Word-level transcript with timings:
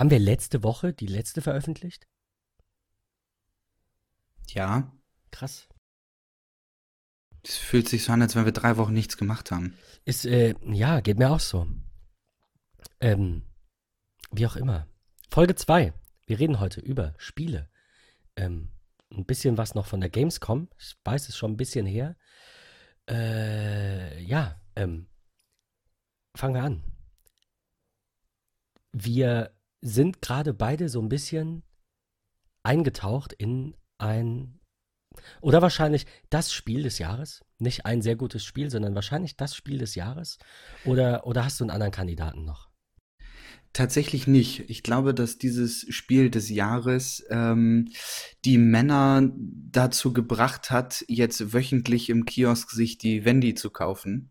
Haben 0.00 0.08
wir 0.08 0.18
letzte 0.18 0.62
Woche 0.62 0.94
die 0.94 1.06
letzte 1.06 1.42
veröffentlicht? 1.42 2.08
Ja. 4.48 4.90
Krass. 5.30 5.68
Es 7.42 7.58
fühlt 7.58 7.86
sich 7.86 8.04
so 8.04 8.12
an, 8.12 8.22
als 8.22 8.34
wenn 8.34 8.46
wir 8.46 8.52
drei 8.52 8.78
Wochen 8.78 8.94
nichts 8.94 9.18
gemacht 9.18 9.50
haben. 9.50 9.76
Ist, 10.06 10.24
äh, 10.24 10.54
ja, 10.64 11.00
geht 11.00 11.18
mir 11.18 11.30
auch 11.30 11.40
so. 11.40 11.66
Ähm, 13.00 13.42
wie 14.30 14.46
auch 14.46 14.56
immer. 14.56 14.88
Folge 15.30 15.54
2. 15.54 15.92
Wir 16.24 16.38
reden 16.38 16.60
heute 16.60 16.80
über 16.80 17.12
Spiele. 17.18 17.68
Ähm, 18.36 18.70
ein 19.10 19.26
bisschen 19.26 19.58
was 19.58 19.74
noch 19.74 19.84
von 19.84 20.00
der 20.00 20.08
Gamescom. 20.08 20.70
Ich 20.78 20.96
weiß 21.04 21.28
es 21.28 21.36
schon 21.36 21.52
ein 21.52 21.58
bisschen 21.58 21.84
her. 21.84 22.16
Äh, 23.06 24.22
ja, 24.22 24.58
ähm, 24.76 25.08
fangen 26.34 26.54
wir 26.54 26.62
an. 26.62 26.84
Wir 28.92 29.59
sind 29.80 30.22
gerade 30.22 30.54
beide 30.54 30.88
so 30.88 31.00
ein 31.00 31.08
bisschen 31.08 31.62
eingetaucht 32.62 33.32
in 33.32 33.74
ein 33.98 34.60
oder 35.40 35.62
wahrscheinlich 35.62 36.06
das 36.30 36.52
Spiel 36.52 36.82
des 36.82 36.98
Jahres. 36.98 37.44
Nicht 37.58 37.84
ein 37.84 38.02
sehr 38.02 38.16
gutes 38.16 38.44
Spiel, 38.44 38.70
sondern 38.70 38.94
wahrscheinlich 38.94 39.36
das 39.36 39.54
Spiel 39.54 39.78
des 39.78 39.94
Jahres. 39.94 40.38
Oder, 40.84 41.26
oder 41.26 41.44
hast 41.44 41.60
du 41.60 41.64
einen 41.64 41.70
anderen 41.70 41.92
Kandidaten 41.92 42.44
noch? 42.44 42.70
Tatsächlich 43.72 44.26
nicht. 44.26 44.68
Ich 44.68 44.82
glaube, 44.82 45.14
dass 45.14 45.38
dieses 45.38 45.86
Spiel 45.90 46.28
des 46.28 46.50
Jahres 46.50 47.24
ähm, 47.30 47.88
die 48.44 48.58
Männer 48.58 49.30
dazu 49.36 50.12
gebracht 50.12 50.70
hat, 50.70 51.04
jetzt 51.06 51.52
wöchentlich 51.52 52.10
im 52.10 52.24
Kiosk 52.24 52.70
sich 52.70 52.98
die 52.98 53.24
Wendy 53.24 53.54
zu 53.54 53.70
kaufen. 53.70 54.30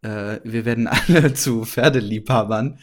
Äh, 0.00 0.40
wir 0.44 0.64
werden 0.64 0.86
alle 0.86 1.34
zu 1.34 1.64
Pferdeliebhabern. 1.64 2.78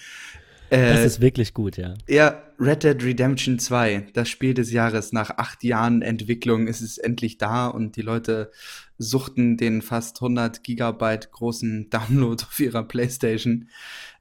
Äh, 0.69 0.93
das 0.93 1.05
ist 1.05 1.21
wirklich 1.21 1.53
gut, 1.53 1.77
ja. 1.77 1.93
Ja, 2.07 2.43
Red 2.59 2.83
Dead 2.83 3.03
Redemption 3.03 3.59
2, 3.59 4.07
das 4.13 4.29
Spiel 4.29 4.53
des 4.53 4.71
Jahres. 4.71 5.13
Nach 5.13 5.31
acht 5.37 5.63
Jahren 5.63 6.01
Entwicklung 6.01 6.67
ist 6.67 6.81
es 6.81 6.97
endlich 6.97 7.37
da 7.37 7.67
und 7.67 7.95
die 7.95 8.01
Leute 8.01 8.51
suchten 8.97 9.57
den 9.57 9.81
fast 9.81 10.17
100 10.17 10.63
Gigabyte 10.63 11.31
großen 11.31 11.89
Download 11.89 12.43
auf 12.43 12.59
ihrer 12.59 12.83
Playstation. 12.83 13.69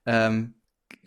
Ähm, 0.05 0.53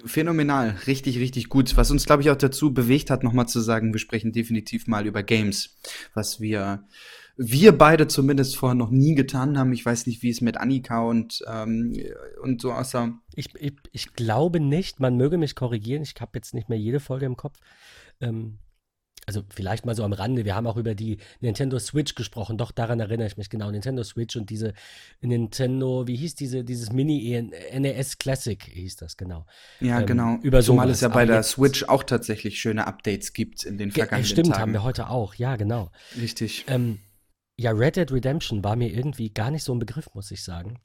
phänomenal, 0.05 0.77
richtig, 0.87 1.19
richtig 1.19 1.49
gut. 1.49 1.77
Was 1.77 1.91
uns, 1.91 2.05
glaube 2.05 2.23
ich, 2.23 2.31
auch 2.31 2.37
dazu 2.37 2.75
bewegt 2.75 3.11
hat, 3.11 3.23
nochmal 3.23 3.49
zu 3.49 3.61
sagen, 3.61 3.93
wir 3.93 4.01
sprechen 4.01 4.33
definitiv 4.33 4.87
mal 4.87 5.07
über 5.07 5.23
Games, 5.23 5.77
was 6.15 6.41
wir 6.41 6.85
wir 7.43 7.73
beide 7.73 8.07
zumindest 8.07 8.55
vorher 8.55 8.75
noch 8.75 8.91
nie 8.91 9.15
getan 9.15 9.57
haben. 9.57 9.73
Ich 9.73 9.87
weiß 9.87 10.07
nicht, 10.07 10.23
wie 10.23 10.29
es 10.29 10.43
mit 10.43 10.59
Annika 10.59 11.01
und, 11.01 11.43
ähm, 11.51 11.97
und 12.43 12.61
so 12.61 12.73
aussah. 12.73 13.19
Ich, 13.41 13.55
ich, 13.55 13.73
ich 13.93 14.13
glaube 14.13 14.61
nicht, 14.61 15.01
man 15.01 15.17
möge 15.17 15.39
mich 15.39 15.55
korrigieren. 15.55 16.03
Ich 16.03 16.15
habe 16.21 16.33
jetzt 16.35 16.53
nicht 16.53 16.69
mehr 16.69 16.79
jede 16.79 17.01
Folge 17.01 17.25
im 17.25 17.37
Kopf. 17.37 17.59
Ähm, 18.21 18.59
also 19.27 19.43
vielleicht 19.49 19.87
mal 19.87 19.95
so 19.95 20.05
am 20.05 20.13
Rande, 20.13 20.45
wir 20.45 20.55
haben 20.55 20.67
auch 20.67 20.77
über 20.77 20.95
die 20.95 21.19
Nintendo 21.41 21.79
Switch 21.79 22.15
gesprochen, 22.15 22.59
doch 22.59 22.73
daran 22.73 23.01
erinnere 23.01 23.29
ich 23.29 23.37
mich 23.37 23.49
genau, 23.49 23.71
Nintendo 23.71 24.03
Switch 24.03 24.37
und 24.37 24.51
diese 24.51 24.73
Nintendo, 25.21 26.07
wie 26.07 26.17
hieß 26.17 26.35
diese, 26.35 26.65
dieses 26.65 26.93
Mini 26.93 27.51
NES 27.73 28.19
Classic 28.19 28.63
hieß 28.63 28.97
das, 28.97 29.17
genau. 29.17 29.47
Ja, 29.81 30.01
ähm, 30.01 30.07
genau. 30.07 30.39
Über 30.43 30.63
Zumal 30.63 30.87
sowas. 30.87 30.97
es 30.97 31.01
ja 31.03 31.09
bei 31.09 31.23
Aber 31.23 31.27
der 31.27 31.43
Switch 31.45 31.85
auch 31.85 32.03
tatsächlich 32.03 32.61
schöne 32.61 32.87
Updates 32.87 33.33
gibt 33.33 33.63
in 33.65 33.79
den 33.79 33.91
vergangenen 33.93 34.27
Stimmt, 34.27 34.49
Tagen. 34.49 34.61
haben 34.61 34.73
wir 34.73 34.83
heute 34.83 35.09
auch, 35.09 35.35
ja, 35.35 35.57
genau. 35.57 35.91
Richtig. 36.21 36.65
Ähm, 36.67 36.99
ja, 37.57 37.71
Red 37.71 37.97
Dead 37.97 38.11
Redemption 38.11 38.65
war 38.65 38.75
mir 38.75 38.93
irgendwie 38.93 39.33
gar 39.33 39.51
nicht 39.51 39.65
so 39.65 39.73
ein 39.73 39.79
Begriff, 39.79 40.09
muss 40.15 40.31
ich 40.31 40.43
sagen. 40.43 40.81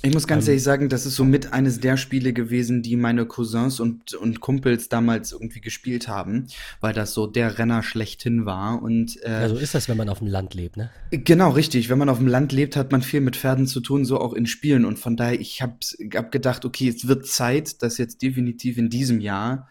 Ich 0.00 0.14
muss 0.14 0.28
ganz 0.28 0.44
ähm, 0.44 0.50
ehrlich 0.50 0.62
sagen, 0.62 0.88
das 0.88 1.06
ist 1.06 1.16
so 1.16 1.24
mit 1.24 1.52
eines 1.52 1.80
der 1.80 1.96
Spiele 1.96 2.32
gewesen, 2.32 2.82
die 2.82 2.94
meine 2.94 3.26
Cousins 3.26 3.80
und, 3.80 4.14
und 4.14 4.40
Kumpels 4.40 4.88
damals 4.88 5.32
irgendwie 5.32 5.60
gespielt 5.60 6.06
haben, 6.06 6.46
weil 6.80 6.92
das 6.92 7.14
so 7.14 7.26
der 7.26 7.58
Renner 7.58 7.82
schlechthin 7.82 8.46
war. 8.46 8.80
Und, 8.80 9.20
äh, 9.24 9.42
ja, 9.42 9.48
so 9.48 9.56
ist 9.56 9.74
das, 9.74 9.88
wenn 9.88 9.96
man 9.96 10.08
auf 10.08 10.18
dem 10.18 10.28
Land 10.28 10.54
lebt, 10.54 10.76
ne? 10.76 10.90
Genau, 11.10 11.50
richtig. 11.50 11.88
Wenn 11.88 11.98
man 11.98 12.08
auf 12.08 12.18
dem 12.18 12.28
Land 12.28 12.52
lebt, 12.52 12.76
hat 12.76 12.92
man 12.92 13.02
viel 13.02 13.20
mit 13.20 13.34
Pferden 13.34 13.66
zu 13.66 13.80
tun, 13.80 14.04
so 14.04 14.20
auch 14.20 14.34
in 14.34 14.46
Spielen. 14.46 14.84
Und 14.84 15.00
von 15.00 15.16
daher, 15.16 15.40
ich 15.40 15.62
habe 15.62 15.78
hab 16.14 16.30
gedacht, 16.30 16.64
okay, 16.64 16.88
es 16.88 17.08
wird 17.08 17.26
Zeit, 17.26 17.82
dass 17.82 17.98
jetzt 17.98 18.22
definitiv 18.22 18.78
in 18.78 18.90
diesem 18.90 19.20
Jahr 19.20 19.68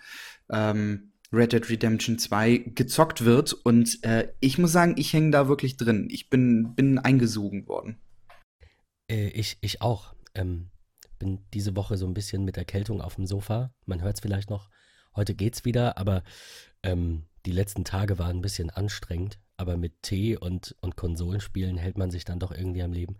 ähm, 0.49 1.13
Red 1.31 1.53
Dead 1.53 1.69
Redemption 1.69 2.19
2 2.19 2.71
gezockt 2.75 3.23
wird. 3.23 3.53
Und 3.53 4.03
äh, 4.03 4.27
ich 4.41 4.57
muss 4.57 4.73
sagen, 4.73 4.95
ich 4.97 5.13
hänge 5.13 5.31
da 5.31 5.47
wirklich 5.47 5.77
drin. 5.77 6.09
Ich 6.11 6.29
bin, 6.29 6.75
bin 6.75 6.99
eingesogen 6.99 7.65
worden. 7.69 7.97
Äh, 9.09 9.29
ich, 9.29 9.57
ich 9.61 9.81
auch. 9.81 10.16
Ähm, 10.37 10.69
bin 11.19 11.45
diese 11.53 11.75
Woche 11.75 11.97
so 11.97 12.05
ein 12.05 12.13
bisschen 12.13 12.45
mit 12.45 12.57
Erkältung 12.57 13.01
auf 13.01 13.15
dem 13.15 13.25
Sofa. 13.25 13.73
Man 13.85 14.01
hört 14.01 14.15
es 14.15 14.21
vielleicht 14.21 14.49
noch. 14.49 14.69
Heute 15.15 15.33
geht's 15.33 15.65
wieder, 15.65 15.97
aber 15.97 16.23
ähm, 16.83 17.25
die 17.45 17.51
letzten 17.51 17.83
Tage 17.83 18.19
waren 18.19 18.37
ein 18.37 18.41
bisschen 18.41 18.69
anstrengend. 18.69 19.39
Aber 19.57 19.77
mit 19.77 20.03
Tee 20.03 20.37
und, 20.37 20.75
und 20.81 20.95
Konsolenspielen 20.95 21.77
hält 21.77 21.97
man 21.97 22.11
sich 22.11 22.23
dann 22.23 22.39
doch 22.39 22.51
irgendwie 22.51 22.83
am 22.83 22.93
Leben. 22.93 23.17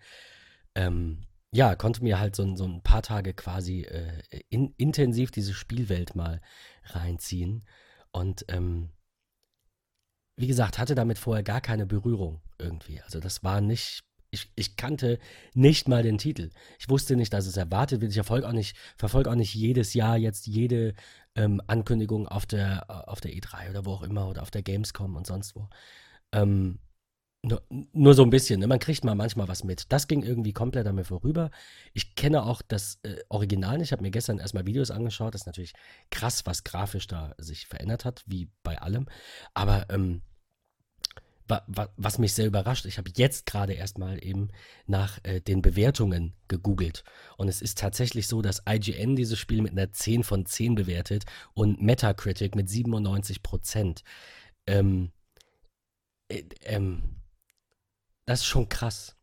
Ähm, 0.75 1.23
ja, 1.51 1.75
konnte 1.75 2.03
mir 2.03 2.19
halt 2.19 2.35
so, 2.35 2.55
so 2.55 2.66
ein 2.66 2.83
paar 2.83 3.01
Tage 3.01 3.34
quasi 3.34 3.81
äh, 3.81 4.22
in, 4.49 4.73
intensiv 4.78 5.31
diese 5.31 5.53
Spielwelt 5.53 6.13
mal 6.13 6.41
reinziehen. 6.84 7.66
Und 8.11 8.45
ähm, 8.49 8.91
wie 10.35 10.47
gesagt, 10.47 10.78
hatte 10.78 10.94
damit 10.94 11.17
vorher 11.17 11.44
gar 11.44 11.61
keine 11.61 11.88
Berührung 11.88 12.41
irgendwie. 12.59 13.01
Also 13.01 13.19
das 13.19 13.44
war 13.44 13.61
nicht, 13.61 14.03
ich, 14.32 14.52
ich 14.56 14.76
kannte 14.76 15.20
nicht 15.54 15.88
mal 15.88 16.04
den 16.04 16.18
Titel. 16.18 16.50
Ich 16.80 16.90
wusste 16.90 17.16
nicht, 17.16 17.34
dass 17.34 17.48
es 17.48 17.58
erwartet 17.58 18.02
wird. 18.02 18.12
Ich 18.12 18.16
verfolge 18.16 18.48
auch 18.48 18.54
nicht, 18.54 18.76
auch 19.02 19.36
nicht 19.36 19.56
jedes 19.56 19.94
Jahr 19.94 20.18
jetzt 20.18 20.48
jede 20.48 20.94
ähm, 21.36 21.62
Ankündigung 21.68 22.28
auf 22.28 22.46
der, 22.46 23.10
auf 23.10 23.22
der 23.22 23.32
E3 23.32 23.70
oder 23.70 23.86
wo 23.86 23.94
auch 23.94 24.04
immer 24.04 24.28
oder 24.28 24.42
auf 24.42 24.52
der 24.52 24.64
Gamescom 24.64 25.16
und 25.16 25.28
sonst 25.28 25.56
wo. 25.56 25.70
Ähm, 26.34 26.80
nur, 27.44 27.64
nur, 27.94 28.14
so 28.14 28.24
ein 28.24 28.30
bisschen, 28.30 28.60
ne? 28.60 28.68
man 28.68 28.80
kriegt 28.80 29.06
mal 29.06 29.16
manchmal 29.16 29.48
was 29.48 29.64
mit. 29.64 29.92
Das 29.92 30.08
ging 30.08 30.24
irgendwie 30.24 30.54
komplett 30.54 30.88
an 30.88 30.96
mir 30.96 31.06
vorüber. 31.06 31.52
Ich 31.94 32.16
kenne 32.16 32.44
auch 32.44 32.62
das 32.62 33.00
äh, 33.04 33.16
Original 33.30 33.78
nicht. 33.78 33.88
Ich 33.88 33.92
habe 33.94 34.02
mir 34.02 34.12
gestern 34.12 34.40
erstmal 34.40 34.66
Videos 34.66 34.92
angeschaut. 34.92 35.34
Das 35.34 35.42
ist 35.42 35.46
natürlich 35.46 35.74
krass, 36.09 36.46
was 36.46 36.64
grafisch 36.64 37.08
da 37.08 37.34
sich 37.38 37.68
verändert 37.68 38.06
hat, 38.06 38.24
wie 38.26 38.50
bei 38.64 38.82
allem. 38.82 39.06
Aber 39.54 39.86
ähm, 39.90 40.24
wa, 41.47 41.63
wa, 41.68 41.90
was 41.97 42.18
mich 42.18 42.34
sehr 42.34 42.47
überrascht, 42.47 42.85
ich 42.85 42.97
habe 42.97 43.12
jetzt 43.16 43.46
gerade 43.46 43.74
erstmal 43.74 44.24
eben 44.24 44.50
nach 44.85 45.19
äh, 45.24 45.41
den 45.41 45.62
Bewertungen 45.62 46.34
gegoogelt. 46.47 47.03
Und 47.38 47.47
es 47.47 47.62
ist 47.62 47.78
tatsächlich 47.78 48.28
so, 48.28 48.41
dass 48.41 48.63
IGN 48.68 49.16
dieses 49.16 49.40
Spiel 49.40 49.62
mit 49.62 49.72
einer 49.72 49.91
10 49.91 50.24
von 50.24 50.46
10 50.46 50.75
bewertet 50.75 51.25
und 51.53 51.81
Metacritic 51.81 52.56
mit 52.56 52.69
97 52.69 53.44
Prozent. 53.44 54.03
Ähm, 54.66 55.12
äh, 56.30 56.44
ähm, 56.63 57.18
das 58.25 58.41
ist 58.41 58.46
schon 58.46 58.69
krass. 58.69 59.16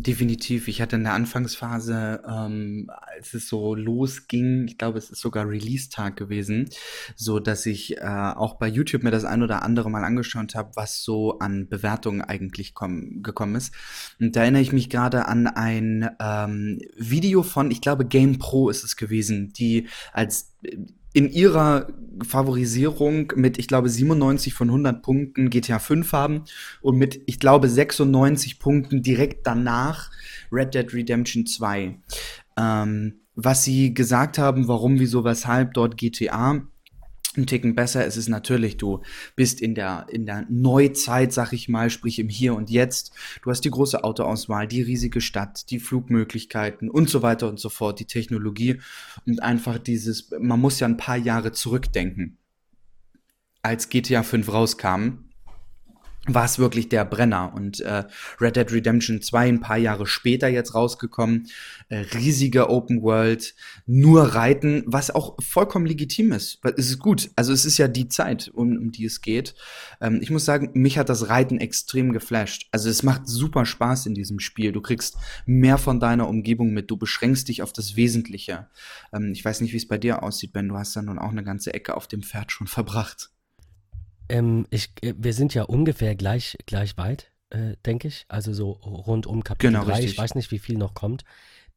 Definitiv. 0.00 0.68
Ich 0.68 0.80
hatte 0.80 0.94
in 0.94 1.02
der 1.02 1.14
Anfangsphase, 1.14 2.22
ähm, 2.24 2.88
als 2.88 3.34
es 3.34 3.48
so 3.48 3.74
losging, 3.74 4.68
ich 4.68 4.78
glaube, 4.78 4.96
es 4.96 5.10
ist 5.10 5.20
sogar 5.20 5.48
Release-Tag 5.48 6.14
gewesen, 6.14 6.68
so 7.16 7.40
dass 7.40 7.66
ich 7.66 7.96
äh, 7.96 8.02
auch 8.04 8.58
bei 8.58 8.68
YouTube 8.68 9.02
mir 9.02 9.10
das 9.10 9.24
ein 9.24 9.42
oder 9.42 9.64
andere 9.64 9.90
mal 9.90 10.04
angeschaut 10.04 10.54
habe, 10.54 10.70
was 10.76 11.02
so 11.02 11.40
an 11.40 11.68
Bewertungen 11.68 12.20
eigentlich 12.22 12.74
komm, 12.74 13.24
gekommen 13.24 13.56
ist. 13.56 13.74
Und 14.20 14.36
da 14.36 14.42
erinnere 14.42 14.62
ich 14.62 14.72
mich 14.72 14.88
gerade 14.88 15.26
an 15.26 15.48
ein 15.48 16.08
ähm, 16.20 16.78
Video 16.96 17.42
von, 17.42 17.72
ich 17.72 17.80
glaube, 17.80 18.06
Game 18.06 18.38
Pro 18.38 18.70
ist 18.70 18.84
es 18.84 18.96
gewesen, 18.96 19.52
die 19.52 19.88
als 20.12 20.52
in 21.12 21.30
ihrer 21.30 21.88
Favorisierung 22.26 23.32
mit, 23.36 23.58
ich 23.58 23.68
glaube, 23.68 23.88
97 23.88 24.54
von 24.54 24.68
100 24.68 25.02
Punkten 25.02 25.50
GTA 25.50 25.78
5 25.78 26.12
haben 26.12 26.44
und 26.80 26.96
mit, 26.96 27.20
ich 27.26 27.38
glaube, 27.38 27.68
96 27.68 28.58
Punkten 28.58 29.02
direkt 29.02 29.46
danach 29.46 30.10
Red 30.50 30.74
Dead 30.74 30.92
Redemption 30.92 31.46
2. 31.46 31.98
Ähm, 32.58 33.20
was 33.34 33.62
sie 33.62 33.94
gesagt 33.94 34.38
haben, 34.38 34.66
warum, 34.66 34.98
wieso, 34.98 35.24
weshalb 35.24 35.74
dort 35.74 35.96
GTA 35.96 36.66
ein 37.38 37.46
Ticken 37.46 37.74
besser 37.74 38.04
ist 38.04 38.16
es 38.16 38.28
natürlich, 38.28 38.76
du 38.76 39.02
bist 39.36 39.60
in 39.60 39.74
der, 39.74 40.06
in 40.10 40.26
der 40.26 40.44
Neuzeit, 40.50 41.32
sag 41.32 41.52
ich 41.52 41.68
mal, 41.68 41.88
sprich 41.90 42.18
im 42.18 42.28
Hier 42.28 42.54
und 42.54 42.68
Jetzt. 42.70 43.12
Du 43.42 43.50
hast 43.50 43.62
die 43.62 43.70
große 43.70 44.04
Autoauswahl, 44.04 44.66
die 44.66 44.82
riesige 44.82 45.20
Stadt, 45.20 45.70
die 45.70 45.78
Flugmöglichkeiten 45.78 46.90
und 46.90 47.08
so 47.08 47.22
weiter 47.22 47.48
und 47.48 47.58
so 47.58 47.68
fort, 47.68 48.00
die 48.00 48.04
Technologie 48.04 48.80
und 49.26 49.42
einfach 49.42 49.78
dieses, 49.78 50.30
man 50.38 50.60
muss 50.60 50.80
ja 50.80 50.86
ein 50.86 50.96
paar 50.96 51.16
Jahre 51.16 51.52
zurückdenken. 51.52 52.36
Als 53.62 53.88
GTA 53.88 54.22
5 54.22 54.52
rauskam, 54.52 55.27
war 56.28 56.44
es 56.44 56.58
wirklich 56.58 56.88
der 56.88 57.04
Brenner. 57.04 57.52
Und 57.54 57.80
äh, 57.80 58.04
Red 58.40 58.56
Dead 58.56 58.70
Redemption 58.70 59.20
2 59.22 59.48
ein 59.48 59.60
paar 59.60 59.76
Jahre 59.76 60.06
später 60.06 60.48
jetzt 60.48 60.74
rausgekommen. 60.74 61.48
Äh, 61.88 61.98
riesige 62.14 62.68
Open 62.70 63.02
World, 63.02 63.54
nur 63.86 64.34
Reiten, 64.34 64.84
was 64.86 65.10
auch 65.10 65.36
vollkommen 65.42 65.86
legitim 65.86 66.32
ist. 66.32 66.60
Es 66.76 66.90
ist 66.90 66.98
gut. 66.98 67.30
Also 67.36 67.52
es 67.52 67.64
ist 67.64 67.78
ja 67.78 67.88
die 67.88 68.08
Zeit, 68.08 68.50
um, 68.52 68.76
um 68.76 68.92
die 68.92 69.06
es 69.06 69.20
geht. 69.20 69.54
Ähm, 70.00 70.20
ich 70.22 70.30
muss 70.30 70.44
sagen, 70.44 70.70
mich 70.74 70.98
hat 70.98 71.08
das 71.08 71.28
Reiten 71.28 71.58
extrem 71.58 72.12
geflasht. 72.12 72.68
Also 72.72 72.90
es 72.90 73.02
macht 73.02 73.26
super 73.26 73.64
Spaß 73.64 74.06
in 74.06 74.14
diesem 74.14 74.38
Spiel. 74.38 74.72
Du 74.72 74.80
kriegst 74.80 75.16
mehr 75.46 75.78
von 75.78 76.00
deiner 76.00 76.28
Umgebung 76.28 76.72
mit. 76.72 76.90
Du 76.90 76.96
beschränkst 76.96 77.48
dich 77.48 77.62
auf 77.62 77.72
das 77.72 77.96
Wesentliche. 77.96 78.68
Ähm, 79.12 79.32
ich 79.32 79.44
weiß 79.44 79.60
nicht, 79.60 79.72
wie 79.72 79.78
es 79.78 79.88
bei 79.88 79.98
dir 79.98 80.22
aussieht, 80.22 80.52
Ben. 80.52 80.68
Du 80.68 80.76
hast 80.76 80.94
dann 80.94 81.06
nun 81.06 81.18
auch 81.18 81.30
eine 81.30 81.44
ganze 81.44 81.72
Ecke 81.72 81.96
auf 81.96 82.06
dem 82.06 82.22
Pferd 82.22 82.52
schon 82.52 82.66
verbracht. 82.78 83.30
Ähm, 84.28 84.66
ich, 84.70 84.90
äh, 85.02 85.14
wir 85.16 85.32
sind 85.32 85.54
ja 85.54 85.64
ungefähr 85.64 86.14
gleich, 86.16 86.56
gleich 86.66 86.96
weit, 86.96 87.30
äh, 87.50 87.76
denke 87.86 88.08
ich. 88.08 88.24
Also 88.28 88.52
so 88.52 88.70
rund 88.70 89.26
um 89.26 89.44
Kapitel 89.44 89.72
genau, 89.72 89.84
3. 89.84 89.92
Richtig. 89.92 90.12
Ich 90.12 90.18
weiß 90.18 90.34
nicht, 90.34 90.50
wie 90.50 90.58
viel 90.58 90.78
noch 90.78 90.94
kommt. 90.94 91.24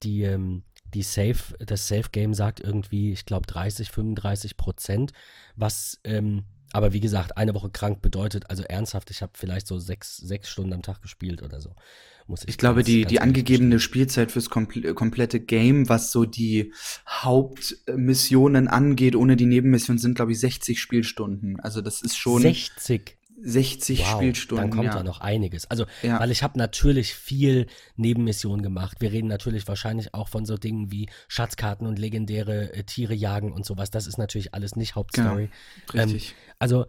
Die, 0.04 0.24
ähm, 0.24 0.64
die 0.94 1.04
Safe, 1.04 1.56
das 1.60 1.88
Safe-Game 1.88 2.34
sagt 2.34 2.60
irgendwie, 2.60 3.12
ich 3.12 3.26
glaube, 3.26 3.48
30, 3.48 3.92
35 3.92 4.58
Prozent, 4.58 5.14
was 5.56 6.00
ähm, 6.04 6.46
aber 6.74 6.94
wie 6.94 7.00
gesagt, 7.00 7.38
eine 7.38 7.54
Woche 7.54 7.70
krank 7.70 8.02
bedeutet, 8.02 8.50
also 8.50 8.64
ernsthaft, 8.64 9.12
ich 9.12 9.22
habe 9.22 9.34
vielleicht 9.36 9.68
so 9.68 9.78
sechs, 9.78 10.18
sechs 10.18 10.50
Stunden 10.50 10.74
am 10.74 10.82
Tag 10.82 11.02
gespielt 11.02 11.42
oder 11.42 11.60
so. 11.60 11.76
Muss 12.32 12.44
ich, 12.44 12.52
ich 12.52 12.58
glaube, 12.58 12.78
ganz, 12.78 12.88
die, 12.88 13.02
ganz 13.02 13.10
die 13.10 13.20
angegebene 13.20 13.80
Spielzeit 13.80 14.32
fürs 14.32 14.50
komple 14.50 14.94
komplette 14.94 15.42
Game, 15.42 15.90
was 15.90 16.12
so 16.12 16.24
die 16.24 16.74
Hauptmissionen 17.06 18.70
angeht, 18.70 19.18
ohne 19.18 19.36
die 19.36 19.46
Nebenmission, 19.46 19.98
sind, 19.98 20.16
glaube 20.16 20.32
ich, 20.32 20.40
60 20.40 20.80
Spielstunden. 20.80 21.60
Also 21.60 21.82
das 21.82 22.02
ist 22.02 22.18
schon. 22.18 22.42
60? 22.42 23.18
60 23.44 24.00
wow, 24.00 24.08
Spielstunden. 24.08 24.70
Dann 24.70 24.78
kommt 24.78 24.86
ja. 24.86 24.94
da 24.94 25.04
noch 25.04 25.20
einiges. 25.20 25.70
Also, 25.70 25.86
ja. 26.04 26.20
weil 26.20 26.32
ich 26.32 26.42
habe 26.42 26.58
natürlich 26.58 27.16
viel 27.16 27.68
Nebenmissionen 27.98 28.62
gemacht. 28.62 28.98
Wir 29.02 29.12
reden 29.12 29.28
natürlich 29.28 29.68
wahrscheinlich 29.68 30.14
auch 30.14 30.30
von 30.30 30.46
so 30.46 30.58
Dingen 30.58 30.92
wie 30.92 31.10
Schatzkarten 31.28 31.86
und 31.88 32.00
legendäre 32.00 32.74
äh, 32.74 32.84
Tiere 32.84 33.14
jagen 33.14 33.52
und 33.52 33.66
sowas. 33.66 33.92
Das 33.92 34.08
ist 34.08 34.18
natürlich 34.18 34.54
alles 34.54 34.76
nicht 34.76 34.96
Hauptstory. 34.96 35.50
Genau. 35.92 36.04
Richtig. 36.04 36.30
Ähm, 36.30 36.54
also, 36.60 36.86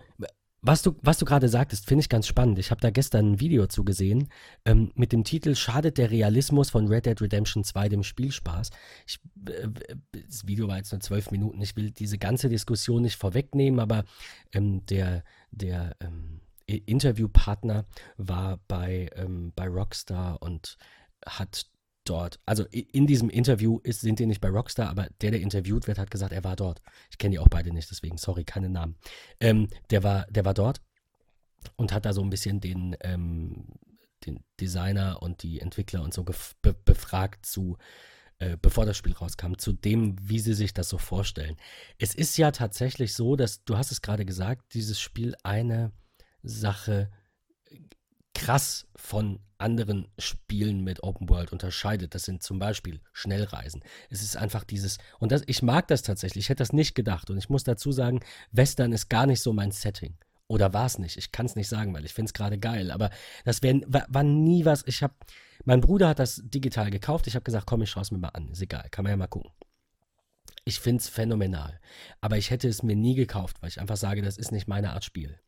was 0.62 0.82
du, 0.82 0.96
was 1.02 1.18
du 1.18 1.24
gerade 1.24 1.48
sagtest, 1.48 1.86
finde 1.86 2.02
ich 2.02 2.08
ganz 2.08 2.28
spannend. 2.28 2.58
Ich 2.58 2.70
habe 2.70 2.80
da 2.80 2.90
gestern 2.90 3.32
ein 3.32 3.40
Video 3.40 3.66
zugesehen 3.66 4.28
ähm, 4.64 4.92
mit 4.94 5.12
dem 5.12 5.24
Titel 5.24 5.56
Schadet 5.56 5.98
der 5.98 6.12
Realismus 6.12 6.70
von 6.70 6.86
Red 6.86 7.06
Dead 7.06 7.20
Redemption 7.20 7.64
2 7.64 7.88
dem 7.88 8.04
Spielspaß. 8.04 8.70
Ich, 9.06 9.18
äh, 9.48 9.68
das 10.12 10.46
Video 10.46 10.68
war 10.68 10.76
jetzt 10.76 10.92
nur 10.92 11.00
zwölf 11.00 11.32
Minuten. 11.32 11.60
Ich 11.60 11.76
will 11.76 11.90
diese 11.90 12.16
ganze 12.16 12.48
Diskussion 12.48 13.02
nicht 13.02 13.16
vorwegnehmen, 13.16 13.80
aber 13.80 14.04
ähm, 14.52 14.86
der, 14.86 15.24
der 15.50 15.96
ähm, 16.00 16.40
Interviewpartner 16.66 17.84
war 18.16 18.60
bei, 18.68 19.10
ähm, 19.16 19.52
bei 19.56 19.66
Rockstar 19.66 20.40
und 20.42 20.78
hat 21.26 21.66
dort, 22.04 22.40
also 22.46 22.64
in 22.70 23.06
diesem 23.06 23.30
Interview 23.30 23.78
ist, 23.82 24.00
sind 24.00 24.18
die 24.18 24.26
nicht 24.26 24.40
bei 24.40 24.48
Rockstar, 24.48 24.88
aber 24.88 25.08
der, 25.20 25.30
der 25.30 25.40
interviewt 25.40 25.86
wird, 25.86 25.98
hat 25.98 26.10
gesagt, 26.10 26.32
er 26.32 26.44
war 26.44 26.56
dort. 26.56 26.82
Ich 27.10 27.18
kenne 27.18 27.32
die 27.32 27.38
auch 27.38 27.48
beide 27.48 27.72
nicht, 27.72 27.90
deswegen, 27.90 28.18
sorry, 28.18 28.44
keine 28.44 28.68
Namen. 28.68 28.96
Ähm, 29.40 29.68
der, 29.90 30.02
war, 30.02 30.26
der 30.30 30.44
war 30.44 30.54
dort 30.54 30.80
und 31.76 31.92
hat 31.92 32.04
da 32.04 32.12
so 32.12 32.22
ein 32.22 32.30
bisschen 32.30 32.60
den, 32.60 32.96
ähm, 33.02 33.66
den 34.26 34.44
Designer 34.60 35.22
und 35.22 35.42
die 35.42 35.60
Entwickler 35.60 36.02
und 36.02 36.12
so 36.14 36.24
be 36.24 36.34
befragt 36.84 37.46
zu, 37.46 37.76
äh, 38.38 38.56
bevor 38.60 38.86
das 38.86 38.96
Spiel 38.96 39.12
rauskam, 39.12 39.54
zu 39.56 39.72
dem, 39.72 40.16
wie 40.20 40.38
sie 40.38 40.54
sich 40.54 40.74
das 40.74 40.88
so 40.88 40.98
vorstellen. 40.98 41.56
Es 41.98 42.14
ist 42.14 42.36
ja 42.36 42.50
tatsächlich 42.50 43.14
so, 43.14 43.36
dass, 43.36 43.64
du 43.64 43.76
hast 43.76 43.92
es 43.92 44.02
gerade 44.02 44.24
gesagt, 44.24 44.74
dieses 44.74 45.00
Spiel 45.00 45.36
eine 45.42 45.92
Sache 46.42 47.10
krass 48.42 48.86
von 48.96 49.38
anderen 49.58 50.08
Spielen 50.18 50.82
mit 50.82 51.04
Open 51.04 51.28
World 51.28 51.52
unterscheidet. 51.52 52.14
Das 52.14 52.24
sind 52.24 52.42
zum 52.42 52.58
Beispiel 52.58 53.00
Schnellreisen. 53.12 53.82
Es 54.10 54.22
ist 54.22 54.36
einfach 54.36 54.64
dieses, 54.64 54.98
und 55.20 55.30
das, 55.30 55.42
ich 55.46 55.62
mag 55.62 55.86
das 55.86 56.02
tatsächlich, 56.02 56.46
ich 56.46 56.48
hätte 56.48 56.58
das 56.58 56.72
nicht 56.72 56.94
gedacht. 56.94 57.30
Und 57.30 57.38
ich 57.38 57.48
muss 57.48 57.62
dazu 57.62 57.92
sagen, 57.92 58.20
Western 58.50 58.92
ist 58.92 59.08
gar 59.08 59.26
nicht 59.26 59.40
so 59.40 59.52
mein 59.52 59.70
Setting. 59.70 60.16
Oder 60.48 60.74
war 60.74 60.86
es 60.86 60.98
nicht? 60.98 61.16
Ich 61.16 61.30
kann 61.30 61.46
es 61.46 61.54
nicht 61.54 61.68
sagen, 61.68 61.94
weil 61.94 62.04
ich 62.04 62.12
finde 62.12 62.30
es 62.30 62.34
gerade 62.34 62.58
geil. 62.58 62.90
Aber 62.90 63.10
das 63.44 63.62
wär, 63.62 63.80
war, 63.86 64.06
war 64.08 64.24
nie 64.24 64.64
was. 64.64 64.82
Ich 64.86 65.02
habe, 65.04 65.14
mein 65.64 65.80
Bruder 65.80 66.08
hat 66.08 66.18
das 66.18 66.42
digital 66.44 66.90
gekauft. 66.90 67.28
Ich 67.28 67.36
habe 67.36 67.44
gesagt, 67.44 67.66
komm, 67.66 67.82
ich 67.82 67.90
schaue 67.90 68.02
es 68.02 68.10
mir 68.10 68.18
mal 68.18 68.28
an. 68.30 68.48
Ist 68.48 68.60
egal, 68.60 68.88
kann 68.90 69.04
man 69.04 69.10
ja 69.10 69.16
mal 69.16 69.28
gucken. 69.28 69.52
Ich 70.64 70.80
finde 70.80 71.00
es 71.00 71.08
phänomenal. 71.08 71.80
Aber 72.20 72.38
ich 72.38 72.50
hätte 72.50 72.68
es 72.68 72.82
mir 72.82 72.96
nie 72.96 73.14
gekauft, 73.14 73.62
weil 73.62 73.68
ich 73.68 73.80
einfach 73.80 73.96
sage, 73.96 74.20
das 74.20 74.36
ist 74.36 74.50
nicht 74.50 74.66
meine 74.66 74.92
Art 74.92 75.04
Spiel. 75.04 75.38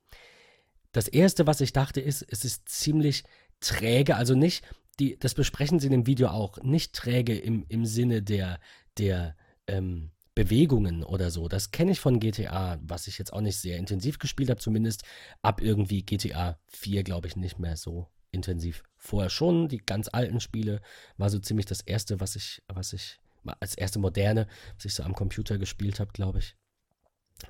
Das 0.94 1.08
erste, 1.08 1.46
was 1.48 1.60
ich 1.60 1.72
dachte, 1.72 2.00
ist, 2.00 2.24
es 2.30 2.44
ist 2.44 2.68
ziemlich 2.68 3.24
träge, 3.58 4.14
also 4.14 4.36
nicht, 4.36 4.64
die, 5.00 5.18
das 5.18 5.34
besprechen 5.34 5.80
sie 5.80 5.88
in 5.88 5.92
dem 5.92 6.06
Video 6.06 6.28
auch, 6.28 6.62
nicht 6.62 6.94
träge 6.94 7.36
im, 7.36 7.66
im 7.68 7.84
Sinne 7.84 8.22
der, 8.22 8.60
der 8.96 9.36
ähm, 9.66 10.12
Bewegungen 10.36 11.02
oder 11.02 11.32
so. 11.32 11.48
Das 11.48 11.72
kenne 11.72 11.90
ich 11.90 11.98
von 11.98 12.20
GTA, 12.20 12.78
was 12.80 13.08
ich 13.08 13.18
jetzt 13.18 13.32
auch 13.32 13.40
nicht 13.40 13.56
sehr 13.56 13.76
intensiv 13.76 14.20
gespielt 14.20 14.50
habe, 14.50 14.60
zumindest 14.60 15.02
ab 15.42 15.60
irgendwie 15.60 16.04
GTA 16.04 16.60
4, 16.68 17.02
glaube 17.02 17.26
ich, 17.26 17.34
nicht 17.34 17.58
mehr 17.58 17.76
so 17.76 18.08
intensiv. 18.30 18.84
Vorher 18.96 19.30
schon, 19.30 19.66
die 19.66 19.78
ganz 19.78 20.08
alten 20.12 20.38
Spiele 20.38 20.80
war 21.16 21.28
so 21.28 21.40
ziemlich 21.40 21.66
das 21.66 21.80
erste, 21.80 22.20
was 22.20 22.36
ich, 22.36 22.62
was 22.68 22.92
ich, 22.92 23.18
als 23.58 23.74
erste 23.74 23.98
moderne, 23.98 24.46
was 24.76 24.84
ich 24.84 24.94
so 24.94 25.02
am 25.02 25.14
Computer 25.14 25.58
gespielt 25.58 25.98
habe, 25.98 26.12
glaube 26.12 26.38
ich. 26.38 26.56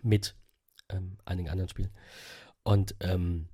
Mit 0.02 0.34
ähm, 0.88 1.18
einigen 1.26 1.50
anderen 1.50 1.68
Spielen. 1.68 1.90
Und 2.64 2.96
ähm, 3.00 3.48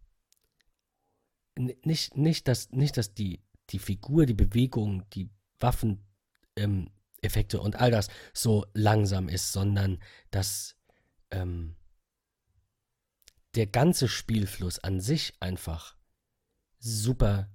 nicht, 1.56 2.16
nicht, 2.16 2.48
dass, 2.48 2.70
nicht, 2.70 2.96
dass 2.96 3.12
die, 3.12 3.42
die 3.70 3.78
Figur, 3.78 4.24
die 4.24 4.34
Bewegung, 4.34 5.08
die 5.10 5.28
Waffeneffekte 5.58 6.06
ähm, 6.56 7.62
und 7.62 7.76
all 7.76 7.90
das 7.90 8.08
so 8.32 8.66
langsam 8.72 9.28
ist, 9.28 9.52
sondern 9.52 9.98
dass 10.30 10.76
ähm, 11.30 11.76
der 13.56 13.66
ganze 13.66 14.08
Spielfluss 14.08 14.78
an 14.78 15.00
sich 15.00 15.34
einfach 15.40 15.96
super, 16.78 17.50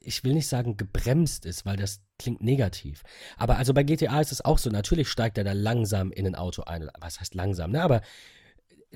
ich 0.00 0.22
will 0.22 0.34
nicht 0.34 0.48
sagen 0.48 0.76
gebremst 0.76 1.46
ist, 1.46 1.64
weil 1.64 1.76
das 1.76 2.00
klingt 2.18 2.42
negativ. 2.42 3.02
Aber 3.36 3.56
also 3.56 3.74
bei 3.74 3.82
GTA 3.82 4.20
ist 4.20 4.32
es 4.32 4.44
auch 4.44 4.58
so, 4.58 4.70
natürlich 4.70 5.08
steigt 5.08 5.38
er 5.38 5.44
da 5.44 5.52
langsam 5.52 6.12
in 6.12 6.26
ein 6.26 6.34
Auto 6.34 6.62
ein. 6.62 6.88
Was 7.00 7.20
heißt 7.20 7.34
langsam, 7.34 7.72
ne? 7.72 7.82
Aber 7.82 8.02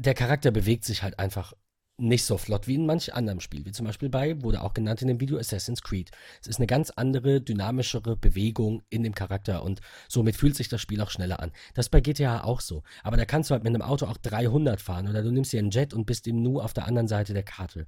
der 0.01 0.15
Charakter 0.15 0.51
bewegt 0.51 0.85
sich 0.85 1.03
halt 1.03 1.19
einfach 1.19 1.53
nicht 1.99 2.25
so 2.25 2.39
flott 2.39 2.67
wie 2.67 2.77
in 2.77 2.87
manch 2.87 3.13
anderem 3.13 3.41
Spiel, 3.41 3.67
wie 3.67 3.73
zum 3.73 3.85
Beispiel 3.85 4.09
bei, 4.09 4.43
wurde 4.43 4.63
auch 4.63 4.73
genannt 4.73 5.03
in 5.03 5.09
dem 5.09 5.21
Video 5.21 5.37
Assassin's 5.37 5.83
Creed. 5.83 6.11
Es 6.41 6.49
ist 6.49 6.57
eine 6.57 6.67
ganz 6.67 6.89
andere, 6.89 7.43
dynamischere 7.43 8.17
Bewegung 8.17 8.83
in 8.89 9.03
dem 9.03 9.15
Charakter 9.15 9.63
und 9.63 9.83
somit 10.09 10.37
fühlt 10.37 10.57
sich 10.57 10.71
das 10.71 10.81
Spiel 10.81 11.03
auch 11.03 11.11
schneller 11.11 11.41
an. 11.41 11.53
Das 11.75 11.87
ist 11.87 11.91
bei 11.91 12.01
GTA 12.01 12.45
auch 12.45 12.63
so. 12.63 12.83
Aber 13.03 13.19
da 13.19 13.27
kannst 13.27 13.51
du 13.51 13.53
halt 13.53 13.63
mit 13.63 13.75
einem 13.75 13.83
Auto 13.83 14.07
auch 14.07 14.17
300 14.17 14.81
fahren 14.81 15.07
oder 15.07 15.23
du 15.23 15.31
nimmst 15.31 15.53
dir 15.53 15.59
einen 15.59 15.71
Jet 15.71 15.93
und 15.93 16.07
bist 16.07 16.27
im 16.27 16.41
Nu 16.41 16.61
auf 16.61 16.73
der 16.73 16.87
anderen 16.87 17.09
Seite 17.09 17.35
der 17.35 17.43
Karte. 17.43 17.87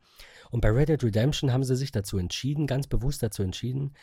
Und 0.50 0.60
bei 0.60 0.68
Red 0.68 0.90
Dead 0.90 1.02
Redemption 1.02 1.50
haben 1.50 1.64
sie 1.64 1.76
sich 1.76 1.92
dazu 1.92 2.18
entschieden, 2.18 2.66
ganz 2.66 2.86
bewusst 2.86 3.22
dazu 3.22 3.42
entschieden, 3.42 3.94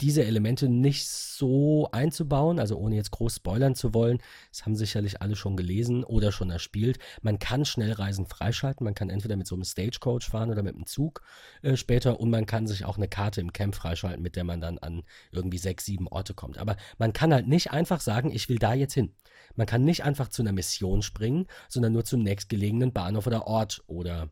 diese 0.00 0.24
Elemente 0.24 0.68
nicht 0.68 1.06
so 1.06 1.88
einzubauen, 1.92 2.58
also 2.58 2.76
ohne 2.76 2.96
jetzt 2.96 3.12
groß 3.12 3.36
spoilern 3.36 3.74
zu 3.76 3.94
wollen. 3.94 4.18
Das 4.50 4.64
haben 4.64 4.74
sicherlich 4.74 5.22
alle 5.22 5.36
schon 5.36 5.56
gelesen 5.56 6.02
oder 6.02 6.32
schon 6.32 6.50
erspielt. 6.50 6.98
Man 7.22 7.38
kann 7.38 7.64
Schnellreisen 7.64 8.26
freischalten. 8.26 8.84
Man 8.84 8.94
kann 8.94 9.10
entweder 9.10 9.36
mit 9.36 9.46
so 9.46 9.54
einem 9.54 9.64
Stagecoach 9.64 10.24
fahren 10.24 10.50
oder 10.50 10.62
mit 10.62 10.74
einem 10.74 10.86
Zug 10.86 11.22
äh, 11.62 11.76
später 11.76 12.18
und 12.18 12.30
man 12.30 12.46
kann 12.46 12.66
sich 12.66 12.84
auch 12.84 12.96
eine 12.96 13.08
Karte 13.08 13.40
im 13.40 13.52
Camp 13.52 13.76
freischalten, 13.76 14.22
mit 14.22 14.34
der 14.34 14.44
man 14.44 14.60
dann 14.60 14.78
an 14.78 15.02
irgendwie 15.30 15.58
sechs, 15.58 15.84
sieben 15.84 16.08
Orte 16.08 16.34
kommt. 16.34 16.58
Aber 16.58 16.76
man 16.98 17.12
kann 17.12 17.32
halt 17.32 17.46
nicht 17.46 17.70
einfach 17.70 18.00
sagen, 18.00 18.32
ich 18.32 18.48
will 18.48 18.58
da 18.58 18.74
jetzt 18.74 18.94
hin. 18.94 19.14
Man 19.54 19.66
kann 19.66 19.84
nicht 19.84 20.02
einfach 20.02 20.28
zu 20.28 20.42
einer 20.42 20.52
Mission 20.52 21.02
springen, 21.02 21.46
sondern 21.68 21.92
nur 21.92 22.04
zum 22.04 22.22
nächstgelegenen 22.22 22.92
Bahnhof 22.92 23.26
oder 23.26 23.46
Ort 23.46 23.84
oder 23.86 24.30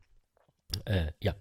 äh, 0.84 1.12
ja, 1.22 1.34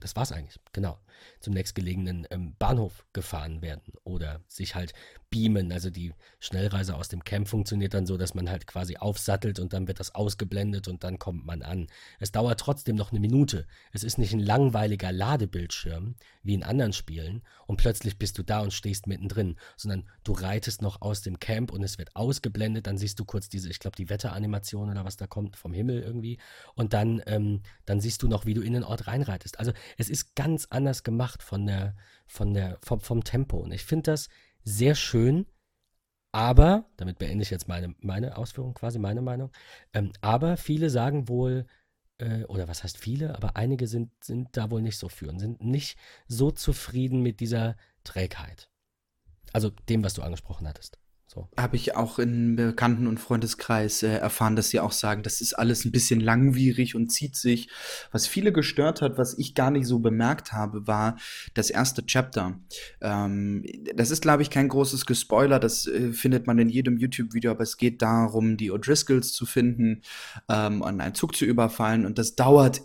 das 0.00 0.14
war's 0.14 0.32
eigentlich, 0.32 0.60
genau 0.72 0.98
zum 1.40 1.54
nächstgelegenen 1.54 2.26
ähm, 2.30 2.54
Bahnhof 2.58 3.04
gefahren 3.12 3.62
werden 3.62 3.92
oder 4.04 4.40
sich 4.48 4.74
halt 4.74 4.92
beamen. 5.32 5.72
Also 5.72 5.90
die 5.90 6.12
Schnellreise 6.38 6.94
aus 6.94 7.08
dem 7.08 7.24
Camp 7.24 7.48
funktioniert 7.48 7.94
dann 7.94 8.06
so, 8.06 8.16
dass 8.16 8.34
man 8.34 8.48
halt 8.48 8.68
quasi 8.68 8.98
aufsattelt 8.98 9.58
und 9.58 9.72
dann 9.72 9.88
wird 9.88 9.98
das 9.98 10.14
ausgeblendet 10.14 10.86
und 10.86 11.02
dann 11.02 11.18
kommt 11.18 11.44
man 11.44 11.62
an. 11.62 11.88
Es 12.20 12.30
dauert 12.30 12.60
trotzdem 12.60 12.94
noch 12.94 13.10
eine 13.10 13.18
Minute. 13.18 13.66
Es 13.92 14.04
ist 14.04 14.18
nicht 14.18 14.32
ein 14.32 14.40
langweiliger 14.40 15.10
Ladebildschirm 15.10 16.14
wie 16.44 16.54
in 16.54 16.62
anderen 16.62 16.92
Spielen 16.92 17.42
und 17.66 17.78
plötzlich 17.78 18.18
bist 18.18 18.38
du 18.38 18.42
da 18.42 18.60
und 18.60 18.72
stehst 18.72 19.06
mittendrin, 19.06 19.56
sondern 19.76 20.08
du 20.22 20.32
reitest 20.32 20.82
noch 20.82 21.00
aus 21.00 21.22
dem 21.22 21.40
Camp 21.40 21.72
und 21.72 21.82
es 21.82 21.98
wird 21.98 22.14
ausgeblendet. 22.14 22.86
Dann 22.86 22.98
siehst 22.98 23.18
du 23.18 23.24
kurz 23.24 23.48
diese, 23.48 23.70
ich 23.70 23.78
glaube, 23.78 23.96
die 23.96 24.10
Wetteranimation 24.10 24.90
oder 24.90 25.04
was 25.04 25.16
da 25.16 25.26
kommt 25.26 25.56
vom 25.56 25.72
Himmel 25.72 26.02
irgendwie 26.02 26.38
und 26.74 26.92
dann, 26.92 27.22
ähm, 27.26 27.62
dann 27.86 28.00
siehst 28.00 28.22
du 28.22 28.28
noch, 28.28 28.44
wie 28.44 28.54
du 28.54 28.60
in 28.60 28.74
den 28.74 28.84
Ort 28.84 29.06
reinreitest. 29.06 29.58
Also 29.58 29.72
es 29.96 30.10
ist 30.10 30.36
ganz 30.36 30.66
anders 30.68 31.01
gemacht 31.04 31.32
gemacht 31.32 31.42
von 31.42 31.66
der, 31.66 31.94
von 32.26 32.54
der, 32.54 32.78
vom, 32.82 33.00
vom 33.00 33.24
Tempo. 33.24 33.58
Und 33.58 33.72
ich 33.72 33.84
finde 33.84 34.12
das 34.12 34.28
sehr 34.64 34.94
schön, 34.94 35.46
aber, 36.32 36.86
damit 36.96 37.18
beende 37.18 37.42
ich 37.42 37.50
jetzt 37.50 37.68
meine, 37.68 37.94
meine 38.00 38.36
Ausführung, 38.36 38.74
quasi 38.74 38.98
meine 38.98 39.20
Meinung, 39.20 39.50
ähm, 39.92 40.12
aber 40.20 40.56
viele 40.56 40.88
sagen 40.88 41.28
wohl, 41.28 41.66
äh, 42.18 42.44
oder 42.44 42.68
was 42.68 42.82
heißt 42.82 42.96
viele, 42.96 43.36
aber 43.36 43.56
einige 43.56 43.86
sind, 43.86 44.10
sind 44.24 44.56
da 44.56 44.70
wohl 44.70 44.82
nicht 44.82 44.98
so 44.98 45.08
für 45.08 45.28
und 45.28 45.38
sind 45.38 45.62
nicht 45.62 45.98
so 46.26 46.50
zufrieden 46.50 47.22
mit 47.22 47.40
dieser 47.40 47.76
Trägheit. 48.04 48.70
Also 49.52 49.70
dem, 49.88 50.02
was 50.02 50.14
du 50.14 50.22
angesprochen 50.22 50.66
hattest. 50.66 50.98
So. 51.34 51.48
Habe 51.56 51.76
ich 51.76 51.96
auch 51.96 52.18
in 52.18 52.56
Bekannten- 52.56 53.06
und 53.06 53.18
Freundeskreis 53.18 54.02
äh, 54.02 54.16
erfahren, 54.16 54.54
dass 54.54 54.68
sie 54.68 54.80
auch 54.80 54.92
sagen, 54.92 55.22
das 55.22 55.40
ist 55.40 55.54
alles 55.54 55.86
ein 55.86 55.90
bisschen 55.90 56.20
langwierig 56.20 56.94
und 56.94 57.10
zieht 57.10 57.36
sich. 57.36 57.70
Was 58.10 58.26
viele 58.26 58.52
gestört 58.52 59.00
hat, 59.00 59.16
was 59.16 59.38
ich 59.38 59.54
gar 59.54 59.70
nicht 59.70 59.86
so 59.86 60.00
bemerkt 60.00 60.52
habe, 60.52 60.86
war 60.86 61.16
das 61.54 61.70
erste 61.70 62.04
Chapter. 62.04 62.60
Ähm, 63.00 63.64
das 63.94 64.10
ist, 64.10 64.20
glaube 64.20 64.42
ich, 64.42 64.50
kein 64.50 64.68
großes 64.68 65.06
Gespoiler, 65.06 65.58
das 65.58 65.86
äh, 65.86 66.12
findet 66.12 66.46
man 66.46 66.58
in 66.58 66.68
jedem 66.68 66.98
YouTube-Video, 66.98 67.52
aber 67.52 67.62
es 67.62 67.78
geht 67.78 68.02
darum, 68.02 68.58
die 68.58 68.70
O'Driscolls 68.70 69.32
zu 69.32 69.46
finden 69.46 70.02
ähm, 70.50 70.82
und 70.82 71.00
einen 71.00 71.14
Zug 71.14 71.34
zu 71.34 71.46
überfallen 71.46 72.04
und 72.04 72.18
das 72.18 72.36
dauert 72.36 72.82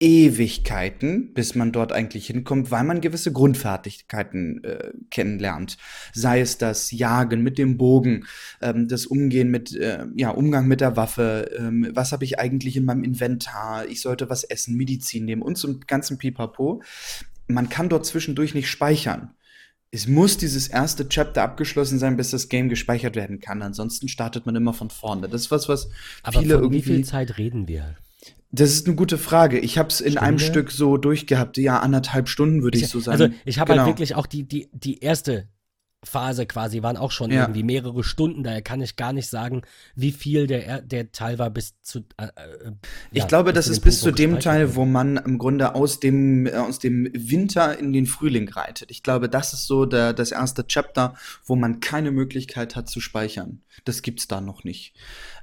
Ewigkeiten, 0.00 1.34
bis 1.34 1.56
man 1.56 1.72
dort 1.72 1.92
eigentlich 1.92 2.28
hinkommt, 2.28 2.70
weil 2.70 2.84
man 2.84 3.00
gewisse 3.00 3.32
Grundfertigkeiten 3.32 4.62
äh, 4.62 4.92
kennenlernt. 5.10 5.76
Sei 6.12 6.40
es 6.40 6.56
das 6.56 6.92
Jagen 6.92 7.42
mit 7.42 7.58
dem 7.58 7.78
Bogen, 7.78 8.24
ähm, 8.62 8.86
das 8.86 9.06
Umgehen 9.06 9.50
mit, 9.50 9.74
äh, 9.74 10.06
ja, 10.14 10.30
Umgang 10.30 10.68
mit 10.68 10.80
der 10.80 10.96
Waffe, 10.96 11.50
ähm, 11.58 11.90
was 11.94 12.12
habe 12.12 12.24
ich 12.24 12.38
eigentlich 12.38 12.76
in 12.76 12.84
meinem 12.84 13.02
Inventar, 13.02 13.86
ich 13.88 14.00
sollte 14.00 14.30
was 14.30 14.44
essen, 14.44 14.76
Medizin 14.76 15.24
nehmen 15.24 15.42
und 15.42 15.58
zum 15.58 15.80
ganzen 15.80 16.16
Pipapo. 16.16 16.80
Man 17.48 17.68
kann 17.68 17.88
dort 17.88 18.06
zwischendurch 18.06 18.54
nicht 18.54 18.70
speichern. 18.70 19.34
Es 19.90 20.06
muss 20.06 20.36
dieses 20.36 20.68
erste 20.68 21.08
Chapter 21.08 21.42
abgeschlossen 21.42 21.98
sein, 21.98 22.16
bis 22.16 22.30
das 22.30 22.48
Game 22.48 22.68
gespeichert 22.68 23.16
werden 23.16 23.40
kann. 23.40 23.62
Ansonsten 23.62 24.06
startet 24.06 24.46
man 24.46 24.54
immer 24.54 24.74
von 24.74 24.90
vorne. 24.90 25.28
Das 25.28 25.40
ist 25.40 25.50
was, 25.50 25.68
was 25.68 25.88
Aber 26.22 26.40
viele 26.40 26.54
von 26.54 26.64
irgendwie. 26.64 26.78
wie 26.78 26.94
viel 26.94 27.04
Zeit 27.04 27.38
reden 27.38 27.66
wir? 27.66 27.96
Das 28.50 28.70
ist 28.72 28.86
eine 28.86 28.96
gute 28.96 29.18
Frage. 29.18 29.58
Ich 29.58 29.76
habe 29.78 29.88
es 29.90 30.00
in 30.00 30.16
einem 30.18 30.38
Stunde? 30.38 30.52
Stück 30.60 30.70
so 30.70 30.96
durchgehabt. 30.96 31.58
Ja, 31.58 31.80
anderthalb 31.80 32.28
Stunden 32.28 32.62
würde 32.62 32.78
ich 32.78 32.88
so 32.88 32.98
sagen. 33.00 33.20
Also 33.22 33.34
ich 33.44 33.58
habe 33.58 33.72
Genau. 33.72 33.84
halt 33.84 33.92
wirklich 33.94 34.14
auch 34.14 34.26
die, 34.26 34.44
die, 34.44 34.68
die 34.72 35.00
erste 35.00 35.48
Phase 36.04 36.46
quasi, 36.46 36.80
waren 36.84 36.96
auch 36.96 37.10
schon 37.10 37.32
Ja. 37.32 37.42
irgendwie 37.42 37.64
mehrere 37.64 38.04
Stunden, 38.04 38.44
daher 38.44 38.62
kann 38.62 38.80
ich 38.80 38.94
gar 38.94 39.12
nicht 39.12 39.28
sagen, 39.28 39.62
wie 39.96 40.12
viel 40.12 40.46
der, 40.46 40.64
er- 40.64 40.80
der 40.80 41.10
Teil 41.10 41.40
war 41.40 41.50
bis 41.50 41.74
zu. 41.82 42.04
Äh, 42.16 42.26
äh, 42.26 42.70
Ich 43.10 43.18
ja, 43.18 43.26
glaube, 43.26 43.52
das 43.52 43.66
ist 43.66 43.80
bis 43.80 44.00
zu 44.00 44.12
dem 44.12 44.38
Teil, 44.38 44.76
wo 44.76 44.84
man 44.84 45.16
im 45.16 45.38
Grunde 45.38 45.74
aus 45.74 45.98
dem, 45.98 46.46
äh, 46.46 46.52
aus 46.52 46.78
dem 46.78 47.10
Winter 47.12 47.76
in 47.80 47.92
den 47.92 48.06
Frühling 48.06 48.48
reitet. 48.48 48.92
Ich 48.92 49.02
glaube, 49.02 49.28
das 49.28 49.52
ist 49.52 49.66
so 49.66 49.86
der, 49.86 50.12
das 50.12 50.30
erste 50.30 50.64
Chapter, 50.68 51.14
wo 51.44 51.56
man 51.56 51.80
keine 51.80 52.12
Möglichkeit 52.12 52.76
hat 52.76 52.88
zu 52.88 53.00
speichern. 53.00 53.62
Das 53.84 54.00
gibt's 54.02 54.28
da 54.28 54.40
noch 54.40 54.62
nicht. 54.62 54.94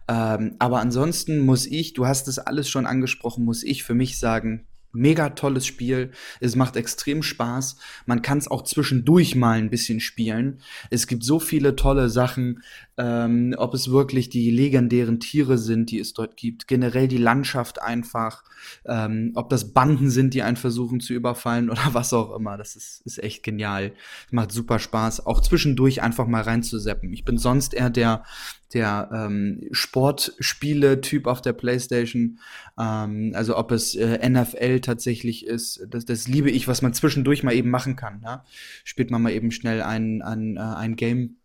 Ähm, 0.07 0.55
aber 0.59 0.79
ansonsten 0.79 1.39
muss 1.39 1.65
ich, 1.65 1.93
du 1.93 2.05
hast 2.05 2.27
es 2.27 2.39
alles 2.39 2.69
schon 2.69 2.85
angesprochen, 2.85 3.43
muss 3.45 3.63
ich 3.63 3.83
für 3.83 3.95
mich 3.95 4.19
sagen, 4.19 4.67
mega 4.95 5.29
tolles 5.29 5.65
Spiel. 5.65 6.11
Es 6.39 6.55
macht 6.55 6.75
extrem 6.75 7.21
Spaß. 7.21 7.77
Man 8.05 8.21
kann 8.21 8.37
es 8.37 8.47
auch 8.47 8.63
zwischendurch 8.63 9.35
mal 9.35 9.57
ein 9.57 9.69
bisschen 9.69 9.99
spielen. 9.99 10.61
Es 10.89 11.07
gibt 11.07 11.23
so 11.23 11.39
viele 11.39 11.75
tolle 11.75 12.09
Sachen, 12.09 12.63
ähm, 12.97 13.53
ob 13.57 13.73
es 13.73 13.91
wirklich 13.91 14.29
die 14.29 14.49
legendären 14.51 15.19
Tiere 15.19 15.57
sind, 15.57 15.91
die 15.91 15.99
es 15.99 16.13
dort 16.13 16.37
gibt, 16.37 16.67
generell 16.67 17.07
die 17.07 17.17
Landschaft 17.17 17.81
einfach, 17.81 18.43
ähm, 18.85 19.31
ob 19.35 19.49
das 19.49 19.73
Banden 19.73 20.09
sind, 20.09 20.33
die 20.33 20.43
einen 20.43 20.55
versuchen 20.55 21.01
zu 21.01 21.13
überfallen 21.13 21.69
oder 21.71 21.93
was 21.93 22.13
auch 22.13 22.35
immer. 22.35 22.57
Das 22.57 22.75
ist, 22.75 23.01
ist 23.05 23.21
echt 23.21 23.43
genial. 23.43 23.93
Macht 24.31 24.51
super 24.51 24.79
Spaß, 24.79 25.25
auch 25.25 25.41
zwischendurch 25.41 26.01
einfach 26.01 26.27
mal 26.27 26.41
reinzuseppen. 26.41 27.11
Ich 27.11 27.25
bin 27.25 27.37
sonst 27.37 27.73
eher 27.73 27.89
der, 27.89 28.23
der 28.73 29.09
ähm, 29.13 29.67
Sportspiele-Typ 29.71 31.27
auf 31.27 31.41
der 31.41 31.53
Playstation. 31.53 32.39
Ähm, 32.79 33.33
also 33.35 33.57
ob 33.57 33.71
es 33.71 33.95
äh, 33.95 34.27
NFL 34.27 34.79
tatsächlich 34.79 35.45
ist, 35.45 35.85
das, 35.89 36.05
das 36.05 36.29
liebe 36.29 36.49
ich, 36.49 36.69
was 36.69 36.81
man 36.81 36.93
zwischendurch 36.93 37.43
mal 37.43 37.53
eben 37.53 37.69
machen 37.69 37.97
kann. 37.97 38.21
Ja? 38.23 38.45
Spielt 38.85 39.11
man 39.11 39.21
mal 39.21 39.33
eben 39.33 39.51
schnell 39.51 39.81
ein, 39.81 40.21
ein, 40.21 40.55
äh, 40.55 40.61
ein 40.61 40.95
Game. 40.95 41.37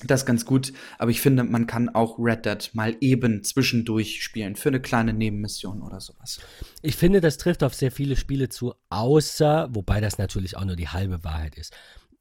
Das 0.00 0.26
ganz 0.26 0.44
gut, 0.44 0.72
aber 0.98 1.10
ich 1.10 1.20
finde, 1.20 1.44
man 1.44 1.66
kann 1.66 1.88
auch 1.88 2.18
Red 2.18 2.46
Dead 2.46 2.70
mal 2.74 2.96
eben 3.00 3.44
zwischendurch 3.44 4.22
spielen 4.22 4.56
für 4.56 4.68
eine 4.68 4.80
kleine 4.80 5.12
Nebenmission 5.12 5.82
oder 5.82 6.00
sowas. 6.00 6.40
Ich 6.82 6.96
finde, 6.96 7.20
das 7.20 7.38
trifft 7.38 7.62
auf 7.62 7.74
sehr 7.74 7.92
viele 7.92 8.16
Spiele 8.16 8.48
zu, 8.48 8.74
außer, 8.90 9.68
wobei 9.72 10.00
das 10.00 10.18
natürlich 10.18 10.56
auch 10.56 10.64
nur 10.64 10.76
die 10.76 10.88
halbe 10.88 11.24
Wahrheit 11.24 11.56
ist, 11.56 11.74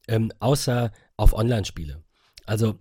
ähm, 0.07 0.31
außer 0.39 0.91
auf 1.17 1.33
Online-Spiele. 1.33 2.03
Also, 2.45 2.79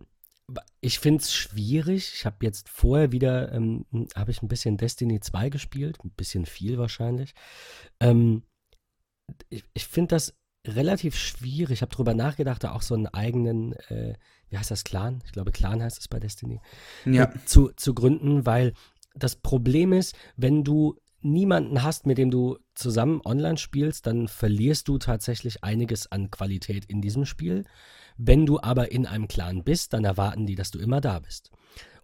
ich 0.81 0.99
finde 0.99 1.23
es 1.23 1.33
schwierig. 1.33 2.13
Ich 2.15 2.27
habe 2.27 2.37
jetzt 2.43 2.69
vorher 2.69 3.13
wieder, 3.13 3.53
ähm, 3.53 3.87
habe 4.15 4.31
ich 4.31 4.43
ein 4.43 4.49
bisschen 4.49 4.77
Destiny 4.77 5.21
2 5.21 5.49
gespielt, 5.49 5.99
ein 6.05 6.11
bisschen 6.11 6.47
viel 6.47 6.79
wahrscheinlich. 6.79 7.35
Ähm, 8.01 8.43
ich 9.49 9.65
ich 9.73 9.87
finde 9.87 10.17
das 10.17 10.35
relativ 10.67 11.17
schwierig. 11.17 11.79
Ich 11.79 11.83
habe 11.83 11.95
drüber 11.95 12.15
nachgedacht, 12.15 12.65
da 12.65 12.73
auch 12.73 12.83
so 12.83 12.95
einen 12.95 13.07
eigenen, 13.07 13.73
äh, 13.89 14.15
wie 14.53 14.59
heißt 14.59 14.71
das, 14.71 14.85
Clan? 14.85 15.23
Ich 15.25 15.33
glaube, 15.33 15.51
Clan 15.51 15.83
heißt 15.83 15.99
es 15.99 16.09
bei 16.09 16.21
Destiny 16.21 16.61
Ja, 17.07 17.25
äh, 17.25 17.45
zu, 17.47 17.71
zu 17.75 17.95
gründen, 17.95 18.45
weil 18.45 18.75
das 19.15 19.37
Problem 19.37 19.93
ist, 19.95 20.15
wenn 20.37 20.63
du 20.63 20.97
niemanden 21.23 21.83
hast, 21.83 22.05
mit 22.05 22.19
dem 22.19 22.31
du 22.31 22.59
zusammen 22.75 23.23
online 23.25 23.57
spielst, 23.57 24.07
dann 24.07 24.29
verlierst 24.29 24.89
du 24.89 24.99
tatsächlich 24.99 25.65
einiges 25.65 26.11
an 26.13 26.31
Qualität 26.31 26.85
in 26.85 27.01
diesem 27.01 27.25
Spiel. 27.25 27.65
Wenn 28.19 28.45
du 28.45 28.61
aber 28.61 28.93
in 28.93 29.07
einem 29.07 29.27
Clan 29.27 29.65
bist, 29.65 29.95
dann 29.95 30.05
erwarten 30.05 30.47
die, 30.47 30.55
dass 30.55 30.71
du 30.71 30.79
immer 30.79 31.01
da 31.01 31.19
bist. 31.21 31.51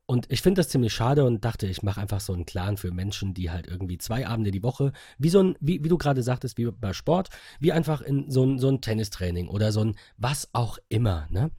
Und 0.07 0.25
ich 0.31 0.41
finde 0.41 0.61
das 0.61 0.71
ziemlich 0.71 0.95
schade 0.95 1.27
und 1.27 1.45
dachte, 1.45 1.67
ich 1.67 1.83
mache 1.83 2.01
einfach 2.01 2.21
so 2.21 2.33
einen 2.33 2.47
Clan 2.47 2.79
für 2.79 2.93
Menschen, 2.93 3.35
die 3.35 3.51
halt 3.51 3.67
irgendwie 3.67 3.99
zwei 3.99 4.27
Abende 4.27 4.51
die 4.51 4.63
Woche, 4.63 4.93
wie 5.19 5.29
so 5.29 5.43
ein, 5.43 5.57
wie, 5.61 5.85
wie 5.85 5.89
du 5.91 5.99
gerade 5.99 6.23
sagtest, 6.23 6.57
wie 6.57 6.71
bei 6.71 6.95
Sport, 6.95 7.29
wie 7.61 7.73
einfach 7.73 8.01
in 8.01 8.31
so 8.31 8.43
ein, 8.43 8.59
so 8.59 8.71
ein 8.71 8.81
Tennistraining 8.81 9.49
oder 9.49 9.71
so 9.71 9.85
ein 9.85 9.97
was 10.17 10.49
auch 10.55 10.79
immer, 10.89 11.27
ne? 11.29 11.51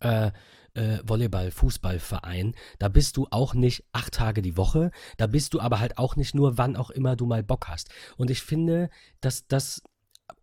Äh, 0.00 0.30
äh, 0.74 0.98
Volleyball, 1.04 1.50
Fußballverein, 1.50 2.54
da 2.78 2.88
bist 2.88 3.16
du 3.16 3.26
auch 3.30 3.54
nicht 3.54 3.84
acht 3.92 4.14
Tage 4.14 4.42
die 4.42 4.56
Woche, 4.56 4.90
da 5.16 5.26
bist 5.26 5.54
du 5.54 5.60
aber 5.60 5.80
halt 5.80 5.98
auch 5.98 6.16
nicht 6.16 6.34
nur, 6.34 6.58
wann 6.58 6.76
auch 6.76 6.90
immer 6.90 7.16
du 7.16 7.26
mal 7.26 7.42
Bock 7.42 7.68
hast. 7.68 7.90
Und 8.16 8.30
ich 8.30 8.42
finde, 8.42 8.88
dass 9.20 9.46
das 9.46 9.82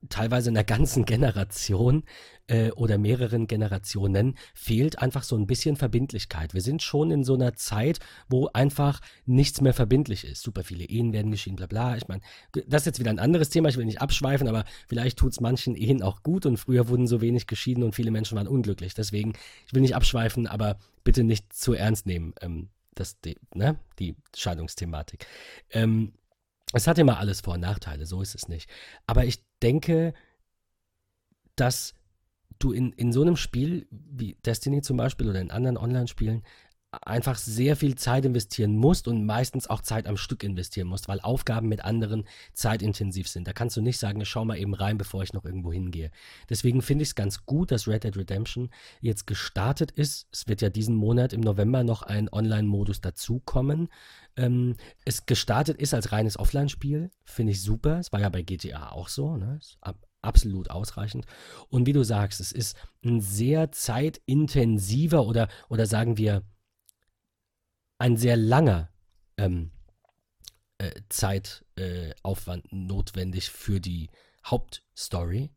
teilweise 0.08 0.50
einer 0.50 0.64
ganzen 0.64 1.06
Generation 1.06 2.04
äh, 2.48 2.72
oder 2.72 2.98
mehreren 2.98 3.48
Generationen 3.48 4.36
fehlt 4.54 5.00
einfach 5.00 5.24
so 5.24 5.36
ein 5.36 5.48
bisschen 5.48 5.76
Verbindlichkeit. 5.76 6.54
Wir 6.54 6.62
sind 6.62 6.82
schon 6.82 7.12
in 7.12 7.24
so 7.24 7.34
einer 7.34 7.54
Zeit, 7.56 8.00
wo 8.30 8.48
einfach 8.48 9.02
nichts 9.26 9.62
mehr 9.62 9.74
verbindlich 9.74 10.26
ist. 10.26 10.42
Super 10.42 10.64
viele 10.64 10.86
Ehen 10.86 11.12
werden 11.12 11.32
geschieden, 11.32 11.58
bla 11.58 11.68
bla. 11.68 11.98
Ich 11.98 12.08
meine, 12.08 12.22
das 12.68 12.84
ist 12.84 12.86
jetzt 12.86 13.00
wieder 13.00 13.12
ein 13.12 13.20
anderes 13.20 13.50
Thema, 13.50 13.70
ich 13.70 13.78
will 13.78 13.86
nicht 13.86 14.02
abschweifen, 14.02 14.48
aber 14.48 14.66
vielleicht 14.88 15.20
tut 15.20 15.34
es 15.34 15.42
manchen 15.42 15.76
Ehen 15.76 16.02
auch 16.02 16.24
gut 16.24 16.46
und 16.46 16.58
früher 16.58 16.88
wurden 16.88 17.08
so 17.08 17.22
wenig 17.22 17.48
geschieden 17.48 17.84
und 17.84 17.96
viele 17.96 18.12
Menschen 18.12 18.38
waren 18.38 18.48
unglücklich. 18.48 18.94
Deswegen, 18.94 19.34
ich 19.68 19.74
will 19.74 19.82
nicht 19.82 19.96
abschweifen, 19.96 20.48
aber 20.48 20.78
bitte 21.04 21.24
nicht 21.24 21.54
zu 21.54 21.74
ernst 21.74 22.06
nehmen, 22.06 22.34
ähm, 22.42 22.70
das, 22.96 23.20
die, 23.22 23.38
ne? 23.54 23.80
die 24.00 24.16
Scheidungsthematik. 24.36 25.26
Ähm, 25.72 26.14
es 26.74 26.88
hat 26.88 26.98
immer 26.98 27.18
alles 27.18 27.42
Vor- 27.42 27.56
und 27.56 27.62
Nachteile, 27.62 28.06
so 28.06 28.22
ist 28.22 28.36
es 28.36 28.48
nicht. 28.48 28.70
Aber 29.08 29.26
ich 29.26 29.44
denke, 29.62 30.14
dass 31.56 31.94
du 32.60 32.72
in, 32.72 32.92
in 32.94 33.12
so 33.12 33.22
einem 33.22 33.36
Spiel 33.36 33.88
wie 33.90 34.36
Destiny 34.46 34.82
zum 34.82 34.98
Beispiel 34.98 35.30
oder 35.30 35.42
in 35.42 35.52
anderen 35.52 35.78
Online-Spielen 35.78 36.44
einfach 36.92 37.38
sehr 37.38 37.76
viel 37.76 37.96
Zeit 37.96 38.26
investieren 38.26 38.76
musst 38.76 39.08
und 39.08 39.26
meistens 39.26 39.70
auch 39.70 39.82
Zeit 39.82 40.08
am 40.08 40.18
Stück 40.18 40.44
investieren 40.44 40.88
musst, 40.88 41.08
weil 41.08 41.20
Aufgaben 41.20 41.68
mit 41.68 41.86
anderen 41.86 42.26
zeitintensiv 42.54 43.28
sind. 43.28 43.48
Da 43.48 43.54
kannst 43.54 43.78
du 43.78 43.82
nicht 43.82 44.00
sagen, 44.00 44.26
schau 44.26 44.44
mal 44.44 44.58
eben 44.58 44.74
rein, 44.74 44.98
bevor 44.98 45.22
ich 45.22 45.34
noch 45.34 45.46
irgendwo 45.46 45.72
hingehe. 45.72 46.10
Deswegen 46.50 46.82
finde 46.82 47.04
ich 47.04 47.10
es 47.10 47.16
ganz 47.16 47.46
gut, 47.46 47.72
dass 47.72 47.88
Red 47.88 48.06
Dead 48.06 48.18
Redemption 48.18 48.70
jetzt 49.02 49.28
gestartet 49.28 49.92
ist. 49.92 50.28
Es 50.32 50.48
wird 50.48 50.62
ja 50.62 50.70
diesen 50.70 50.96
Monat 50.96 51.32
im 51.32 51.42
November 51.42 51.84
noch 51.84 52.02
ein 52.02 52.28
Online-Modus 52.32 53.02
dazukommen. 53.02 53.90
Ähm, 54.36 54.76
es 55.06 55.28
gestartet 55.28 55.78
ist 55.80 55.94
als 55.94 56.12
reines 56.12 56.40
Offline-Spiel, 56.40 57.12
finde 57.24 57.52
ich 57.52 57.62
super. 57.62 58.00
Es 58.00 58.12
war 58.12 58.20
ja 58.20 58.30
bei 58.30 58.42
GTA 58.42 58.92
auch 58.92 59.10
so, 59.10 59.38
ne? 59.38 59.60
Absolut 60.22 60.70
ausreichend. 60.70 61.26
Und 61.70 61.86
wie 61.86 61.94
du 61.94 62.04
sagst, 62.04 62.42
es 62.42 62.52
ist 62.52 62.76
ein 63.06 63.22
sehr 63.22 63.72
zeitintensiver 63.72 65.26
oder, 65.26 65.48
oder 65.70 65.86
sagen 65.86 66.18
wir 66.18 66.44
ein 68.00 68.18
sehr 68.18 68.38
langer 68.38 68.90
ähm, 69.38 69.72
äh, 70.80 70.92
Zeitaufwand 71.10 72.16
Aufwand 72.24 72.74
notwendig 72.74 73.50
für 73.52 73.80
die 73.80 74.10
Hauptstory. 74.46 75.52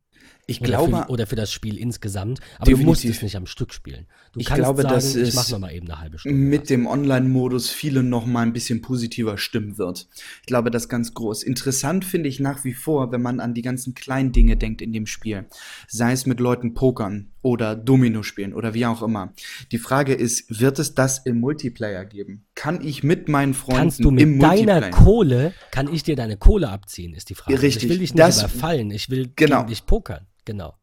Ich 0.47 0.61
oder 0.61 0.69
glaube, 0.69 0.97
für, 0.97 1.09
oder 1.11 1.26
für 1.29 1.37
das 1.37 1.52
Spiel 1.52 1.79
insgesamt. 1.79 2.41
Aber 2.59 2.71
du 2.71 2.76
musst 2.79 3.05
es 3.05 3.23
nicht 3.23 3.37
am 3.37 3.47
Stück 3.47 3.73
spielen. 3.73 4.07
Du 4.33 4.41
ich 4.41 4.47
kannst 4.47 4.62
glaube, 4.62 4.83
sagen, 4.83 4.95
dass 4.95 5.14
ich 5.14 5.29
es 5.29 5.35
mach 5.35 5.49
noch 5.50 5.61
mal 5.61 5.73
eben 5.73 5.88
eine 5.88 6.00
halbe 6.00 6.19
Stunde. 6.19 6.37
mit 6.37 6.69
dem 6.69 6.87
Online-Modus 6.87 7.71
viele 7.71 8.02
noch 8.02 8.26
mal 8.26 8.41
ein 8.43 8.52
bisschen 8.52 8.83
positiver 8.83 9.38
stimmen 9.38 9.79
wird. 9.79 10.09
Ich 10.41 10.47
glaube, 10.47 10.71
das 10.73 10.85
ist 10.85 10.88
ganz 10.88 11.14
groß. 11.14 11.43
Interessant 11.45 12.05
finde 12.05 12.29
ich 12.29 12.41
nach 12.41 12.64
wie 12.64 12.75
vor, 12.75 13.12
wenn 13.12 13.23
man 13.23 13.38
an 13.38 13.55
die 13.55 13.62
ganzen 13.62 13.95
kleinen 13.95 14.33
Dinge 14.33 14.57
denkt 14.57 14.83
in 14.83 14.93
dem 14.93 15.07
Spiel. 15.07 15.47
Sei 15.87 16.12
es 16.12 16.26
mit 16.26 16.41
Leuten 16.41 16.75
pokern 16.75 17.29
oder 17.41 17.76
Domino 17.76 18.23
spielen 18.23 18.52
oder 18.52 18.75
wie 18.75 18.87
auch 18.87 19.02
immer. 19.02 19.33
Die 19.71 19.79
Frage 19.79 20.12
ist, 20.14 20.61
wird 20.61 20.79
es 20.81 20.95
das 20.95 21.19
im 21.25 21.38
Multiplayer 21.41 22.05
geben? 22.05 22.45
Kann 22.55 22.85
ich 22.85 23.02
mit 23.05 23.29
meinen 23.29 23.55
Freunden 23.55 23.79
Kannst 23.81 24.05
du 24.05 24.09
im 24.11 24.14
mit 24.14 24.43
deiner 24.43 24.57
Multiplayer 24.81 24.91
Kohle, 24.91 25.52
kann 25.71 25.93
ich 25.93 26.02
dir 26.02 26.17
deine 26.17 26.37
Kohle 26.37 26.69
abziehen, 26.69 27.14
ist 27.14 27.31
die 27.31 27.35
Frage. 27.35 27.55
Also 27.55 27.64
Richtig, 27.67 27.85
Ich 27.85 27.91
will 27.91 27.99
dich 27.99 28.12
nicht 28.14 28.19
das- 28.21 28.38
überfallen, 28.41 28.91
ich 28.91 29.09
will 29.09 29.31
Genau. 29.37 29.59
gegen 29.59 29.69
dich 29.69 29.87
pokern. 29.87 30.12
Genau. 30.44 30.75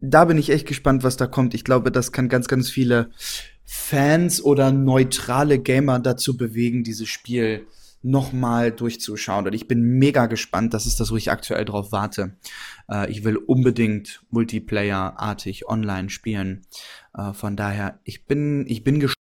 da 0.00 0.24
bin 0.26 0.38
ich 0.38 0.50
echt 0.50 0.66
gespannt, 0.66 1.02
was 1.02 1.16
da 1.16 1.26
kommt. 1.26 1.54
Ich 1.54 1.64
glaube, 1.64 1.90
das 1.90 2.12
kann 2.12 2.28
ganz, 2.28 2.46
ganz 2.46 2.70
viele 2.70 3.10
Fans 3.64 4.42
oder 4.42 4.70
neutrale 4.72 5.58
Gamer 5.58 5.98
dazu 5.98 6.36
bewegen, 6.36 6.84
dieses 6.84 7.08
Spiel 7.08 7.66
nochmal 8.02 8.70
durchzuschauen. 8.70 9.46
Und 9.46 9.54
ich 9.54 9.66
bin 9.66 9.98
mega 9.98 10.26
gespannt. 10.26 10.72
Das 10.72 10.86
ist 10.86 11.00
das, 11.00 11.10
wo 11.10 11.16
ich 11.16 11.30
aktuell 11.30 11.64
drauf 11.64 11.92
warte. 11.92 12.36
Äh, 12.88 13.10
ich 13.10 13.24
will 13.24 13.36
unbedingt 13.36 14.22
Multiplayer-artig 14.30 15.68
online 15.68 16.10
spielen. 16.10 16.66
Äh, 17.14 17.32
von 17.32 17.56
daher, 17.56 18.00
ich 18.04 18.26
bin, 18.26 18.66
ich 18.68 18.84
bin 18.84 19.00
gespannt. 19.00 19.17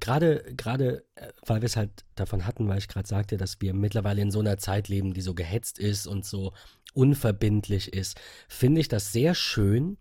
Gerade, 0.00 0.54
gerade, 0.56 1.04
äh, 1.14 1.32
weil 1.46 1.60
wir 1.60 1.66
es 1.66 1.76
halt 1.76 2.04
davon 2.14 2.46
hatten, 2.46 2.68
weil 2.68 2.78
ich 2.78 2.88
gerade 2.88 3.08
sagte, 3.08 3.36
dass 3.36 3.60
wir 3.60 3.74
mittlerweile 3.74 4.22
in 4.22 4.30
so 4.30 4.40
einer 4.40 4.58
Zeit 4.58 4.88
leben, 4.88 5.14
die 5.14 5.20
so 5.20 5.34
gehetzt 5.34 5.78
ist 5.78 6.06
und 6.06 6.24
so 6.24 6.52
unverbindlich 6.94 7.92
ist, 7.92 8.20
finde 8.48 8.80
ich 8.80 8.88
das 8.88 9.12
sehr 9.12 9.34
schön, 9.34 9.98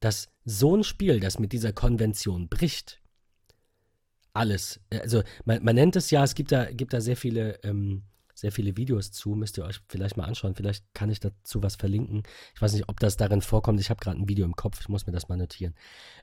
dass 0.00 0.28
so 0.44 0.76
ein 0.76 0.84
Spiel, 0.84 1.20
das 1.20 1.38
mit 1.38 1.52
dieser 1.52 1.72
Konvention 1.72 2.48
bricht, 2.48 3.00
alles, 4.32 4.80
äh, 4.90 5.00
also 5.00 5.22
man, 5.44 5.62
man 5.64 5.74
nennt 5.74 5.96
es 5.96 6.10
ja, 6.10 6.22
es 6.22 6.34
gibt 6.34 6.52
da, 6.52 6.70
gibt 6.70 6.92
da 6.92 7.00
sehr 7.00 7.16
viele, 7.16 7.58
ähm, 7.64 8.02
sehr 8.34 8.52
viele 8.52 8.76
Videos 8.76 9.10
zu, 9.12 9.30
müsst 9.30 9.56
ihr 9.58 9.64
euch 9.64 9.80
vielleicht 9.88 10.16
mal 10.16 10.24
anschauen, 10.24 10.54
vielleicht 10.54 10.84
kann 10.92 11.10
ich 11.10 11.20
dazu 11.20 11.62
was 11.62 11.76
verlinken. 11.76 12.22
Ich 12.54 12.60
weiß 12.60 12.74
nicht, 12.74 12.88
ob 12.88 13.00
das 13.00 13.16
darin 13.16 13.40
vorkommt, 13.40 13.80
ich 13.80 13.88
habe 13.88 14.00
gerade 14.00 14.20
ein 14.20 14.28
Video 14.28 14.44
im 14.44 14.54
Kopf, 14.54 14.80
ich 14.80 14.88
muss 14.88 15.06
mir 15.06 15.12
das 15.12 15.28
mal 15.28 15.38
notieren. 15.38 15.74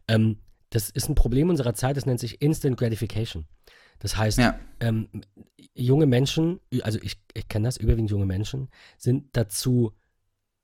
Ähm, 0.08 0.38
das 0.74 0.90
ist 0.90 1.10
ein 1.10 1.16
Problem 1.16 1.50
unserer 1.50 1.74
Zeit, 1.74 1.98
das 1.98 2.06
nennt 2.06 2.20
sich 2.20 2.42
Instant 2.42 2.78
Gratification. 2.78 3.46
Das 4.00 4.18
heißt, 4.18 4.40
Ja. 4.40 4.60
ähm, 4.80 5.08
junge 5.76 6.06
Menschen, 6.06 6.60
also 6.82 7.00
ich, 7.02 7.22
ich 7.34 7.48
kenne 7.48 7.68
das, 7.68 7.78
überwiegend 7.78 8.10
junge 8.12 8.26
Menschen, 8.26 8.70
sind 8.98 9.26
dazu 9.34 9.94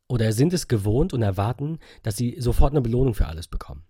oder 0.08 0.32
sind 0.34 0.54
es 0.54 0.68
gewohnt 0.68 1.14
und 1.14 1.22
erwarten, 1.22 1.78
dass 2.02 2.18
sie 2.18 2.36
sofort 2.40 2.74
eine 2.74 2.82
Belohnung 2.82 3.14
für 3.14 3.28
alles 3.28 3.48
bekommen. 3.48 3.84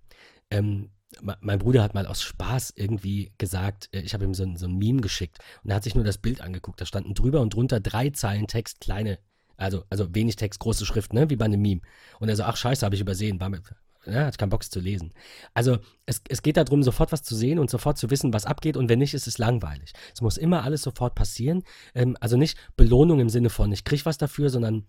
Ähm, 0.52 0.90
me- 1.22 1.38
mein 1.40 1.60
Bruder 1.60 1.82
hat 1.82 1.94
mal 1.94 2.06
aus 2.06 2.22
Spaß 2.22 2.74
irgendwie 2.76 3.32
gesagt, 3.38 3.90
äh, 3.94 4.02
ich 4.02 4.14
habe 4.14 4.26
ihm 4.26 4.34
so, 4.34 4.44
ein- 4.44 4.58
so 4.58 4.68
ein 4.68 4.78
Meme 4.78 5.00
geschickt 5.02 5.38
und 5.64 5.70
er 5.70 5.78
hat 5.78 5.84
sich 5.84 5.96
nur 5.96 6.04
das 6.04 6.18
Bild 6.18 6.42
angeguckt. 6.42 6.82
Da 6.82 6.86
standen 6.86 7.14
drüber 7.14 7.40
und 7.40 7.54
drunter 7.54 7.80
drei 7.80 8.10
Zeilen 8.10 8.48
Text, 8.48 8.82
kleine, 8.82 9.20
also, 9.56 9.84
also 9.90 10.14
wenig 10.14 10.36
Text, 10.36 10.60
große 10.60 10.86
Schrift, 10.86 11.14
ne, 11.14 11.30
wie 11.30 11.38
bei 11.38 11.46
einem 11.46 11.62
Meme. 11.62 11.82
Und 12.20 12.28
er 12.28 12.36
so, 12.36 12.44
ach 12.44 12.58
scheiße, 12.58 12.86
habe 12.86 12.96
ich 12.96 13.02
übersehen, 13.02 13.40
war 13.40 13.50
mir, 13.50 13.62
ja, 14.06 14.26
hatte 14.26 14.38
keinen 14.38 14.50
Bock 14.50 14.64
zu 14.64 14.80
lesen. 14.80 15.14
Also 15.54 15.80
es, 16.06 16.22
es 16.30 16.42
geht 16.42 16.58
darum, 16.58 16.84
sofort 16.84 17.12
was 17.12 17.24
zu 17.24 17.36
sehen 17.36 17.60
und 17.60 17.70
sofort 17.70 17.98
zu 17.98 18.10
wissen, 18.10 18.34
was 18.34 18.46
abgeht 18.46 18.78
und 18.78 18.90
wenn 18.90 19.00
nicht, 19.00 19.14
ist 19.14 19.28
es 19.28 19.38
langweilig. 19.38 19.94
Es 20.14 20.22
muss 20.22 20.38
immer 20.38 20.64
alles 20.64 20.82
sofort 20.82 21.16
passieren. 21.16 21.64
Ähm, 21.94 22.18
also 22.20 22.38
nicht 22.38 22.58
Belohnung 22.78 23.20
im 23.20 23.30
Sinne 23.30 23.50
von, 23.50 23.72
ich 23.72 23.84
krieg 23.84 24.06
was 24.06 24.18
dafür, 24.18 24.50
sondern 24.50 24.86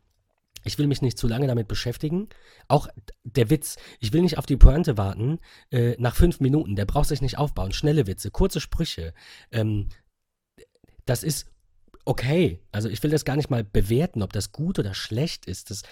ich 0.64 0.78
will 0.78 0.86
mich 0.86 1.02
nicht 1.02 1.18
zu 1.18 1.26
lange 1.26 1.46
damit 1.46 1.68
beschäftigen. 1.68 2.28
Auch 2.68 2.88
der 3.24 3.50
Witz, 3.50 3.76
ich 3.98 4.12
will 4.12 4.22
nicht 4.22 4.38
auf 4.38 4.46
die 4.46 4.56
Pointe 4.56 4.98
warten, 4.98 5.38
äh, 5.70 5.96
nach 5.98 6.14
fünf 6.14 6.40
Minuten, 6.40 6.76
der 6.76 6.84
braucht 6.84 7.08
sich 7.08 7.22
nicht 7.22 7.38
aufbauen. 7.38 7.72
Schnelle 7.72 8.06
Witze, 8.06 8.30
kurze 8.30 8.60
Sprüche. 8.60 9.14
Ähm, 9.50 9.88
das 11.06 11.22
ist 11.22 11.46
okay. 12.04 12.60
Also 12.72 12.88
ich 12.88 13.02
will 13.02 13.10
das 13.10 13.24
gar 13.24 13.36
nicht 13.36 13.50
mal 13.50 13.64
bewerten, 13.64 14.22
ob 14.22 14.32
das 14.32 14.52
gut 14.52 14.78
oder 14.78 14.94
schlecht 14.94 15.46
ist. 15.46 15.70
Das, 15.70 15.82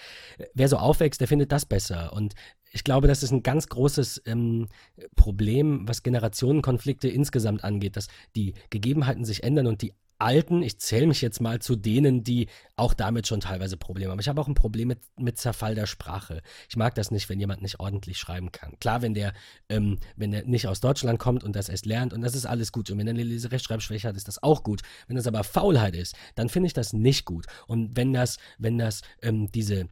wer 0.55 0.69
so 0.69 0.77
aufwächst, 0.77 1.21
der 1.21 1.29
findet 1.29 1.53
das 1.53 1.65
besser. 1.65 2.13
Und 2.13 2.35
ich 2.73 2.85
glaube, 2.85 3.09
das 3.09 3.23
ist 3.23 3.33
ein 3.33 3.43
ganz 3.43 3.69
großes 3.69 4.23
ähm, 4.27 4.69
Problem, 5.17 5.87
was 5.89 6.03
Generationenkonflikte 6.03 7.09
insgesamt 7.09 7.65
angeht, 7.65 7.97
dass 7.97 8.09
die 8.37 8.55
Gegebenheiten 8.71 9.25
sich 9.25 9.43
ändern 9.43 9.67
und 9.67 9.83
die 9.83 9.95
Alten, 10.21 10.63
ich 10.63 10.81
zähle 10.81 11.07
mich 11.07 11.21
jetzt 11.21 11.41
mal 11.41 11.61
zu 11.61 11.77
denen, 11.77 12.25
die 12.25 12.49
auch 12.75 12.93
damit 12.93 13.29
schon 13.29 13.41
teilweise 13.41 13.77
Probleme 13.77 14.11
haben. 14.11 14.19
Ich 14.19 14.29
habe 14.29 14.41
auch 14.41 14.49
ein 14.49 14.55
Problem 14.55 14.89
mit, 14.89 14.99
mit 15.17 15.39
Zerfall 15.39 15.77
der 15.77 15.87
Sprache. 15.87 16.43
Ich 16.69 16.77
mag 16.77 16.97
das 16.97 17.13
nicht, 17.13 17.29
wenn 17.29 17.39
jemand 17.39 17.63
nicht 17.63 17.79
ordentlich 17.79 18.19
schreiben 18.19 18.51
kann. 18.51 18.77
Klar, 18.81 19.01
wenn 19.01 19.15
der, 19.15 19.33
ähm, 19.69 19.99
wenn 20.17 20.33
der 20.33 20.45
nicht 20.45 20.67
aus 20.67 20.81
Deutschland 20.81 21.21
kommt 21.21 21.45
und 21.45 21.55
das 21.55 21.69
erst 21.69 21.87
lernt 21.87 22.13
und 22.13 22.21
das 22.23 22.35
ist 22.35 22.47
alles 22.47 22.73
gut. 22.73 22.91
Und 22.91 22.99
wenn 22.99 23.07
er 23.07 23.15
eine 23.15 23.23
Leserechtschreibschwäche 23.23 24.09
hat, 24.09 24.17
ist 24.17 24.27
das 24.27 24.43
auch 24.43 24.65
gut. 24.65 24.83
Wenn 25.07 25.17
das 25.17 25.29
aber 25.29 25.45
Faulheit 25.45 25.95
ist, 25.95 26.17
dann 26.35 26.49
finde 26.49 26.67
ich 26.67 26.75
das 26.75 26.93
nicht 26.93 27.25
gut. 27.25 27.47
Und 27.69 27.97
wenn 27.97 28.13
das, 28.13 28.39
wenn 28.59 28.77
das 28.77 29.03
ähm, 29.23 29.53
diese, 29.53 29.89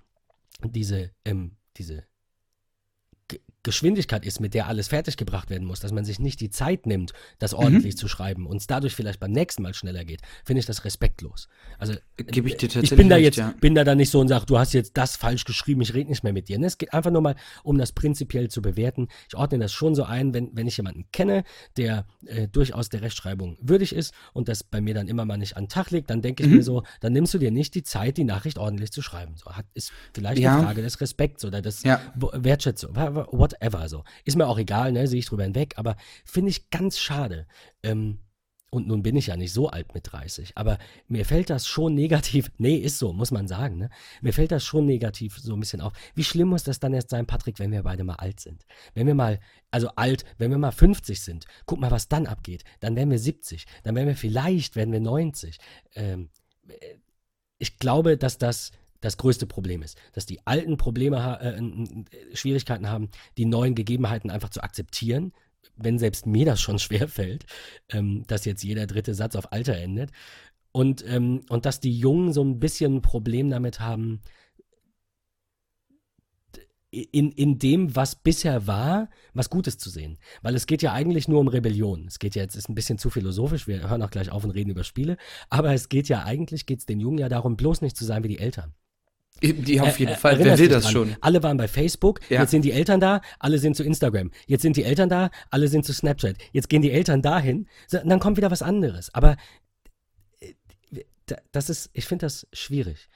diese, 0.64 1.12
ähm, 1.25 1.56
diese 1.76 2.02
Geschwindigkeit 3.66 4.25
ist, 4.25 4.40
mit 4.40 4.54
der 4.54 4.68
alles 4.68 4.88
fertiggebracht 4.88 5.50
werden 5.50 5.66
muss, 5.66 5.80
dass 5.80 5.92
man 5.92 6.04
sich 6.04 6.18
nicht 6.18 6.40
die 6.40 6.49
Zeit 6.50 6.87
nimmt, 6.87 7.12
das 7.38 7.52
ordentlich 7.52 7.96
zu 7.99 8.08
schreiben 8.08 8.46
und 8.46 8.56
es 8.58 8.66
dadurch 8.66 8.94
vielleicht 8.94 9.20
beim 9.20 9.32
nächsten 9.32 9.62
Mal 9.62 9.75
schneller 9.75 10.04
geht, 10.04 10.21
finde 10.45 10.60
ich 10.60 10.67
das 10.67 10.84
respektlos. 10.84 11.49
Also 11.78 11.95
Gebe 12.17 12.49
ich 12.49 12.56
dir 12.56 12.67
ich 12.69 12.73
tatsächlich 12.73 12.97
bin 12.97 13.08
da 13.08 13.17
recht, 13.17 13.25
jetzt, 13.25 13.36
ja. 13.38 13.52
bin 13.60 13.75
da 13.75 13.84
dann 13.84 13.99
nicht 13.99 14.10
so 14.10 14.21
und 14.21 14.28
sage, 14.28 14.47
du 14.47 14.58
hast 14.58 14.73
jetzt 14.73 14.97
das 14.97 15.17
falsch 15.17 15.45
geschrieben, 15.45 15.80
ich 15.82 15.93
rede 15.93 16.08
nicht 16.08 16.23
mehr 16.25 16.32
mit 16.32 16.49
dir. 16.49 16.58
Ne? 16.58 16.67
Es 16.67 16.78
geht 16.78 16.95
einfach 16.95 17.10
nur 17.10 17.21
mal, 17.21 17.34
um 17.64 17.76
das 17.76 17.93
prinzipiell 17.93 18.49
zu 18.49 18.62
bewerten. 18.62 19.08
Ich 19.28 19.36
ordne 19.36 19.58
das 19.58 19.73
schon 19.73 19.95
so 19.95 20.04
ein, 20.04 20.32
wenn, 20.32 20.50
wenn 20.54 20.67
ich 20.67 20.76
jemanden 20.76 21.06
kenne, 21.12 21.43
der 21.76 22.06
äh, 22.25 22.49
durchaus 22.49 22.88
der 22.88 23.02
Rechtschreibung 23.02 23.58
würdig 23.60 23.93
ist 23.93 24.14
und 24.32 24.49
das 24.49 24.62
bei 24.62 24.80
mir 24.80 24.95
dann 24.95 25.08
immer 25.08 25.25
mal 25.25 25.36
nicht 25.36 25.56
an 25.56 25.64
den 25.64 25.69
Tag 25.69 25.90
legt, 25.90 26.08
dann 26.08 26.23
denke 26.23 26.43
ich 26.45 26.49
Mhm. 26.49 26.56
mir 26.56 26.62
so, 26.62 26.84
dann 27.00 27.12
nimmst 27.12 27.34
du 27.34 27.38
dir 27.38 27.50
nicht 27.50 27.75
die 27.75 27.82
Zeit, 27.82 28.17
die 28.17 28.25
Nachricht 28.25 28.58
ordentlich 28.58 28.93
zu 28.93 29.02
schreiben. 29.02 29.34
So 29.36 29.50
hat, 29.52 29.67
ist 29.75 29.93
vielleicht 30.14 30.38
Ja. 30.40 30.54
eine 30.56 30.62
Frage 30.64 30.82
des 30.82 31.00
Respekts 31.00 31.45
oder 31.45 31.60
des 31.60 31.82
Ja. 31.82 32.00
Wertschätzung, 32.14 32.95
wa- 32.95 33.26
whatever 33.56 33.88
so. 33.88 34.04
Ist 34.25 34.36
mir 34.36 34.47
auch 34.47 34.58
egal, 34.58 34.92
ne, 34.92 35.06
sehe 35.06 35.19
ich 35.19 35.26
drüber 35.26 35.45
hinweg, 35.45 35.75
aber 35.76 35.97
finde 36.25 36.50
ich 36.50 36.71
ganz 36.71 36.99
schade. 36.99 37.47
Ähm, 37.82 38.19
und 38.71 38.88
nun 38.88 39.02
bin 39.02 39.16
ich 39.16 39.28
ja 39.28 39.36
nicht 39.36 39.52
so 39.52 39.69
alt 39.69 39.95
mit 39.95 40.12
30, 40.12 40.52
aber 40.56 40.78
mir 41.08 41.25
fällt 41.25 41.50
das 41.50 41.66
schon 41.66 41.95
negativ, 41.95 42.50
nee, 42.58 42.76
ist 42.76 42.99
so, 42.99 43.12
muss 43.12 43.30
man 43.30 43.47
sagen, 43.49 43.78
ne? 43.78 43.90
Mir 44.21 44.32
fällt 44.32 44.50
das 44.50 44.64
schon 44.64 44.86
negativ 44.86 45.38
so 45.38 45.54
ein 45.54 45.60
bisschen 45.60 45.80
auf. 45.80 45.92
Wie 46.14 46.25
schlimm 46.25 46.49
muss 46.49 46.64
das 46.64 46.80
dann 46.80 46.92
erst 46.92 47.10
sein, 47.10 47.26
Patrick, 47.26 47.58
wenn 47.58 47.71
wir 47.71 47.84
beide 47.84 48.04
mal 48.04 48.16
alt 48.16 48.40
sind? 48.40 48.66
Wenn 48.95 49.06
wir 49.06 49.14
mal, 49.14 49.40
also 49.71 49.88
alt, 49.97 50.25
wenn 50.38 50.50
wir 50.50 50.58
mal 50.58 50.73
50 50.73 51.21
sind, 51.21 51.47
guck 51.64 51.80
mal, 51.80 51.90
was 51.90 52.08
dann 52.08 52.26
abgeht. 52.26 52.64
Dann 52.80 52.97
wären 52.97 53.10
wir 53.10 53.19
70, 53.19 53.66
dann 53.84 53.95
wären 53.95 54.08
wir 54.08 54.16
vielleicht, 54.16 54.76
werden 54.76 54.92
wir 54.92 55.00
90. 55.00 55.58
Ähm, 55.95 56.28
äh, 56.69 56.97
ich 57.58 57.78
glaube, 57.78 58.19
dass 58.19 58.36
das 58.36 58.73
das 59.00 59.17
größte 59.17 59.47
Problem 59.47 59.82
ist, 59.82 59.99
dass 60.13 60.26
die 60.26 60.47
alten 60.47 60.76
Probleme, 60.76 61.41
äh, 61.41 62.37
Schwierigkeiten 62.37 62.89
haben, 62.89 63.11
die 63.37 63.45
neuen 63.45 63.75
Gegebenheiten 63.75 64.30
einfach 64.30 64.50
zu 64.50 64.63
akzeptieren, 64.63 65.32
wenn 65.76 65.99
selbst 65.99 66.26
mir 66.26 66.47
das 66.47 66.61
schon 66.61 66.78
schwer 66.78 67.09
fällt, 67.09 67.47
ähm, 67.91 68.25
dass 68.26 68.45
jetzt 68.45 68.63
jeder 68.63 68.87
dritte 68.87 69.15
Satz 69.15 69.37
auf 69.37 69.52
Alter 69.52 69.76
endet. 69.76 70.11
Und, 70.73 71.04
ähm, 71.09 71.43
und 71.49 71.65
dass 71.65 71.80
die 71.80 71.99
Jungen 71.99 72.32
so 72.32 72.45
ein 72.45 72.61
bisschen 72.61 72.97
ein 72.97 73.02
Problem 73.02 73.49
damit 73.49 73.80
haben, 73.80 74.21
in, 76.91 77.30
in 77.32 77.59
dem, 77.59 77.95
was 77.95 78.15
bisher 78.15 78.67
war, 78.67 79.11
was 79.35 79.50
Gutes 79.50 79.76
zu 79.78 79.91
sehen. 79.91 80.19
Weil 80.43 80.54
es 80.54 80.67
geht 80.67 80.82
ja 80.82 80.93
eigentlich 80.93 81.28
nur 81.28 81.41
um 81.41 81.49
Rebellion. 81.49 82.06
Es 82.06 82.19
geht 82.19 82.35
ja 82.35 82.43
jetzt, 82.43 82.56
ist 82.56 82.69
ein 82.69 82.75
bisschen 82.75 82.99
zu 82.99 83.11
philosophisch, 83.11 83.67
wir 83.67 83.89
hören 83.89 84.02
auch 84.02 84.11
gleich 84.11 84.30
auf 84.30 84.45
und 84.45 84.50
reden 84.50 84.71
über 84.71 84.85
Spiele, 84.85 85.17
aber 85.50 85.73
es 85.73 85.89
geht 85.89 86.09
ja 86.09 86.25
eigentlich, 86.25 86.67
geht 86.67 86.80
es 86.80 86.87
den 86.87 87.00
Jungen 87.00 87.19
ja 87.19 87.28
darum, 87.28 87.56
bloß 87.56 87.82
nicht 87.82 87.97
zu 87.97 88.04
sein 88.04 88.25
wie 88.25 88.28
die 88.28 88.39
Eltern. 88.39 88.75
Die 89.42 89.80
auf 89.80 89.99
jeden 90.00 90.16
Fall. 90.16 90.38
Wer 90.38 90.58
will 90.58 90.68
das 90.68 90.84
dran? 90.84 90.92
schon? 90.92 91.16
Alle 91.20 91.42
waren 91.42 91.56
bei 91.56 91.68
Facebook, 91.68 92.20
Ja. 92.30 92.40
jetzt 92.42 92.50
sind 92.52 92.64
die 92.64 92.72
Eltern 92.72 93.00
da, 93.00 93.20
alle 93.38 93.58
sind 93.58 93.76
zu 93.76 93.84
Instagram. 93.84 94.30
Jetzt 94.46 94.62
sind 94.62 94.76
die 94.76 94.82
Eltern 94.84 95.08
da, 95.08 95.30
alle 95.50 95.68
sind 95.68 95.84
zu 95.84 95.92
Snapchat. 95.92 96.36
Jetzt 96.52 96.68
gehen 96.68 96.82
die 96.82 96.90
Eltern 96.90 97.20
dahin, 97.22 97.68
dann 97.90 98.18
kommt 98.18 98.36
wieder 98.38 98.50
was 98.50 98.62
anderes. 98.62 99.12
Aber 99.14 99.36
äh, 100.40 100.52
da- 101.26 101.36
das 101.52 101.68
ist, 101.70 101.90
ich 101.92 102.06
finde 102.06 102.26
das 102.26 102.46
schwierig. 102.52 103.08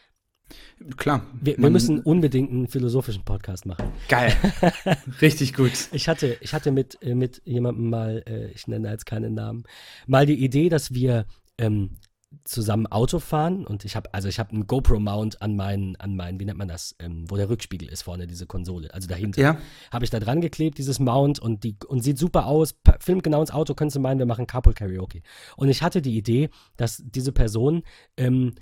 Klar. 0.97 1.25
Wir, 1.41 1.57
wir 1.59 1.71
müssen 1.71 2.01
unbedingt 2.01 2.51
einen 2.51 2.67
philosophischen 2.67 3.25
Podcast 3.25 3.67
machen. 3.67 3.93
Geil. 4.09 4.35
Richtig 5.23 5.55
gut. 5.55 5.71
Ich 5.93 6.09
hatte, 6.09 6.37
ich 6.41 6.53
hatte 6.53 6.73
mit, 6.73 6.99
äh, 7.03 7.15
mit 7.15 7.41
jemandem 7.45 7.89
mal, 7.89 8.23
äh, 8.27 8.49
ich 8.51 8.67
nenne 8.67 8.91
jetzt 8.91 9.07
keinen 9.07 9.35
Namen, 9.35 9.63
mal 10.09 10.27
die 10.27 10.43
Idee, 10.45 10.69
dass 10.69 10.93
wir 10.93 11.25
ähm, 11.57 11.97
zusammen 12.45 12.87
Auto 12.87 13.19
fahren 13.19 13.67
und 13.67 13.85
ich 13.85 13.97
habe, 13.97 14.15
also 14.15 14.29
ich 14.29 14.39
habe 14.39 14.53
einen 14.53 14.67
GoPro-Mount 14.67 15.43
an 15.43 15.57
meinen, 15.57 15.97
an 15.97 16.15
meinen, 16.15 16.39
wie 16.39 16.45
nennt 16.45 16.59
man 16.59 16.69
das, 16.69 16.95
ähm, 17.01 17.25
wo 17.29 17.37
der 17.37 17.49
Rückspiegel 17.49 17.89
ist 17.89 18.03
vorne, 18.03 18.29
diese 18.29 18.47
Konsole, 18.47 18.93
also 18.95 19.09
dahinter. 19.09 19.41
Ja. 19.41 19.59
Habe 19.93 20.05
ich 20.05 20.11
da 20.11 20.21
dran 20.21 20.41
geklebt, 20.41 20.79
dieses 20.79 21.01
Mount 21.01 21.41
und 21.41 21.65
die 21.65 21.77
und 21.89 22.05
sieht 22.05 22.19
super 22.19 22.47
aus, 22.47 22.77
filmt 23.01 23.25
genau 23.25 23.41
ins 23.41 23.51
Auto, 23.51 23.75
könntest 23.75 23.97
du 23.97 24.01
meinen, 24.01 24.21
wir 24.21 24.27
machen 24.27 24.47
Carpool 24.47 24.75
Karaoke. 24.75 25.23
Und 25.57 25.69
ich 25.69 25.83
hatte 25.83 26.03
die 26.03 26.17
Idee, 26.17 26.51
dass 26.77 27.03
diese 27.05 27.33
Person, 27.33 27.83
ähm, 28.17 28.55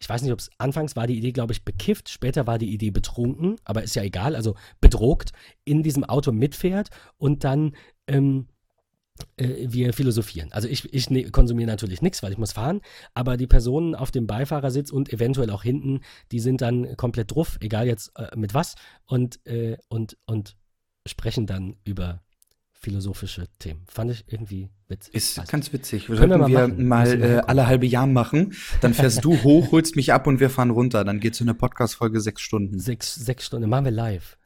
ich 0.00 0.08
weiß 0.08 0.22
nicht, 0.22 0.32
ob 0.32 0.40
es 0.40 0.50
anfangs 0.58 0.96
war 0.96 1.06
die 1.06 1.16
Idee, 1.16 1.32
glaube 1.32 1.52
ich, 1.52 1.64
bekifft, 1.64 2.08
später 2.08 2.48
war 2.48 2.58
die 2.58 2.72
Idee 2.72 2.90
betrunken, 2.90 3.56
aber 3.64 3.84
ist 3.84 3.94
ja 3.94 4.02
egal, 4.02 4.34
also 4.34 4.56
bedrogt, 4.80 5.30
in 5.64 5.84
diesem 5.84 6.02
Auto 6.02 6.32
mitfährt 6.32 6.90
und 7.18 7.44
dann 7.44 7.76
ähm, 8.08 8.48
äh, 8.48 8.55
wir 9.36 9.92
philosophieren. 9.92 10.52
Also 10.52 10.68
ich, 10.68 10.92
ich 10.92 11.10
ne, 11.10 11.30
konsumiere 11.30 11.68
natürlich 11.68 12.02
nichts, 12.02 12.22
weil 12.22 12.32
ich 12.32 12.38
muss 12.38 12.52
fahren, 12.52 12.80
aber 13.14 13.36
die 13.36 13.46
Personen 13.46 13.94
auf 13.94 14.10
dem 14.10 14.26
Beifahrersitz 14.26 14.90
und 14.90 15.12
eventuell 15.12 15.50
auch 15.50 15.62
hinten, 15.62 16.00
die 16.32 16.40
sind 16.40 16.60
dann 16.60 16.96
komplett 16.96 17.34
drauf, 17.34 17.58
egal 17.60 17.86
jetzt 17.86 18.12
äh, 18.16 18.36
mit 18.36 18.54
was, 18.54 18.74
und, 19.06 19.44
äh, 19.46 19.76
und, 19.88 20.16
und 20.26 20.56
sprechen 21.06 21.46
dann 21.46 21.76
über 21.84 22.22
philosophische 22.72 23.46
Themen. 23.58 23.82
Fand 23.86 24.10
ich 24.10 24.24
irgendwie 24.28 24.68
witzig. 24.88 25.14
Ist 25.14 25.38
also, 25.38 25.50
ganz 25.50 25.72
witzig. 25.72 26.06
Können 26.06 26.30
wir 26.30 26.38
mal, 26.38 26.48
wir 26.48 26.68
mal 26.68 27.22
äh, 27.22 27.42
alle 27.46 27.66
halbe 27.66 27.86
Jahr 27.86 28.06
machen. 28.06 28.54
Dann 28.80 28.94
fährst 28.94 29.24
du 29.24 29.36
hoch, 29.42 29.72
holst 29.72 29.96
mich 29.96 30.12
ab 30.12 30.26
und 30.26 30.40
wir 30.40 30.50
fahren 30.50 30.70
runter. 30.70 31.04
Dann 31.04 31.18
geht 31.18 31.34
so 31.34 31.44
eine 31.44 31.54
Podcast-Folge 31.54 32.20
sechs 32.20 32.42
Stunden. 32.42 32.78
Sechs, 32.78 33.14
sechs 33.14 33.46
Stunden. 33.46 33.68
Machen 33.68 33.86
wir 33.86 33.92
live. 33.92 34.36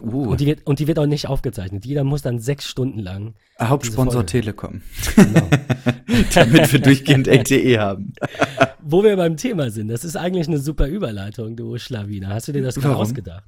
Uh. 0.00 0.30
Und, 0.30 0.40
die 0.40 0.46
wird, 0.46 0.66
und 0.66 0.78
die 0.78 0.86
wird 0.86 0.98
auch 0.98 1.06
nicht 1.06 1.28
aufgezeichnet. 1.28 1.84
Jeder 1.84 2.04
muss 2.04 2.22
dann 2.22 2.38
sechs 2.38 2.66
Stunden 2.66 3.00
lang. 3.00 3.34
Hauptsponsor 3.60 4.24
Telekom. 4.26 4.82
Genau. 5.16 5.48
Damit 6.34 6.72
wir 6.72 6.80
durchgehend 6.80 7.26
LTE 7.26 7.78
haben. 7.78 8.12
Wo 8.80 9.02
wir 9.02 9.16
beim 9.16 9.36
Thema 9.36 9.70
sind, 9.70 9.88
das 9.88 10.04
ist 10.04 10.16
eigentlich 10.16 10.48
eine 10.48 10.58
super 10.58 10.86
Überleitung, 10.86 11.56
du 11.56 11.76
Schlawiner. 11.76 12.28
Hast 12.28 12.48
du 12.48 12.52
dir 12.52 12.62
das 12.62 12.76
gerade 12.76 12.96
ausgedacht? 12.96 13.44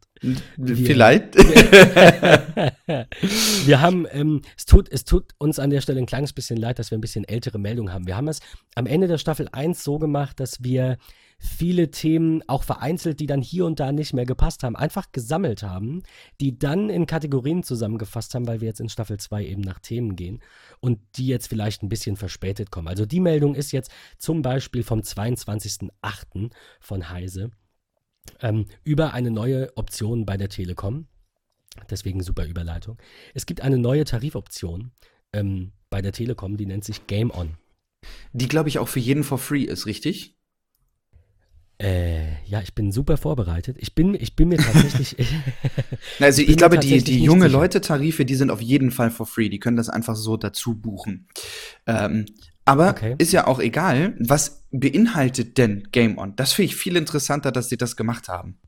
Wir, 0.56 0.76
Vielleicht. 0.76 1.36
wir 3.66 3.80
haben, 3.80 4.06
ähm, 4.12 4.42
es, 4.56 4.66
tut, 4.66 4.88
es 4.90 5.04
tut 5.04 5.32
uns 5.38 5.58
an 5.58 5.70
der 5.70 5.80
Stelle 5.80 5.98
ein 5.98 6.06
kleines 6.06 6.34
bisschen 6.34 6.58
leid, 6.58 6.78
dass 6.78 6.90
wir 6.90 6.98
ein 6.98 7.00
bisschen 7.00 7.24
ältere 7.24 7.58
Meldungen 7.58 7.94
haben. 7.94 8.06
Wir 8.06 8.16
haben 8.16 8.28
es 8.28 8.40
am 8.74 8.86
Ende 8.86 9.08
der 9.08 9.18
Staffel 9.18 9.48
1 9.50 9.82
so 9.82 9.98
gemacht, 9.98 10.40
dass 10.40 10.62
wir 10.62 10.98
viele 11.40 11.90
Themen, 11.90 12.42
auch 12.48 12.62
vereinzelt, 12.62 13.18
die 13.18 13.26
dann 13.26 13.40
hier 13.40 13.64
und 13.64 13.80
da 13.80 13.92
nicht 13.92 14.12
mehr 14.12 14.26
gepasst 14.26 14.62
haben, 14.62 14.76
einfach 14.76 15.10
gesammelt 15.10 15.62
haben, 15.62 16.02
die 16.38 16.58
dann 16.58 16.90
in 16.90 17.06
Kategorien 17.06 17.62
zusammengefasst 17.62 18.34
haben, 18.34 18.46
weil 18.46 18.60
wir 18.60 18.68
jetzt 18.68 18.80
in 18.80 18.90
Staffel 18.90 19.18
2 19.18 19.46
eben 19.46 19.62
nach 19.62 19.78
Themen 19.78 20.16
gehen 20.16 20.40
und 20.80 21.00
die 21.16 21.26
jetzt 21.26 21.48
vielleicht 21.48 21.82
ein 21.82 21.88
bisschen 21.88 22.16
verspätet 22.16 22.70
kommen. 22.70 22.88
Also 22.88 23.06
die 23.06 23.20
Meldung 23.20 23.54
ist 23.54 23.72
jetzt 23.72 23.90
zum 24.18 24.42
Beispiel 24.42 24.82
vom 24.82 25.00
22.08. 25.00 26.50
von 26.78 27.08
Heise 27.08 27.50
ähm, 28.40 28.66
über 28.84 29.14
eine 29.14 29.30
neue 29.30 29.74
Option 29.78 30.26
bei 30.26 30.36
der 30.36 30.50
Telekom. 30.50 31.06
Deswegen 31.88 32.22
super 32.22 32.44
Überleitung. 32.44 32.98
Es 33.32 33.46
gibt 33.46 33.62
eine 33.62 33.78
neue 33.78 34.04
Tarifoption 34.04 34.92
ähm, 35.32 35.72
bei 35.88 36.02
der 36.02 36.12
Telekom, 36.12 36.58
die 36.58 36.66
nennt 36.66 36.84
sich 36.84 37.06
Game 37.06 37.30
On. 37.30 37.56
Die, 38.32 38.48
glaube 38.48 38.68
ich, 38.68 38.78
auch 38.78 38.88
für 38.88 39.00
jeden 39.00 39.24
for 39.24 39.38
free 39.38 39.64
ist, 39.64 39.86
richtig? 39.86 40.36
Äh, 41.80 42.44
ja, 42.44 42.60
ich 42.60 42.74
bin 42.74 42.92
super 42.92 43.16
vorbereitet. 43.16 43.76
Ich 43.80 43.94
bin, 43.94 44.14
ich 44.14 44.36
bin 44.36 44.48
mir 44.48 44.58
tatsächlich. 44.58 45.16
also 46.20 46.42
ich, 46.42 46.50
ich 46.50 46.56
glaube, 46.58 46.78
die, 46.78 47.02
die 47.02 47.22
junge 47.24 47.48
Leute-Tarife, 47.48 48.26
die 48.26 48.34
sind 48.34 48.50
auf 48.50 48.60
jeden 48.60 48.90
Fall 48.90 49.10
for 49.10 49.24
free. 49.24 49.48
Die 49.48 49.58
können 49.58 49.78
das 49.78 49.88
einfach 49.88 50.14
so 50.14 50.36
dazu 50.36 50.74
buchen. 50.74 51.26
Ähm, 51.86 52.26
aber 52.66 52.90
okay. 52.90 53.14
ist 53.16 53.32
ja 53.32 53.46
auch 53.46 53.60
egal. 53.60 54.14
Was 54.18 54.66
beinhaltet 54.70 55.56
denn 55.56 55.88
Game 55.90 56.18
On? 56.18 56.36
Das 56.36 56.52
finde 56.52 56.66
ich 56.66 56.76
viel 56.76 56.96
interessanter, 56.96 57.50
dass 57.50 57.70
sie 57.70 57.78
das 57.78 57.96
gemacht 57.96 58.28
haben. 58.28 58.58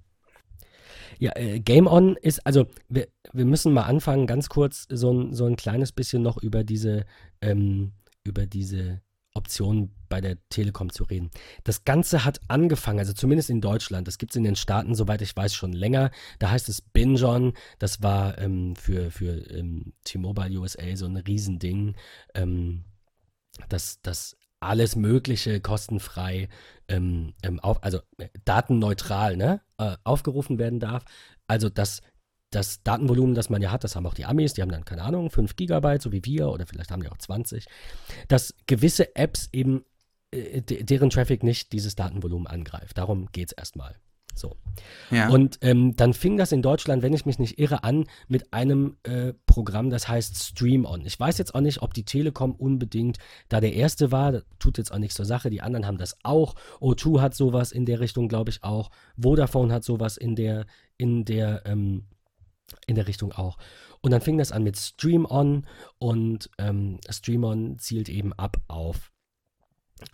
Ja, 1.18 1.32
äh, 1.36 1.60
Game 1.60 1.86
On 1.86 2.16
ist, 2.16 2.46
also 2.46 2.66
wir, 2.88 3.08
wir 3.32 3.44
müssen 3.44 3.74
mal 3.74 3.82
anfangen, 3.82 4.26
ganz 4.26 4.48
kurz 4.48 4.86
so 4.90 5.12
ein, 5.12 5.34
so 5.34 5.44
ein 5.44 5.56
kleines 5.56 5.92
bisschen 5.92 6.22
noch 6.22 6.42
über 6.42 6.64
diese, 6.64 7.04
ähm, 7.42 7.92
über 8.24 8.46
diese 8.46 9.02
Optionen 9.34 9.94
bei 10.08 10.20
der 10.20 10.36
Telekom 10.48 10.90
zu 10.90 11.04
reden. 11.04 11.30
Das 11.64 11.84
Ganze 11.84 12.24
hat 12.24 12.40
angefangen, 12.48 12.98
also 12.98 13.12
zumindest 13.12 13.50
in 13.50 13.60
Deutschland, 13.60 14.06
das 14.06 14.18
gibt 14.18 14.32
es 14.32 14.36
in 14.36 14.44
den 14.44 14.56
Staaten, 14.56 14.94
soweit 14.94 15.22
ich 15.22 15.34
weiß, 15.34 15.54
schon 15.54 15.72
länger. 15.72 16.10
Da 16.38 16.50
heißt 16.50 16.68
es 16.68 16.82
Binge 16.82 17.52
das 17.78 18.02
war 18.02 18.38
ähm, 18.38 18.76
für, 18.76 19.10
für 19.10 19.50
ähm, 19.50 19.94
T-Mobile 20.04 20.58
USA 20.58 20.96
so 20.96 21.06
ein 21.06 21.16
Riesending, 21.16 21.96
ähm, 22.34 22.84
dass 23.68 24.00
das 24.02 24.36
alles 24.60 24.96
Mögliche 24.96 25.60
kostenfrei, 25.60 26.48
ähm, 26.88 27.34
ähm, 27.42 27.58
auf, 27.60 27.82
also 27.82 28.00
äh, 28.18 28.28
datenneutral 28.44 29.36
ne, 29.36 29.60
äh, 29.78 29.96
aufgerufen 30.04 30.58
werden 30.58 30.78
darf. 30.78 31.04
Also 31.46 31.68
das 31.68 32.00
das 32.52 32.82
Datenvolumen, 32.82 33.34
das 33.34 33.50
man 33.50 33.62
ja 33.62 33.72
hat, 33.72 33.82
das 33.82 33.96
haben 33.96 34.06
auch 34.06 34.14
die 34.14 34.24
Amis, 34.24 34.52
die 34.52 34.62
haben 34.62 34.70
dann, 34.70 34.84
keine 34.84 35.02
Ahnung, 35.02 35.30
5 35.30 35.56
Gigabyte, 35.56 36.02
so 36.02 36.12
wie 36.12 36.24
wir, 36.24 36.50
oder 36.50 36.66
vielleicht 36.66 36.90
haben 36.90 37.02
die 37.02 37.08
auch 37.08 37.18
20, 37.18 37.66
dass 38.28 38.54
gewisse 38.66 39.16
Apps 39.16 39.48
eben, 39.52 39.84
äh, 40.30 40.60
deren 40.62 41.10
Traffic 41.10 41.42
nicht 41.42 41.72
dieses 41.72 41.94
Datenvolumen 41.94 42.46
angreift. 42.46 42.98
Darum 42.98 43.26
geht 43.32 43.48
es 43.48 43.52
erstmal. 43.52 43.96
So. 44.34 44.56
Ja. 45.10 45.28
Und 45.28 45.58
ähm, 45.60 45.94
dann 45.96 46.14
fing 46.14 46.36
das 46.36 46.52
in 46.52 46.62
Deutschland, 46.62 47.02
wenn 47.02 47.12
ich 47.12 47.26
mich 47.26 47.38
nicht 47.38 47.58
irre, 47.58 47.84
an 47.84 48.06
mit 48.28 48.52
einem 48.52 48.96
äh, 49.02 49.34
Programm, 49.46 49.90
das 49.90 50.08
heißt 50.08 50.42
Stream 50.42 50.86
On. 50.86 51.04
Ich 51.04 51.18
weiß 51.18 51.36
jetzt 51.38 51.54
auch 51.54 51.60
nicht, 51.60 51.82
ob 51.82 51.92
die 51.92 52.04
Telekom 52.04 52.52
unbedingt 52.52 53.18
da 53.48 53.60
der 53.60 53.74
erste 53.74 54.10
war. 54.10 54.32
Das 54.32 54.44
tut 54.58 54.78
jetzt 54.78 54.92
auch 54.92 54.98
nichts 54.98 55.16
zur 55.16 55.26
Sache. 55.26 55.50
Die 55.50 55.60
anderen 55.60 55.86
haben 55.86 55.98
das 55.98 56.16
auch. 56.22 56.54
O2 56.80 57.20
hat 57.20 57.34
sowas 57.34 57.72
in 57.72 57.84
der 57.84 58.00
Richtung, 58.00 58.28
glaube 58.28 58.50
ich, 58.50 58.64
auch. 58.64 58.90
Vodafone 59.20 59.72
hat 59.72 59.84
sowas 59.84 60.16
in 60.16 60.34
der, 60.34 60.66
in 60.96 61.24
der 61.24 61.62
ähm, 61.66 62.06
in 62.86 62.94
der 62.94 63.08
Richtung 63.08 63.32
auch. 63.32 63.58
Und 64.00 64.10
dann 64.10 64.20
fing 64.20 64.38
das 64.38 64.52
an 64.52 64.62
mit 64.62 64.76
Stream 64.76 65.26
On 65.26 65.66
und 65.98 66.50
ähm, 66.58 66.98
Stream 67.08 67.44
On 67.44 67.78
zielt 67.78 68.08
eben 68.08 68.32
ab 68.32 68.56
auf 68.68 69.12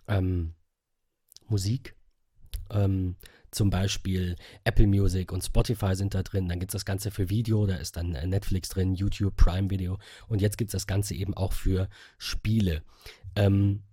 ähm, 0.07 0.55
Musik. 1.47 1.95
Ähm, 2.71 3.15
zum 3.51 3.71
Beispiel 3.71 4.35
Apple 4.63 4.87
Music 4.87 5.31
und 5.31 5.43
Spotify 5.43 5.95
sind 5.95 6.13
da 6.13 6.21
drin. 6.21 6.47
Dann 6.47 6.59
gibt 6.59 6.71
es 6.71 6.73
das 6.73 6.85
Ganze 6.85 7.09
für 7.09 7.29
Video, 7.29 7.65
da 7.65 7.75
ist 7.77 7.97
dann 7.97 8.13
äh, 8.13 8.27
Netflix 8.27 8.69
drin, 8.69 8.93
YouTube, 8.93 9.35
Prime 9.35 9.69
Video. 9.69 9.97
Und 10.27 10.41
jetzt 10.41 10.57
gibt 10.57 10.69
es 10.69 10.73
das 10.73 10.87
Ganze 10.87 11.15
eben 11.15 11.33
auch 11.33 11.53
für 11.53 11.89
Spiele. 12.19 12.83
Ähm, 13.35 13.83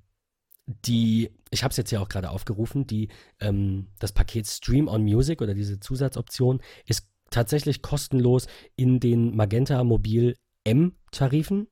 die, 0.66 1.30
ich 1.50 1.62
habe 1.62 1.70
es 1.70 1.76
jetzt 1.76 1.90
ja 1.90 2.00
auch 2.00 2.08
gerade 2.08 2.30
aufgerufen, 2.30 2.86
die, 2.86 3.08
ähm, 3.40 3.88
das 3.98 4.12
Paket 4.12 4.46
Stream 4.46 4.88
on 4.88 5.04
Music 5.04 5.40
oder 5.40 5.54
diese 5.54 5.80
Zusatzoption 5.80 6.60
ist 6.84 7.08
tatsächlich 7.30 7.82
kostenlos 7.82 8.46
in 8.76 9.00
den 9.00 9.34
Magenta 9.36 9.82
Mobil 9.84 10.36
M 10.64 10.92
Tarifen 11.10 11.68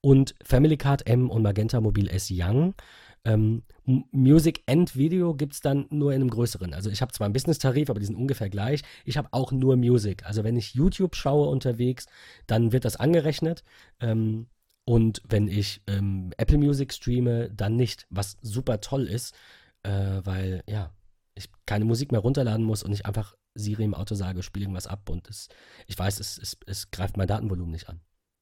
und 0.00 0.34
Family 0.44 0.76
Card 0.76 1.06
M 1.06 1.30
und 1.30 1.42
Magenta 1.42 1.80
Mobil 1.80 2.08
S 2.08 2.28
Young. 2.30 2.74
Ähm, 3.26 3.62
Music 3.86 4.62
and 4.66 4.96
Video 4.96 5.34
gibt 5.34 5.54
es 5.54 5.60
dann 5.60 5.86
nur 5.88 6.12
in 6.12 6.20
einem 6.20 6.30
größeren. 6.30 6.74
Also 6.74 6.90
ich 6.90 7.00
habe 7.00 7.12
zwar 7.12 7.24
einen 7.24 7.32
Business-Tarif, 7.32 7.88
aber 7.88 8.00
die 8.00 8.06
sind 8.06 8.16
ungefähr 8.16 8.50
gleich. 8.50 8.82
Ich 9.06 9.16
habe 9.16 9.28
auch 9.32 9.50
nur 9.50 9.76
Music. 9.76 10.26
Also 10.26 10.44
wenn 10.44 10.56
ich 10.56 10.74
YouTube 10.74 11.16
schaue 11.16 11.48
unterwegs, 11.48 12.06
dann 12.46 12.72
wird 12.72 12.84
das 12.84 12.96
angerechnet. 12.96 13.64
Ähm, 14.00 14.48
und 14.84 15.22
wenn 15.26 15.48
ich 15.48 15.80
ähm, 15.86 16.32
Apple 16.36 16.58
Music 16.58 16.92
streame, 16.92 17.50
dann 17.50 17.76
nicht, 17.76 18.06
was 18.10 18.36
super 18.42 18.80
toll 18.82 19.04
ist, 19.04 19.34
äh, 19.84 20.20
weil 20.22 20.62
ja, 20.68 20.92
ich 21.34 21.48
keine 21.64 21.86
Musik 21.86 22.12
mehr 22.12 22.20
runterladen 22.20 22.64
muss 22.64 22.82
und 22.82 22.92
ich 22.92 23.06
einfach 23.06 23.34
Siri 23.54 23.84
im 23.84 23.94
Auto 23.94 24.14
sage, 24.14 24.42
spiele 24.42 24.64
irgendwas 24.64 24.86
ab 24.86 25.08
und 25.08 25.28
es, 25.28 25.48
ich 25.86 25.98
weiß, 25.98 26.20
es, 26.20 26.38
es, 26.38 26.56
es 26.66 26.90
greift 26.90 27.16
mein 27.16 27.28
Datenvolumen 27.28 27.72
nicht 27.72 27.88
an. 27.88 28.00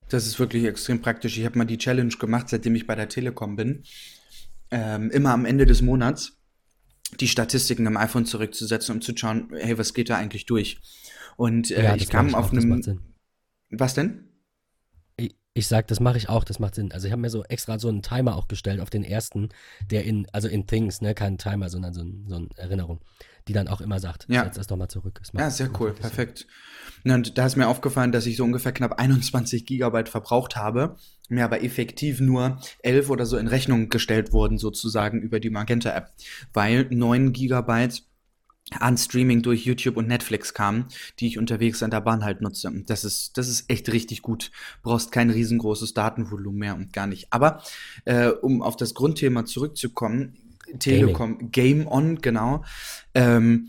Das 0.08 0.26
ist 0.26 0.38
wirklich 0.38 0.64
extrem 0.64 1.00
praktisch. 1.00 1.38
Ich 1.38 1.44
habe 1.44 1.58
mal 1.58 1.64
die 1.64 1.78
Challenge 1.78 2.14
gemacht, 2.14 2.48
seitdem 2.48 2.74
ich 2.74 2.86
bei 2.86 2.94
der 2.94 3.08
Telekom 3.08 3.56
bin, 3.56 3.82
ähm, 4.70 5.10
immer 5.10 5.32
am 5.32 5.44
Ende 5.44 5.66
des 5.66 5.82
Monats 5.82 6.38
die 7.20 7.28
Statistiken 7.28 7.86
am 7.86 7.96
iPhone 7.96 8.24
zurückzusetzen, 8.24 8.94
um 8.94 9.02
zu 9.02 9.16
schauen, 9.16 9.50
hey, 9.54 9.76
was 9.76 9.94
geht 9.94 10.10
da 10.10 10.16
eigentlich 10.16 10.46
durch? 10.46 10.80
Und 11.36 11.70
äh, 11.70 11.84
ja, 11.84 11.96
ich 11.96 12.08
kam 12.08 12.34
auf 12.34 12.52
einem. 12.52 13.10
Was 13.70 13.94
denn? 13.94 14.31
Ich 15.54 15.68
sag, 15.68 15.86
das 15.88 16.00
mache 16.00 16.16
ich 16.16 16.28
auch, 16.28 16.44
das 16.44 16.58
macht 16.58 16.74
Sinn. 16.74 16.92
Also 16.92 17.06
ich 17.06 17.12
habe 17.12 17.20
mir 17.20 17.30
so 17.30 17.44
extra 17.44 17.78
so 17.78 17.88
einen 17.88 18.02
Timer 18.02 18.36
auch 18.36 18.48
gestellt 18.48 18.80
auf 18.80 18.88
den 18.88 19.04
ersten, 19.04 19.50
der 19.90 20.04
in, 20.04 20.26
also 20.32 20.48
in 20.48 20.66
Things, 20.66 21.02
ne, 21.02 21.14
kein 21.14 21.36
Timer, 21.36 21.68
sondern 21.68 21.92
so, 21.92 22.02
ein, 22.02 22.24
so 22.26 22.36
eine 22.36 22.48
Erinnerung 22.56 23.00
die 23.48 23.52
dann 23.52 23.68
auch 23.68 23.80
immer 23.80 23.98
sagt, 23.98 24.26
ja. 24.28 24.44
setz 24.44 24.56
das 24.56 24.66
doch 24.66 24.76
mal 24.76 24.88
zurück. 24.88 25.20
ja, 25.32 25.50
sehr 25.50 25.70
cool, 25.80 25.92
perfekt. 25.92 26.46
Und 27.04 27.36
da 27.38 27.46
ist 27.46 27.56
mir 27.56 27.66
aufgefallen, 27.66 28.12
dass 28.12 28.26
ich 28.26 28.36
so 28.36 28.44
ungefähr 28.44 28.72
knapp 28.72 28.98
21 28.98 29.66
Gigabyte 29.66 30.08
verbraucht 30.08 30.56
habe, 30.56 30.96
mir 31.28 31.44
aber 31.44 31.62
effektiv 31.62 32.20
nur 32.20 32.60
11 32.82 33.10
oder 33.10 33.26
so 33.26 33.36
in 33.36 33.48
Rechnung 33.48 33.88
gestellt 33.88 34.32
wurden, 34.32 34.58
sozusagen 34.58 35.20
über 35.20 35.40
die 35.40 35.50
Magenta-App, 35.50 36.12
weil 36.52 36.86
9 36.90 37.32
Gigabyte 37.32 38.02
an 38.80 38.96
Streaming 38.96 39.42
durch 39.42 39.64
YouTube 39.64 39.96
und 39.96 40.08
Netflix 40.08 40.54
kamen, 40.54 40.86
die 41.18 41.26
ich 41.26 41.38
unterwegs 41.38 41.82
an 41.82 41.90
der 41.90 42.00
Bahn 42.00 42.24
halt 42.24 42.40
nutze. 42.40 42.68
Und 42.68 42.90
das 42.90 43.04
ist, 43.04 43.36
das 43.38 43.48
ist 43.48 43.70
echt 43.70 43.92
richtig 43.92 44.22
gut. 44.22 44.50
Brauchst 44.82 45.12
kein 45.12 45.30
riesengroßes 45.30 45.94
Datenvolumen 45.94 46.58
mehr 46.58 46.74
und 46.74 46.92
gar 46.92 47.06
nicht. 47.06 47.28
Aber 47.30 47.62
äh, 48.04 48.28
um 48.28 48.62
auf 48.62 48.76
das 48.76 48.94
Grundthema 48.94 49.44
zurückzukommen, 49.44 50.36
Telekom 50.78 51.50
Game 51.50 51.86
On, 51.86 52.20
genau. 52.20 52.64
Ähm, 53.14 53.68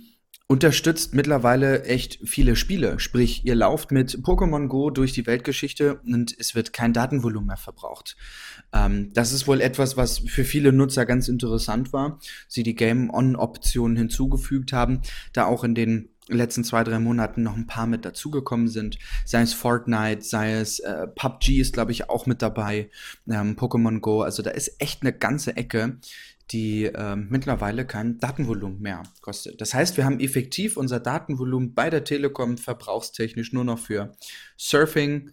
unterstützt 0.54 1.16
mittlerweile 1.16 1.84
echt 1.86 2.20
viele 2.24 2.56
Spiele. 2.56 3.00
Sprich, 3.00 3.44
ihr 3.44 3.56
lauft 3.56 3.92
mit 3.92 4.20
Pokémon 4.20 4.68
Go 4.68 4.92
durch 4.92 5.12
die 5.12 5.26
Weltgeschichte 5.26 6.00
und 6.06 6.36
es 6.40 6.54
wird 6.54 6.74
kein 6.74 6.94
Datenvolumen 6.94 7.48
mehr 7.48 7.58
verbraucht. 7.58 8.16
Ähm, 8.72 9.12
das 9.14 9.34
ist 9.34 9.48
wohl 9.48 9.62
etwas, 9.62 9.98
was 9.98 10.20
für 10.20 10.44
viele 10.44 10.72
Nutzer 10.72 11.08
ganz 11.08 11.28
interessant 11.28 11.92
war. 11.92 12.20
Sie 12.48 12.62
die 12.62 12.76
Game-On-Optionen 12.76 13.98
hinzugefügt 13.98 14.74
haben, 14.74 15.02
da 15.34 15.46
auch 15.46 15.64
in 15.64 15.74
den 15.74 16.10
letzten 16.28 16.64
zwei, 16.64 16.84
drei 16.84 17.00
Monaten 17.00 17.42
noch 17.42 17.56
ein 17.56 17.68
paar 17.68 17.88
mit 17.88 18.06
dazugekommen 18.06 18.68
sind. 18.68 18.98
Sei 19.26 19.42
es 19.42 19.54
Fortnite, 19.54 20.22
sei 20.22 20.54
es 20.54 20.80
äh, 20.80 21.08
PUBG 21.08 21.60
ist, 21.60 21.74
glaube 21.74 21.92
ich, 21.92 22.10
auch 22.10 22.28
mit 22.28 22.42
dabei, 22.42 22.90
ähm, 23.28 23.56
Pokémon 23.56 24.00
Go. 24.00 24.22
Also 24.22 24.44
da 24.44 24.52
ist 24.52 24.80
echt 24.80 25.02
eine 25.02 25.14
ganze 25.14 25.58
Ecke, 25.58 25.98
die 26.52 26.86
ähm, 26.86 27.28
mittlerweile 27.30 27.86
kein 27.86 28.20
Datenvolumen 28.20 28.82
mehr 28.82 29.04
kostet. 29.22 29.62
Das 29.62 29.74
heißt, 29.74 29.98
wir 29.98 30.06
haben 30.06 30.20
effektiv 30.20 30.78
unser 30.78 31.00
Datenvolumen 31.00 31.74
bei 31.74 31.90
der 31.90 32.04
Telekom 32.04 32.58
verbrauchstechnisch 32.58 33.54
nur 33.54 33.64
noch 33.64 33.80
für 33.80 34.14
Surfing 34.58 35.32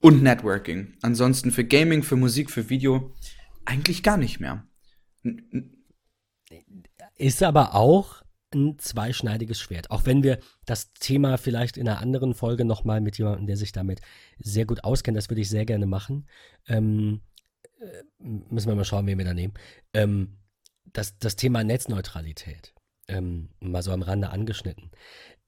und 0.00 0.22
Networking. 0.22 0.94
Ansonsten 1.02 1.50
für 1.50 1.64
Gaming, 1.64 2.02
für 2.02 2.16
Musik, 2.16 2.50
für 2.50 2.68
Video 2.68 3.14
eigentlich 3.64 4.02
gar 4.02 4.16
nicht 4.16 4.40
mehr. 4.40 4.66
Ist 7.16 7.42
aber 7.42 7.74
auch 7.74 8.22
ein 8.54 8.78
zweischneidiges 8.78 9.60
Schwert. 9.60 9.90
Auch 9.90 10.06
wenn 10.06 10.22
wir 10.22 10.38
das 10.64 10.92
Thema 10.92 11.36
vielleicht 11.36 11.76
in 11.76 11.88
einer 11.88 12.00
anderen 12.00 12.34
Folge 12.34 12.64
nochmal 12.64 13.00
mit 13.00 13.18
jemandem, 13.18 13.46
der 13.46 13.56
sich 13.56 13.72
damit 13.72 14.00
sehr 14.38 14.66
gut 14.66 14.84
auskennt, 14.84 15.16
das 15.16 15.28
würde 15.28 15.40
ich 15.40 15.50
sehr 15.50 15.66
gerne 15.66 15.86
machen. 15.86 16.28
Ähm, 16.68 17.20
äh, 17.35 17.35
müssen 18.18 18.68
wir 18.68 18.74
mal 18.74 18.84
schauen, 18.84 19.06
wen 19.06 19.18
wir 19.18 19.24
da 19.24 19.34
nehmen. 19.34 19.54
Ähm, 19.92 20.38
das, 20.84 21.18
das 21.18 21.36
Thema 21.36 21.64
Netzneutralität, 21.64 22.74
ähm, 23.08 23.50
mal 23.60 23.82
so 23.82 23.92
am 23.92 24.02
Rande 24.02 24.30
angeschnitten. 24.30 24.90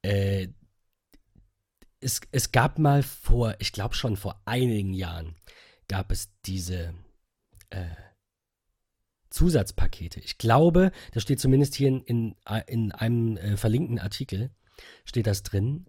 Äh, 0.01 0.49
es, 2.01 2.21
es 2.31 2.51
gab 2.51 2.79
mal 2.79 3.03
vor, 3.03 3.55
ich 3.59 3.71
glaube 3.71 3.95
schon 3.95 4.15
vor 4.15 4.41
einigen 4.45 4.93
Jahren, 4.93 5.35
gab 5.87 6.11
es 6.11 6.29
diese 6.45 6.93
äh, 7.69 7.87
Zusatzpakete. 9.29 10.19
Ich 10.21 10.37
glaube, 10.37 10.91
das 11.13 11.23
steht 11.23 11.39
zumindest 11.39 11.75
hier 11.75 11.89
in, 11.89 12.03
in, 12.03 12.35
in 12.67 12.91
einem 12.91 13.37
äh, 13.37 13.57
verlinkten 13.57 13.99
Artikel, 13.99 14.51
steht 15.05 15.27
das 15.27 15.43
drin, 15.43 15.87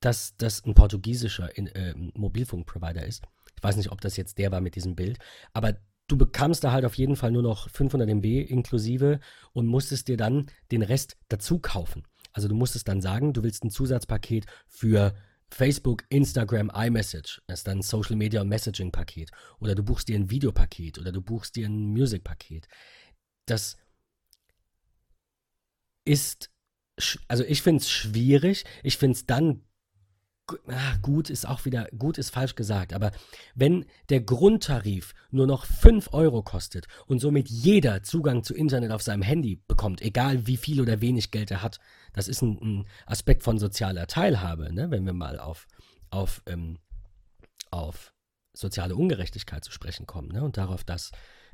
dass 0.00 0.36
das 0.36 0.64
ein 0.64 0.74
portugiesischer 0.74 1.56
in, 1.56 1.66
äh, 1.68 1.94
Mobilfunkprovider 2.14 3.04
ist. 3.04 3.22
Weiß 3.64 3.76
nicht, 3.76 3.90
ob 3.90 4.00
das 4.02 4.16
jetzt 4.18 4.36
der 4.36 4.52
war 4.52 4.60
mit 4.60 4.76
diesem 4.76 4.94
Bild, 4.94 5.18
aber 5.54 5.78
du 6.06 6.18
bekamst 6.18 6.62
da 6.62 6.72
halt 6.72 6.84
auf 6.84 6.96
jeden 6.96 7.16
Fall 7.16 7.32
nur 7.32 7.42
noch 7.42 7.70
500 7.70 8.08
MB 8.08 8.24
inklusive 8.50 9.20
und 9.54 9.66
musstest 9.66 10.08
dir 10.08 10.18
dann 10.18 10.50
den 10.70 10.82
Rest 10.82 11.16
dazu 11.28 11.58
kaufen. 11.58 12.02
Also 12.34 12.46
du 12.46 12.54
musstest 12.54 12.88
dann 12.88 13.00
sagen, 13.00 13.32
du 13.32 13.42
willst 13.42 13.64
ein 13.64 13.70
Zusatzpaket 13.70 14.44
für 14.66 15.14
Facebook, 15.50 16.04
Instagram, 16.10 16.70
iMessage. 16.74 17.40
Das 17.46 17.60
ist 17.60 17.66
dann 17.66 17.78
ein 17.78 17.82
Social 17.82 18.16
Media 18.16 18.44
Messaging 18.44 18.92
Paket. 18.92 19.30
Oder 19.60 19.74
du 19.74 19.82
buchst 19.82 20.08
dir 20.08 20.18
ein 20.18 20.30
Videopaket 20.30 20.98
oder 20.98 21.10
du 21.10 21.22
buchst 21.22 21.56
dir 21.56 21.66
ein 21.66 21.86
Music 21.86 22.22
Paket. 22.22 22.66
Das 23.46 23.78
ist, 26.04 26.50
also 27.28 27.44
ich 27.44 27.62
finde 27.62 27.80
es 27.80 27.90
schwierig. 27.90 28.64
Ich 28.82 28.98
finde 28.98 29.16
es 29.16 29.26
dann 29.26 29.64
ach, 30.68 31.02
gut 31.02 31.30
ist 31.30 31.46
auch 31.46 31.64
wieder, 31.64 31.88
gut 31.98 32.18
ist 32.18 32.30
falsch 32.30 32.54
gesagt, 32.54 32.92
aber 32.92 33.12
wenn 33.54 33.86
der 34.08 34.20
Grundtarif 34.20 35.14
nur 35.30 35.46
noch 35.46 35.64
5 35.64 36.12
Euro 36.12 36.42
kostet 36.42 36.86
und 37.06 37.18
somit 37.18 37.48
jeder 37.48 38.02
Zugang 38.02 38.42
zu 38.42 38.54
Internet 38.54 38.92
auf 38.92 39.02
seinem 39.02 39.22
Handy 39.22 39.60
bekommt, 39.66 40.02
egal 40.02 40.46
wie 40.46 40.56
viel 40.56 40.80
oder 40.80 41.00
wenig 41.00 41.30
Geld 41.30 41.50
er 41.50 41.62
hat, 41.62 41.78
das 42.12 42.28
ist 42.28 42.42
ein, 42.42 42.58
ein 42.60 42.86
Aspekt 43.06 43.42
von 43.42 43.58
sozialer 43.58 44.06
Teilhabe, 44.06 44.72
ne? 44.72 44.90
wenn 44.90 45.06
wir 45.06 45.14
mal 45.14 45.38
auf, 45.38 45.66
auf, 46.10 46.42
ähm, 46.46 46.78
auf 47.70 48.12
soziale 48.52 48.96
Ungerechtigkeit 48.96 49.64
zu 49.64 49.72
sprechen 49.72 50.06
kommen 50.06 50.28
ne? 50.28 50.44
und 50.44 50.56
darauf, 50.56 50.84
dass 50.84 51.10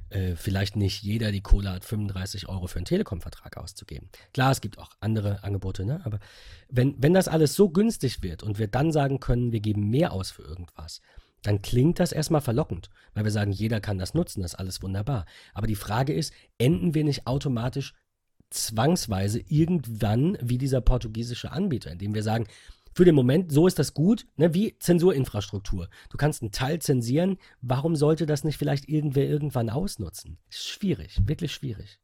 äh, 0.08 0.34
vielleicht 0.34 0.76
nicht 0.76 1.02
jeder 1.02 1.30
die 1.30 1.42
Kohle 1.42 1.70
hat, 1.70 1.84
35 1.84 2.48
Euro 2.48 2.66
für 2.66 2.76
einen 2.76 2.84
Telekom-Vertrag 2.84 3.56
auszugeben. 3.56 4.08
Klar, 4.32 4.50
es 4.50 4.60
gibt 4.60 4.78
auch 4.78 4.90
andere 5.00 5.44
Angebote, 5.44 5.84
ne? 5.84 6.00
aber 6.04 6.18
wenn, 6.68 6.94
wenn 7.02 7.14
das 7.14 7.28
alles 7.28 7.54
so 7.54 7.68
günstig 7.70 8.22
wird 8.22 8.42
und 8.42 8.58
wir 8.58 8.68
dann 8.68 8.92
sagen 8.92 9.20
können, 9.20 9.52
wir 9.52 9.60
geben 9.60 9.88
mehr 9.90 10.12
aus 10.12 10.30
für 10.30 10.42
irgendwas, 10.42 11.00
dann 11.42 11.62
klingt 11.62 12.00
das 12.00 12.12
erstmal 12.12 12.40
verlockend, 12.40 12.90
weil 13.14 13.24
wir 13.24 13.30
sagen, 13.30 13.52
jeder 13.52 13.80
kann 13.80 13.98
das 13.98 14.14
nutzen, 14.14 14.42
das 14.42 14.52
ist 14.52 14.58
alles 14.58 14.82
wunderbar. 14.82 15.26
Aber 15.54 15.66
die 15.66 15.74
Frage 15.76 16.12
ist, 16.12 16.32
enden 16.58 16.94
wir 16.94 17.04
nicht 17.04 17.26
automatisch 17.26 17.94
zwangsweise 18.50 19.40
irgendwann 19.48 20.36
wie 20.40 20.58
dieser 20.58 20.80
portugiesische 20.80 21.52
Anbieter, 21.52 21.92
indem 21.92 22.14
wir 22.14 22.22
sagen, 22.22 22.46
für 23.00 23.06
den 23.06 23.14
Moment, 23.14 23.50
so 23.50 23.66
ist 23.66 23.78
das 23.78 23.94
gut, 23.94 24.26
ne, 24.36 24.52
wie 24.52 24.76
Zensurinfrastruktur. 24.78 25.88
Du 26.10 26.18
kannst 26.18 26.42
einen 26.42 26.52
Teil 26.52 26.80
zensieren, 26.80 27.38
warum 27.62 27.96
sollte 27.96 28.26
das 28.26 28.44
nicht 28.44 28.58
vielleicht 28.58 28.90
irgendwer 28.90 29.26
irgendwann 29.26 29.70
ausnutzen? 29.70 30.36
Schwierig, 30.50 31.18
wirklich 31.24 31.50
schwierig. 31.50 31.98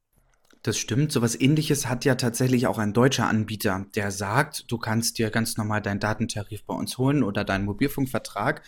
Das 0.63 0.79
stimmt. 0.79 1.13
So 1.13 1.21
was 1.21 1.39
ähnliches 1.39 1.87
hat 1.87 2.05
ja 2.05 2.15
tatsächlich 2.15 2.67
auch 2.67 2.79
ein 2.79 2.95
deutscher 2.95 3.29
Anbieter, 3.29 3.85
der 3.95 4.11
sagt, 4.11 4.65
du 4.69 4.79
kannst 4.79 5.19
dir 5.19 5.29
ganz 5.29 5.59
normal 5.59 5.83
deinen 5.83 6.01
Datentarif 6.01 6.65
bei 6.65 6.75
uns 6.75 6.97
holen 6.97 7.23
oder 7.23 7.45
deinen 7.45 7.67
Mobilfunkvertrag, 7.67 8.63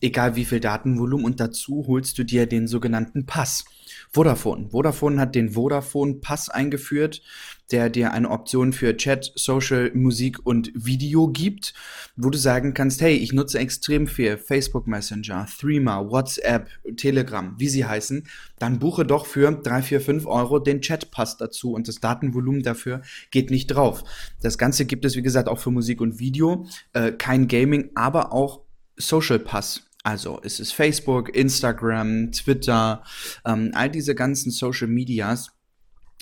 egal 0.00 0.36
wie 0.36 0.44
viel 0.44 0.60
Datenvolumen 0.60 1.26
und 1.26 1.40
dazu 1.40 1.84
holst 1.88 2.16
du 2.16 2.22
dir 2.24 2.46
den 2.46 2.68
sogenannten 2.68 3.26
Pass. 3.26 3.64
Vodafone. 4.12 4.70
Vodafone 4.70 5.20
hat 5.20 5.34
den 5.34 5.50
Vodafone 5.50 6.14
Pass 6.22 6.48
eingeführt, 6.48 7.22
der 7.70 7.90
dir 7.90 8.12
eine 8.12 8.30
Option 8.30 8.72
für 8.72 8.96
Chat, 8.96 9.32
Social, 9.34 9.90
Musik 9.94 10.44
und 10.44 10.70
Video 10.74 11.28
gibt, 11.28 11.74
wo 12.16 12.30
du 12.30 12.38
sagen 12.38 12.74
kannst, 12.74 13.00
hey, 13.00 13.14
ich 13.14 13.32
nutze 13.32 13.58
extrem 13.58 14.06
viel 14.06 14.36
Facebook 14.36 14.86
Messenger, 14.86 15.46
Threema, 15.58 16.10
WhatsApp, 16.10 16.68
Telegram, 16.96 17.54
wie 17.58 17.68
sie 17.68 17.84
heißen, 17.84 18.26
dann 18.58 18.78
buche 18.78 19.04
doch 19.04 19.26
für 19.26 19.50
3, 19.50 19.82
4, 19.82 20.00
5 20.00 20.26
Euro 20.26 20.58
den 20.58 20.80
Chat 20.80 21.10
Pass 21.10 21.36
dazu 21.36 21.72
und 21.72 21.88
das 21.88 22.00
Datenvolumen 22.00 22.62
dafür 22.62 23.02
geht 23.30 23.50
nicht 23.50 23.68
drauf. 23.68 24.04
Das 24.42 24.58
Ganze 24.58 24.84
gibt 24.84 25.04
es, 25.04 25.16
wie 25.16 25.22
gesagt, 25.22 25.48
auch 25.48 25.58
für 25.58 25.70
Musik 25.70 26.00
und 26.00 26.18
Video, 26.18 26.66
äh, 26.92 27.12
kein 27.12 27.48
Gaming, 27.48 27.90
aber 27.94 28.32
auch 28.32 28.60
Social 28.96 29.38
Pass. 29.38 29.82
Also 30.02 30.40
es 30.42 30.58
ist 30.58 30.72
Facebook, 30.72 31.34
Instagram, 31.34 32.32
Twitter, 32.32 33.04
ähm, 33.46 33.70
all 33.74 33.90
diese 33.90 34.14
ganzen 34.14 34.50
Social 34.50 34.88
Medias. 34.88 35.52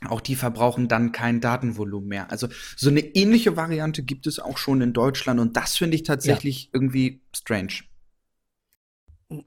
Auch 0.08 0.20
die 0.20 0.34
verbrauchen 0.34 0.88
dann 0.88 1.12
kein 1.12 1.40
Datenvolumen 1.40 2.08
mehr. 2.08 2.30
Also 2.30 2.48
so 2.76 2.88
eine 2.88 3.00
ähnliche 3.00 3.56
Variante 3.56 4.02
gibt 4.02 4.26
es 4.26 4.38
auch 4.38 4.56
schon 4.56 4.80
in 4.80 4.92
Deutschland 4.92 5.40
und 5.40 5.56
das 5.56 5.76
finde 5.76 5.96
ich 5.96 6.04
tatsächlich 6.04 6.64
ja. 6.64 6.70
irgendwie 6.72 7.22
strange. 7.34 7.82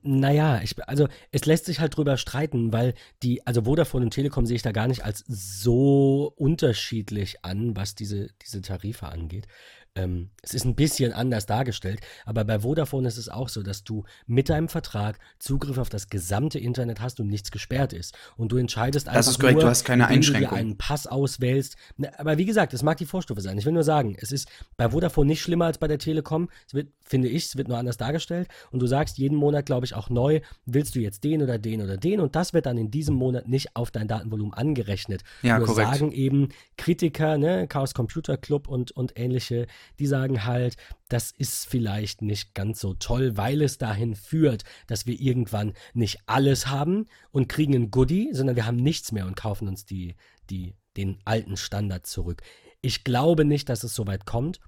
Naja, 0.02 0.62
ich, 0.64 0.76
also 0.88 1.10
es 1.32 1.46
lässt 1.46 1.66
sich 1.66 1.82
halt 1.82 1.98
drüber 1.98 2.16
streiten, 2.16 2.72
weil 2.72 2.94
die, 3.22 3.46
also 3.46 3.64
Vodafone 3.64 4.06
und 4.06 4.12
Telekom 4.12 4.46
sehe 4.46 4.56
ich 4.56 4.62
da 4.62 4.72
gar 4.72 4.88
nicht 4.88 5.04
als 5.04 5.26
so 5.28 6.32
unterschiedlich 6.38 7.44
an, 7.44 7.76
was 7.76 7.94
diese, 7.94 8.30
diese 8.42 8.62
Tarife 8.62 9.08
angeht. 9.08 9.48
Ähm, 9.96 10.30
es 10.42 10.56
ist 10.56 10.66
ein 10.66 10.76
bisschen 10.76 11.14
anders 11.14 11.46
dargestellt, 11.46 12.00
aber 12.26 12.44
bei 12.44 12.60
Vodafone 12.60 13.08
ist 13.08 13.18
es 13.18 13.30
auch 13.30 13.48
so, 13.48 13.62
dass 13.62 13.84
du 13.84 14.06
mit 14.26 14.50
deinem 14.50 14.68
Vertrag 14.68 15.20
Zugriff 15.38 15.78
auf 15.78 15.90
das 15.90 16.10
gesamte 16.10 16.58
Internet 16.58 17.00
hast 17.00 17.20
und 17.20 17.28
nichts 17.28 17.52
gesperrt 17.52 17.94
ist. 17.94 18.18
Und 18.36 18.52
du 18.52 18.58
entscheidest 18.58 19.08
einfach 19.08 19.20
das 19.20 19.28
ist 19.28 19.40
korrekt, 19.40 19.58
nur, 19.58 19.64
du 19.66 19.70
hast 19.70 19.84
keine 19.84 20.08
Einschränkung. 20.08 20.50
du 20.50 20.56
dir 20.56 20.60
einen 20.60 20.78
Pass 20.78 21.06
auswählst. 21.06 21.76
Aber 22.18 22.40
wie 22.40 22.46
gesagt, 22.46 22.74
es 22.74 22.82
mag 22.82 22.98
die 22.98 23.06
Vorstufe 23.06 23.42
sein. 23.42 23.58
Ich 23.60 23.66
will 23.66 23.72
nur 23.72 23.84
sagen, 23.84 24.18
es 24.20 24.32
ist 24.32 24.50
bei 24.78 24.90
Vodafone 24.90 25.28
nicht 25.28 25.42
schlimmer 25.42 25.66
als 25.66 25.78
bei 25.78 25.88
der 25.88 26.00
Telekom. 26.00 26.50
Es 26.68 26.74
wird, 26.74 26.90
finde 27.06 27.28
ich, 27.28 27.46
es 27.46 27.56
wird 27.56 27.68
nur 27.68 27.78
anders 27.78 27.98
dargestellt. 27.98 28.48
Und 28.72 28.82
du 28.82 28.88
sagst 28.88 29.20
jeden 29.20 29.38
Monat, 29.38 29.68
glaube 29.68 29.86
ich, 29.86 29.94
auch 29.94 30.10
neu, 30.10 30.42
willst 30.66 30.96
du 30.96 31.00
jetzt 31.02 31.24
den 31.24 31.44
oder 31.44 31.60
den 31.60 31.82
oder 31.82 31.98
den? 31.98 32.20
Und 32.20 32.36
das 32.36 32.54
wird 32.54 32.66
dann 32.66 32.78
in 32.78 32.90
diesem 32.90 33.14
Monat 33.14 33.48
nicht 33.48 33.76
auf 33.76 33.92
dein 33.92 34.08
Datenvolumen 34.08 34.54
angerechnet. 34.54 35.22
Ja, 35.44 35.60
nur 35.60 35.68
korrekt. 35.68 35.90
sagen 35.90 36.12
eben 36.12 36.50
Kritiker, 36.78 37.38
ne, 37.38 37.68
Chaos 37.68 37.94
Computer 37.94 38.38
Club 38.38 38.68
und, 38.68 38.92
und 38.92 39.20
ähnliche, 39.20 39.68
die 40.00 40.08
sagen 40.08 40.46
halt, 40.46 40.76
das 41.10 41.32
ist 41.32 41.66
vielleicht 41.68 42.22
nicht 42.22 42.54
ganz 42.54 42.80
so 42.80 42.94
toll, 42.94 43.38
weil 43.38 43.62
es 43.62 43.78
dahin 43.78 44.16
führt, 44.16 44.64
dass 44.88 45.06
wir 45.06 45.20
irgendwann 45.20 45.74
nicht 45.94 46.20
alles 46.26 46.68
haben 46.68 47.06
und 47.32 47.50
kriegen 47.50 47.76
ein 47.76 47.92
Goodie, 47.92 48.30
sondern 48.34 48.56
wir 48.56 48.66
haben 48.66 48.78
nichts 48.78 49.12
mehr 49.12 49.26
und 49.26 49.36
kaufen 49.36 49.68
uns 49.68 49.86
die, 49.86 50.16
die, 50.50 50.76
den 50.98 51.20
alten 51.26 51.58
Standard 51.58 52.06
zurück. 52.08 52.42
Ich 52.82 53.04
glaube 53.04 53.46
nicht, 53.46 53.70
dass 53.70 53.84
es 53.84 53.96
so 53.96 54.08
weit 54.08 54.26
kommt. 54.26 54.60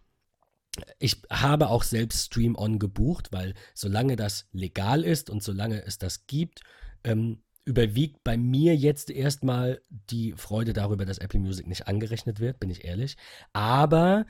Ich 1.00 1.22
habe 1.30 1.70
auch 1.70 1.84
selbst 1.84 2.26
Stream 2.26 2.56
On 2.56 2.80
gebucht, 2.80 3.32
weil 3.32 3.54
solange 3.74 4.16
das 4.16 4.48
legal 4.52 5.04
ist 5.04 5.30
und 5.30 5.42
solange 5.42 5.84
es 5.86 5.98
das 5.98 6.28
gibt, 6.28 6.62
ähm, 7.04 7.42
überwiegt 7.66 8.24
bei 8.24 8.38
mir 8.38 8.76
jetzt 8.76 9.10
erstmal 9.10 9.82
die 9.90 10.34
Freude 10.34 10.74
darüber, 10.74 11.06
dass 11.06 11.18
Apple 11.18 11.40
Music 11.40 11.68
nicht 11.68 11.88
angerechnet 11.88 12.40
wird, 12.40 12.60
bin 12.60 12.70
ich 12.70 12.86
ehrlich. 12.86 13.18
Aber 13.54 14.26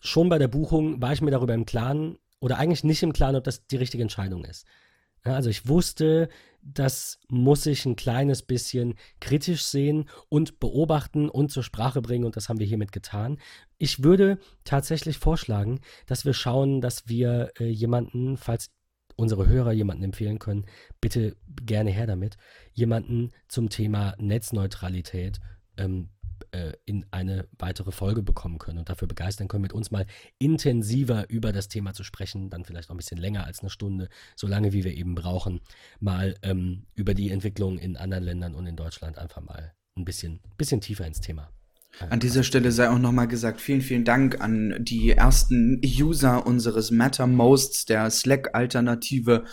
schon 0.00 0.28
bei 0.28 0.38
der 0.38 0.48
Buchung 0.48 1.00
war 1.00 1.12
ich 1.12 1.22
mir 1.22 1.30
darüber 1.30 1.54
im 1.54 1.66
Klaren 1.66 2.18
oder 2.40 2.58
eigentlich 2.58 2.84
nicht 2.84 3.02
im 3.02 3.12
Klaren, 3.12 3.36
ob 3.36 3.44
das 3.44 3.66
die 3.66 3.76
richtige 3.76 4.02
Entscheidung 4.02 4.44
ist. 4.44 4.66
Ja, 5.24 5.32
also 5.34 5.48
ich 5.48 5.66
wusste, 5.66 6.28
das 6.60 7.18
muss 7.28 7.64
ich 7.66 7.86
ein 7.86 7.96
kleines 7.96 8.42
bisschen 8.42 8.94
kritisch 9.20 9.64
sehen 9.64 10.08
und 10.28 10.60
beobachten 10.60 11.28
und 11.30 11.50
zur 11.50 11.62
Sprache 11.62 12.02
bringen 12.02 12.24
und 12.24 12.36
das 12.36 12.48
haben 12.48 12.58
wir 12.58 12.66
hiermit 12.66 12.92
getan. 12.92 13.38
Ich 13.78 14.02
würde 14.04 14.38
tatsächlich 14.64 15.18
vorschlagen, 15.18 15.80
dass 16.06 16.24
wir 16.24 16.34
schauen, 16.34 16.80
dass 16.80 17.08
wir 17.08 17.52
äh, 17.58 17.68
jemanden, 17.68 18.36
falls 18.36 18.70
unsere 19.16 19.46
Hörer 19.46 19.72
jemanden 19.72 20.04
empfehlen 20.04 20.38
können, 20.38 20.66
bitte 21.00 21.36
gerne 21.62 21.90
her 21.90 22.06
damit, 22.06 22.36
jemanden 22.72 23.30
zum 23.48 23.70
Thema 23.70 24.14
Netzneutralität 24.18 25.40
ähm, 25.76 26.08
äh, 26.52 26.72
in 26.84 27.06
eine 27.10 27.48
weitere 27.58 27.92
Folge 27.92 28.22
bekommen 28.22 28.58
können 28.58 28.78
und 28.78 28.88
dafür 28.88 29.08
begeistern 29.08 29.48
können, 29.48 29.62
mit 29.62 29.72
uns 29.72 29.90
mal 29.90 30.06
intensiver 30.38 31.28
über 31.30 31.52
das 31.52 31.68
Thema 31.68 31.94
zu 31.94 32.04
sprechen, 32.04 32.50
dann 32.50 32.64
vielleicht 32.64 32.88
noch 32.88 32.94
ein 32.94 32.98
bisschen 32.98 33.18
länger 33.18 33.44
als 33.44 33.60
eine 33.60 33.70
Stunde, 33.70 34.08
so 34.36 34.46
lange 34.46 34.72
wie 34.72 34.84
wir 34.84 34.94
eben 34.94 35.14
brauchen, 35.14 35.60
mal 36.00 36.36
ähm, 36.42 36.86
über 36.94 37.14
die 37.14 37.30
Entwicklung 37.30 37.78
in 37.78 37.96
anderen 37.96 38.24
Ländern 38.24 38.54
und 38.54 38.66
in 38.66 38.76
Deutschland 38.76 39.18
einfach 39.18 39.42
mal 39.42 39.74
ein 39.96 40.04
bisschen, 40.04 40.40
bisschen 40.56 40.80
tiefer 40.80 41.06
ins 41.06 41.20
Thema. 41.20 41.50
An 42.10 42.20
dieser 42.20 42.42
Stelle 42.42 42.72
sei 42.72 42.90
auch 42.90 42.98
nochmal 42.98 43.28
gesagt, 43.28 43.60
vielen, 43.60 43.80
vielen 43.80 44.04
Dank 44.04 44.40
an 44.40 44.74
die 44.80 45.12
ersten 45.12 45.80
User 45.84 46.46
unseres 46.46 46.90
Mattermosts, 46.90 47.86
der 47.86 48.10
Slack-Alternative, 48.10 49.44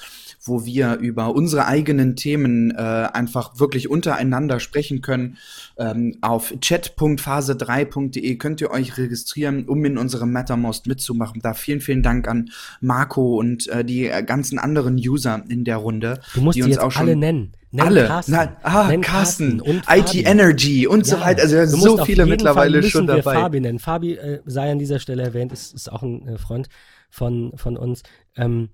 wo 0.43 0.65
wir 0.65 0.95
über 0.95 1.35
unsere 1.35 1.67
eigenen 1.67 2.15
Themen 2.15 2.71
äh, 2.71 2.75
einfach 2.75 3.59
wirklich 3.59 3.89
untereinander 3.89 4.59
sprechen 4.59 5.01
können. 5.01 5.37
Ähm, 5.77 6.17
auf 6.21 6.53
chat.phase3.de 6.59 8.35
könnt 8.37 8.59
ihr 8.59 8.71
euch 8.71 8.97
registrieren, 8.97 9.65
um 9.65 9.85
in 9.85 9.97
unserem 9.97 10.31
Mattermost 10.31 10.87
mitzumachen. 10.87 11.41
Da 11.41 11.53
vielen, 11.53 11.79
vielen 11.79 12.01
Dank 12.01 12.27
an 12.27 12.49
Marco 12.79 13.37
und 13.37 13.67
äh, 13.67 13.85
die 13.85 14.11
ganzen 14.25 14.57
anderen 14.57 14.95
User 14.95 15.43
in 15.47 15.63
der 15.63 15.77
Runde. 15.77 16.19
Du 16.33 16.41
musst 16.41 16.57
die 16.57 16.63
die 16.63 16.69
jetzt 16.69 16.79
auch 16.79 16.91
schon 16.91 17.03
alle 17.03 17.15
nennen. 17.15 17.51
Nenn 17.71 17.85
alle. 17.85 18.05
Carsten. 18.07 18.31
Nein, 18.33 18.57
ah, 18.63 18.87
Nenn 18.87 19.01
Carsten, 19.01 19.61
und 19.61 19.77
IT 19.77 19.85
Fabi. 19.85 20.23
Energy 20.23 20.87
und 20.87 21.05
so 21.05 21.15
Ja, 21.15 21.21
weiter. 21.21 21.41
Also 21.41 21.65
so 21.65 22.03
viele 22.05 22.25
mittlerweile 22.25 22.83
schon 22.83 23.07
dabei. 23.07 23.33
Fabi 23.35 23.61
nennen. 23.61 23.79
Fabi 23.79 24.15
äh, 24.15 24.41
sei 24.45 24.71
an 24.71 24.79
dieser 24.79 24.99
Stelle 24.99 25.23
erwähnt, 25.23 25.53
ist, 25.53 25.73
ist 25.73 25.91
auch 25.91 26.03
ein 26.03 26.27
äh, 26.27 26.37
Freund 26.37 26.67
von, 27.09 27.53
von 27.55 27.77
uns. 27.77 28.03
Ähm, 28.35 28.69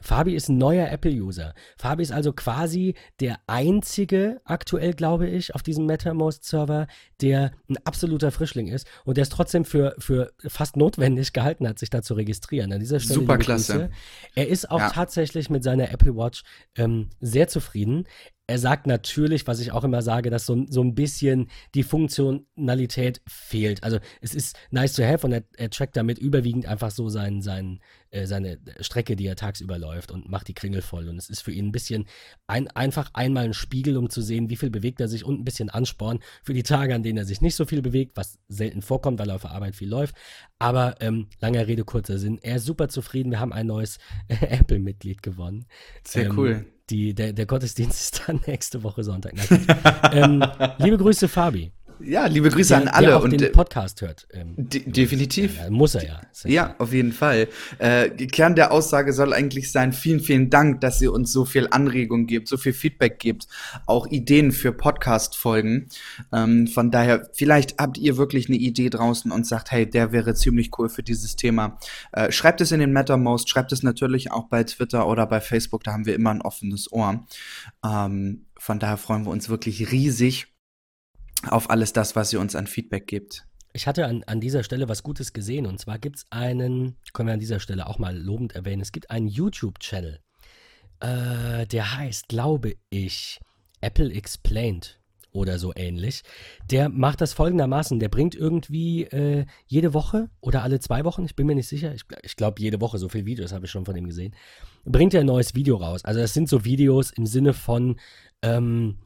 Fabi 0.00 0.34
ist 0.34 0.48
ein 0.48 0.58
neuer 0.58 0.88
Apple-User. 0.90 1.54
Fabi 1.78 2.02
ist 2.02 2.12
also 2.12 2.32
quasi 2.32 2.94
der 3.20 3.38
einzige, 3.46 4.40
aktuell 4.44 4.92
glaube 4.92 5.28
ich, 5.28 5.54
auf 5.54 5.62
diesem 5.62 5.86
MetaMost-Server, 5.86 6.86
der 7.20 7.52
ein 7.68 7.76
absoluter 7.84 8.30
Frischling 8.30 8.68
ist 8.68 8.86
und 9.04 9.16
der 9.16 9.22
es 9.22 9.28
trotzdem 9.28 9.64
für, 9.64 9.94
für 9.98 10.32
fast 10.46 10.76
notwendig 10.76 11.32
gehalten 11.32 11.66
hat, 11.68 11.78
sich 11.78 11.90
da 11.90 12.02
zu 12.02 12.14
registrieren. 12.14 12.72
An 12.72 12.80
dieser 12.80 13.00
Stelle 13.00 13.20
Super 13.20 13.34
liebe 13.34 13.44
klasse. 13.44 13.72
Grüße. 13.72 13.90
Er 14.34 14.48
ist 14.48 14.70
auch 14.70 14.80
Ja. 14.80 14.90
tatsächlich 14.90 15.50
mit 15.50 15.64
seiner 15.64 15.90
Apple 15.90 16.14
Watch 16.16 16.42
ähm, 16.76 17.08
sehr 17.20 17.48
zufrieden. 17.48 18.04
Er 18.48 18.58
sagt 18.60 18.86
natürlich, 18.86 19.46
was 19.48 19.58
ich 19.58 19.72
auch 19.72 19.82
immer 19.82 20.02
sage, 20.02 20.30
dass 20.30 20.46
so, 20.46 20.66
so 20.68 20.80
ein 20.80 20.94
bisschen 20.94 21.50
die 21.74 21.82
Funktionalität 21.82 23.20
fehlt. 23.26 23.82
Also 23.82 23.98
es 24.20 24.34
ist 24.34 24.56
nice 24.70 24.92
to 24.92 25.02
have 25.02 25.26
und 25.26 25.32
er, 25.32 25.42
er 25.56 25.70
trackt 25.70 25.96
damit 25.96 26.18
überwiegend 26.18 26.66
einfach 26.66 26.90
so 26.90 27.08
sein, 27.08 27.42
sein, 27.42 27.80
äh, 28.16 28.26
seine 28.26 28.58
Strecke, 28.80 29.14
die 29.16 29.26
er 29.26 29.36
tagsüber 29.36 29.78
läuft 29.78 30.10
und 30.10 30.28
macht 30.28 30.48
die 30.48 30.54
Klingel 30.54 30.82
voll. 30.82 31.08
Und 31.08 31.18
es 31.18 31.28
ist 31.28 31.42
für 31.42 31.52
ihn 31.52 31.66
ein 31.66 31.72
bisschen 31.72 32.06
ein, 32.46 32.68
einfach 32.68 33.10
einmal 33.12 33.44
ein 33.44 33.54
Spiegel, 33.54 33.96
um 33.96 34.10
zu 34.10 34.22
sehen, 34.22 34.48
wie 34.50 34.56
viel 34.56 34.70
bewegt 34.70 35.00
er 35.00 35.08
sich 35.08 35.24
und 35.24 35.40
ein 35.40 35.44
bisschen 35.44 35.70
Ansporn 35.70 36.20
für 36.42 36.54
die 36.54 36.62
Tage, 36.62 36.94
an 36.94 37.02
denen 37.02 37.18
er 37.18 37.24
sich 37.24 37.40
nicht 37.40 37.54
so 37.54 37.64
viel 37.64 37.82
bewegt, 37.82 38.16
was 38.16 38.38
selten 38.48 38.82
vorkommt, 38.82 39.18
weil 39.18 39.28
er 39.28 39.36
auf 39.36 39.42
der 39.42 39.52
Arbeit 39.52 39.76
viel 39.76 39.88
läuft. 39.88 40.14
Aber 40.58 40.96
ähm, 41.00 41.28
langer 41.40 41.66
Rede, 41.66 41.84
kurzer 41.84 42.18
Sinn. 42.18 42.38
Er 42.42 42.56
ist 42.56 42.64
super 42.64 42.88
zufrieden. 42.88 43.30
Wir 43.30 43.40
haben 43.40 43.52
ein 43.52 43.66
neues 43.66 43.98
Apple-Mitglied 44.28 45.22
gewonnen. 45.22 45.66
Sehr 46.04 46.26
Ähm, 46.26 46.38
cool. 46.38 46.66
Die, 46.88 47.14
der, 47.14 47.32
der 47.32 47.46
Gottesdienst 47.46 48.00
ist 48.00 48.22
dann 48.26 48.40
nächste 48.46 48.82
Woche 48.82 49.04
Sonntag. 49.04 49.34
Ähm, 50.12 50.44
liebe 50.78 50.96
Grüße, 50.98 51.28
Fabi. 51.28 51.72
Ja, 52.00 52.26
liebe 52.26 52.50
Grüße 52.50 52.68
Der, 52.74 52.82
an 52.82 52.88
alle 52.88 53.06
der 53.06 53.16
auch 53.16 53.24
und 53.24 53.40
den 53.40 53.52
Podcast 53.52 54.02
hört. 54.02 54.28
Ähm, 54.32 54.54
de 54.56 54.90
definitiv. 54.90 55.56
ja, 55.56 55.70
muss 55.70 55.94
er 55.94 56.04
ja. 56.04 56.20
Ja. 56.44 56.50
Ja, 56.50 56.74
auf 56.78 56.92
jeden 56.92 57.12
Fall. 57.12 57.48
Äh, 57.78 58.10
Kern 58.26 58.54
der 58.54 58.70
Aussage 58.72 59.12
soll 59.12 59.32
eigentlich 59.32 59.72
sein, 59.72 59.92
vielen, 59.92 60.20
vielen 60.20 60.50
Dank, 60.50 60.80
dass 60.82 61.00
ihr 61.00 61.12
uns 61.12 61.32
so 61.32 61.44
viel 61.44 61.68
Anregung 61.70 62.26
gebt, 62.26 62.48
so 62.48 62.56
viel 62.56 62.74
Feedback 62.74 63.18
gebt, 63.18 63.46
auch 63.86 64.06
Ideen 64.08 64.52
für 64.52 64.72
Podcast-Folgen. 64.72 65.88
Ähm, 66.32 66.66
von 66.66 66.90
daher, 66.90 67.28
vielleicht 67.32 67.78
habt 67.78 67.96
ihr 67.98 68.16
wirklich 68.16 68.48
eine 68.48 68.58
Idee 68.58 68.90
draußen 68.90 69.32
und 69.32 69.46
sagt, 69.46 69.70
hey, 69.70 69.88
der 69.88 70.12
wäre 70.12 70.34
ziemlich 70.34 70.70
cool 70.78 70.88
für 70.88 71.02
dieses 71.02 71.36
Thema. 71.36 71.78
Äh, 72.12 72.30
schreibt 72.30 72.60
es 72.60 72.72
in 72.72 72.80
den 72.80 72.92
Mattermost, 72.92 73.48
schreibt 73.48 73.72
es 73.72 73.82
natürlich 73.82 74.30
auch 74.30 74.48
bei 74.48 74.64
Twitter 74.64 75.08
oder 75.08 75.26
bei 75.26 75.40
Facebook, 75.40 75.84
da 75.84 75.92
haben 75.92 76.04
wir 76.06 76.14
immer 76.14 76.30
ein 76.30 76.42
offenes 76.42 76.92
Ohr. 76.92 77.26
Ähm, 77.84 78.46
von 78.58 78.78
daher 78.78 78.96
freuen 78.96 79.24
wir 79.24 79.30
uns 79.30 79.48
wirklich 79.48 79.92
riesig 79.92 80.55
auf 81.48 81.70
alles 81.70 81.92
das, 81.92 82.16
was 82.16 82.32
ihr 82.32 82.40
uns 82.40 82.54
an 82.54 82.66
Feedback 82.66 83.06
gebt. 83.06 83.46
Ich 83.72 83.86
hatte 83.86 84.06
an, 84.06 84.24
an 84.26 84.40
dieser 84.40 84.62
Stelle 84.62 84.88
was 84.88 85.02
Gutes 85.02 85.32
gesehen 85.32 85.66
und 85.66 85.78
zwar 85.78 85.98
gibt 85.98 86.16
es 86.16 86.26
einen, 86.30 86.96
können 87.12 87.28
wir 87.28 87.34
an 87.34 87.40
dieser 87.40 87.60
Stelle 87.60 87.86
auch 87.86 87.98
mal 87.98 88.16
lobend 88.16 88.54
erwähnen, 88.54 88.80
es 88.80 88.92
gibt 88.92 89.10
einen 89.10 89.28
YouTube-Channel, 89.28 90.20
äh, 91.00 91.66
der 91.66 91.96
heißt, 91.96 92.28
glaube 92.28 92.76
ich, 92.88 93.38
Apple 93.82 94.12
Explained 94.12 94.98
oder 95.30 95.58
so 95.58 95.72
ähnlich. 95.76 96.22
Der 96.70 96.88
macht 96.88 97.20
das 97.20 97.34
folgendermaßen, 97.34 97.98
der 98.00 98.08
bringt 98.08 98.34
irgendwie 98.34 99.04
äh, 99.04 99.44
jede 99.66 99.92
Woche 99.92 100.30
oder 100.40 100.62
alle 100.62 100.80
zwei 100.80 101.04
Wochen, 101.04 101.26
ich 101.26 101.36
bin 101.36 101.46
mir 101.46 101.54
nicht 101.54 101.68
sicher, 101.68 101.94
ich, 101.94 102.04
ich 102.22 102.36
glaube 102.36 102.62
jede 102.62 102.80
Woche, 102.80 102.96
so 102.96 103.10
viele 103.10 103.26
Videos 103.26 103.52
habe 103.52 103.66
ich 103.66 103.70
schon 103.70 103.84
von 103.84 103.96
ihm 103.96 104.06
gesehen, 104.06 104.34
bringt 104.86 105.12
er 105.12 105.20
ein 105.20 105.26
neues 105.26 105.54
Video 105.54 105.76
raus. 105.76 106.02
Also 106.04 106.20
das 106.20 106.32
sind 106.32 106.48
so 106.48 106.64
Videos 106.64 107.10
im 107.10 107.26
Sinne 107.26 107.52
von, 107.52 108.00
ähm, 108.42 108.96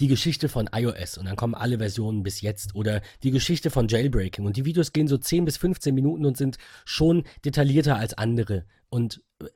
die 0.00 0.08
Geschichte 0.08 0.48
von 0.48 0.68
iOS 0.72 1.18
und 1.18 1.26
dann 1.26 1.36
kommen 1.36 1.54
alle 1.54 1.78
Versionen 1.78 2.22
bis 2.22 2.40
jetzt 2.40 2.74
oder 2.74 3.00
die 3.22 3.30
Geschichte 3.30 3.70
von 3.70 3.88
Jailbreaking 3.88 4.44
und 4.44 4.56
die 4.56 4.64
Videos 4.64 4.92
gehen 4.92 5.08
so 5.08 5.16
10 5.16 5.44
bis 5.44 5.56
15 5.56 5.94
Minuten 5.94 6.26
und 6.26 6.36
sind 6.36 6.58
schon 6.84 7.24
detaillierter 7.44 7.96
als 7.96 8.14
andere 8.14 8.64
und 8.88 9.22
äh, 9.40 9.46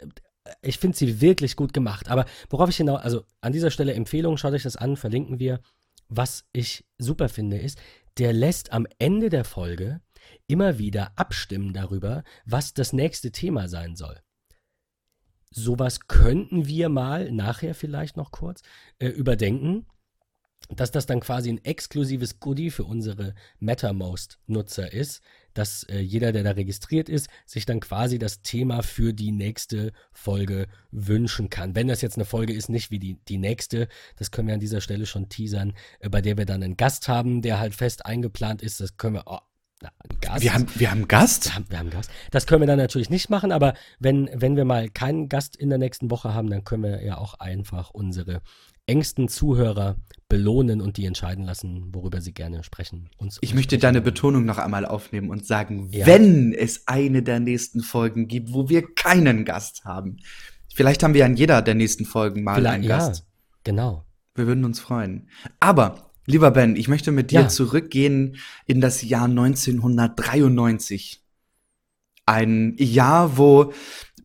ich 0.62 0.79
finde 0.79 0.96
sie 0.96 1.20
wirklich 1.20 1.57
gut 1.57 1.72
gemacht. 1.72 2.09
Aber 2.09 2.24
worauf 2.48 2.70
ich 2.70 2.79
hinaus, 2.79 3.01
also 3.03 3.24
an 3.40 3.53
dieser 3.53 3.70
Stelle 3.70 3.92
Empfehlung, 3.92 4.38
schaut 4.38 4.55
euch 4.55 4.62
das 4.62 4.77
an, 4.77 4.96
verlinken 4.96 5.38
wir. 5.38 5.61
Was 6.09 6.46
ich 6.55 6.87
super 6.96 7.29
finde, 7.29 7.59
ist, 7.59 7.79
der 8.16 8.33
lässt 8.33 8.72
am 8.72 8.87
Ende 8.98 9.29
der 9.29 9.44
Folge 9.44 10.01
immer 10.46 10.79
wieder 10.79 11.12
abstimmen 11.16 11.74
darüber, 11.74 12.24
was 12.46 12.72
das 12.72 12.92
nächste 12.92 13.31
Thema 13.31 13.68
sein 13.68 13.94
soll. 13.94 14.18
Sowas 15.51 16.01
könnten 16.09 16.66
wir 16.66 16.88
mal 16.88 17.31
nachher 17.31 17.74
vielleicht 17.74 18.16
noch 18.16 18.31
kurz 18.33 18.62
äh, 18.98 19.09
überdenken 19.09 19.87
dass 20.68 20.90
das 20.90 21.06
dann 21.06 21.20
quasi 21.20 21.50
ein 21.50 21.64
exklusives 21.64 22.40
Goodie 22.40 22.70
für 22.70 22.84
unsere 22.84 23.34
MetaMost-Nutzer 23.60 24.92
ist, 24.92 25.22
dass 25.54 25.82
äh, 25.84 25.98
jeder, 25.98 26.32
der 26.32 26.44
da 26.44 26.52
registriert 26.52 27.08
ist, 27.08 27.28
sich 27.46 27.66
dann 27.66 27.80
quasi 27.80 28.18
das 28.18 28.42
Thema 28.42 28.82
für 28.82 29.12
die 29.12 29.32
nächste 29.32 29.92
Folge 30.12 30.68
wünschen 30.90 31.50
kann. 31.50 31.74
Wenn 31.74 31.88
das 31.88 32.02
jetzt 32.02 32.16
eine 32.16 32.26
Folge 32.26 32.52
ist, 32.52 32.68
nicht 32.68 32.90
wie 32.90 32.98
die, 32.98 33.18
die 33.28 33.38
nächste, 33.38 33.88
das 34.16 34.30
können 34.30 34.48
wir 34.48 34.54
an 34.54 34.60
dieser 34.60 34.80
Stelle 34.80 35.06
schon 35.06 35.28
teasern, 35.28 35.72
äh, 36.00 36.08
bei 36.08 36.20
der 36.20 36.36
wir 36.36 36.46
dann 36.46 36.62
einen 36.62 36.76
Gast 36.76 37.08
haben, 37.08 37.42
der 37.42 37.58
halt 37.58 37.74
fest 37.74 38.04
eingeplant 38.04 38.62
ist, 38.62 38.80
das 38.80 38.96
können 38.96 39.14
wir, 39.14 39.24
oh, 39.26 39.38
na, 39.80 39.90
Gast. 40.20 40.42
Wir 40.42 40.54
haben, 40.54 40.66
wir 40.74 40.90
haben 40.90 41.08
Gast? 41.08 41.46
Wir 41.46 41.54
haben, 41.54 41.66
wir 41.70 41.78
haben 41.78 41.90
Gast. 41.90 42.10
Das 42.30 42.46
können 42.46 42.62
wir 42.62 42.66
dann 42.66 42.78
natürlich 42.78 43.10
nicht 43.10 43.30
machen, 43.30 43.52
aber 43.52 43.74
wenn, 43.98 44.28
wenn 44.34 44.56
wir 44.56 44.64
mal 44.64 44.88
keinen 44.88 45.28
Gast 45.28 45.56
in 45.56 45.70
der 45.70 45.78
nächsten 45.78 46.10
Woche 46.10 46.34
haben, 46.34 46.50
dann 46.50 46.64
können 46.64 46.82
wir 46.82 47.02
ja 47.02 47.16
auch 47.16 47.34
einfach 47.34 47.90
unsere 47.90 48.42
engsten 48.88 49.29
Zuhörer 49.29 49.96
belohnen 50.29 50.81
und 50.81 50.96
die 50.96 51.07
entscheiden 51.07 51.44
lassen, 51.44 51.94
worüber 51.94 52.20
sie 52.20 52.35
gerne 52.35 52.62
sprechen. 52.64 53.09
Uns 53.16 53.38
Ich 53.40 53.55
möchte 53.55 53.79
deine 53.79 54.01
Betonung 54.01 54.44
noch 54.44 54.59
einmal 54.59 54.85
aufnehmen 54.85 55.31
und 55.31 55.46
sagen, 55.46 55.88
Ja. 55.92 56.07
wenn 56.07 56.53
es 56.53 56.87
eine 56.87 57.22
der 57.22 57.40
nächsten 57.40 57.81
Folgen 57.81 58.29
gibt, 58.29 58.53
wo 58.53 58.68
wir 58.68 58.83
keinen 58.94 59.44
Gast 59.44 59.85
haben. 59.85 60.18
Vielleicht 60.74 61.03
haben 61.03 61.14
wir 61.14 61.24
in 61.27 61.37
jeder 61.37 61.62
der 61.62 61.74
nächsten 61.74 62.05
Folgen 62.05 62.42
mal 62.44 62.57
Vielleicht, 62.57 62.74
einen 62.74 62.85
ja, 62.85 62.98
Gast. 62.98 63.27
genau. 63.64 64.05
Wir 64.35 64.46
würden 64.46 64.64
uns 64.64 64.81
freuen. 64.81 65.29
Aber, 65.61 66.11
lieber 66.27 66.51
Ben, 66.51 66.77
ich 66.77 66.88
möchte 66.88 67.11
mit 67.11 67.31
dir 67.31 67.40
Ja. 67.42 67.48
zurückgehen 67.48 68.37
in 68.66 68.81
das 68.83 69.03
Jahr 69.03 69.29
1993. 69.29 71.24
Ein 72.27 72.74
Jahr, 72.79 73.38
wo 73.38 73.72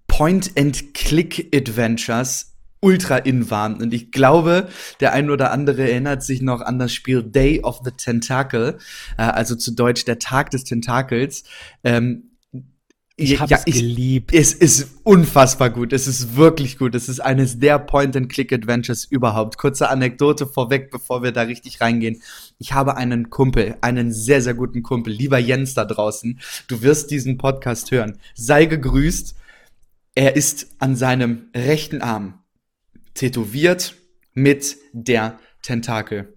Point-and-Click-Adventures 0.08 2.53
ultra 2.84 3.18
in 3.18 3.50
waren. 3.50 3.82
Und 3.82 3.94
ich 3.94 4.12
glaube, 4.12 4.68
der 5.00 5.14
ein 5.14 5.30
oder 5.30 5.52
andere 5.52 5.90
erinnert 5.90 6.22
sich 6.24 6.42
noch 6.42 6.62
an 6.62 6.78
das 6.78 6.94
Spiel 6.94 7.24
Day 7.24 7.62
of 7.62 7.80
the 7.84 7.92
Tentacle, 7.92 8.78
äh, 9.18 9.24
also 9.24 9.56
zu 9.56 9.72
Deutsch 9.72 10.06
der 10.06 10.20
Tag 10.20 10.52
des 10.52 10.64
Tentakels. 10.66 11.44
Ähm, 11.84 12.30
Ich 13.16 13.30
ja, 13.30 13.40
habe 13.42 13.54
es 13.54 13.66
geliebt. 13.66 14.34
es 14.34 14.54
ist 14.54 14.88
unfassbar 15.04 15.70
gut. 15.70 15.94
Es 15.94 16.08
ist 16.08 16.36
wirklich 16.36 16.80
gut. 16.80 16.96
Es 16.96 17.08
ist 17.10 17.20
eines 17.20 17.60
der 17.60 17.78
Point-and-Click-Adventures 17.78 19.06
überhaupt. 19.06 19.58
Kurze 19.60 19.90
Anekdote 19.90 20.48
vorweg, 20.48 20.90
bevor 20.90 21.22
wir 21.22 21.32
da 21.32 21.44
richtig 21.44 21.80
reingehen. 21.80 22.22
Ich 22.58 22.74
habe 22.74 22.98
einen 22.98 23.30
Kumpel, 23.30 23.76
einen 23.82 24.12
sehr, 24.12 24.42
sehr 24.42 24.56
guten 24.56 24.82
Kumpel, 24.82 25.14
lieber 25.14 25.38
Jens 25.38 25.76
da 25.76 25.86
draußen. 25.86 26.40
Du 26.68 26.82
wirst 26.82 27.12
diesen 27.12 27.38
Podcast 27.38 27.92
hören. 27.92 28.18
Sei 28.34 28.66
gegrüßt. 28.66 29.36
Er 30.16 30.36
ist 30.36 30.68
an 30.80 30.96
seinem 30.96 31.50
rechten 31.56 32.02
Arm 32.02 32.43
tätowiert 33.14 33.96
mit 34.34 34.78
der 34.94 35.40
Tentakel. 35.62 36.34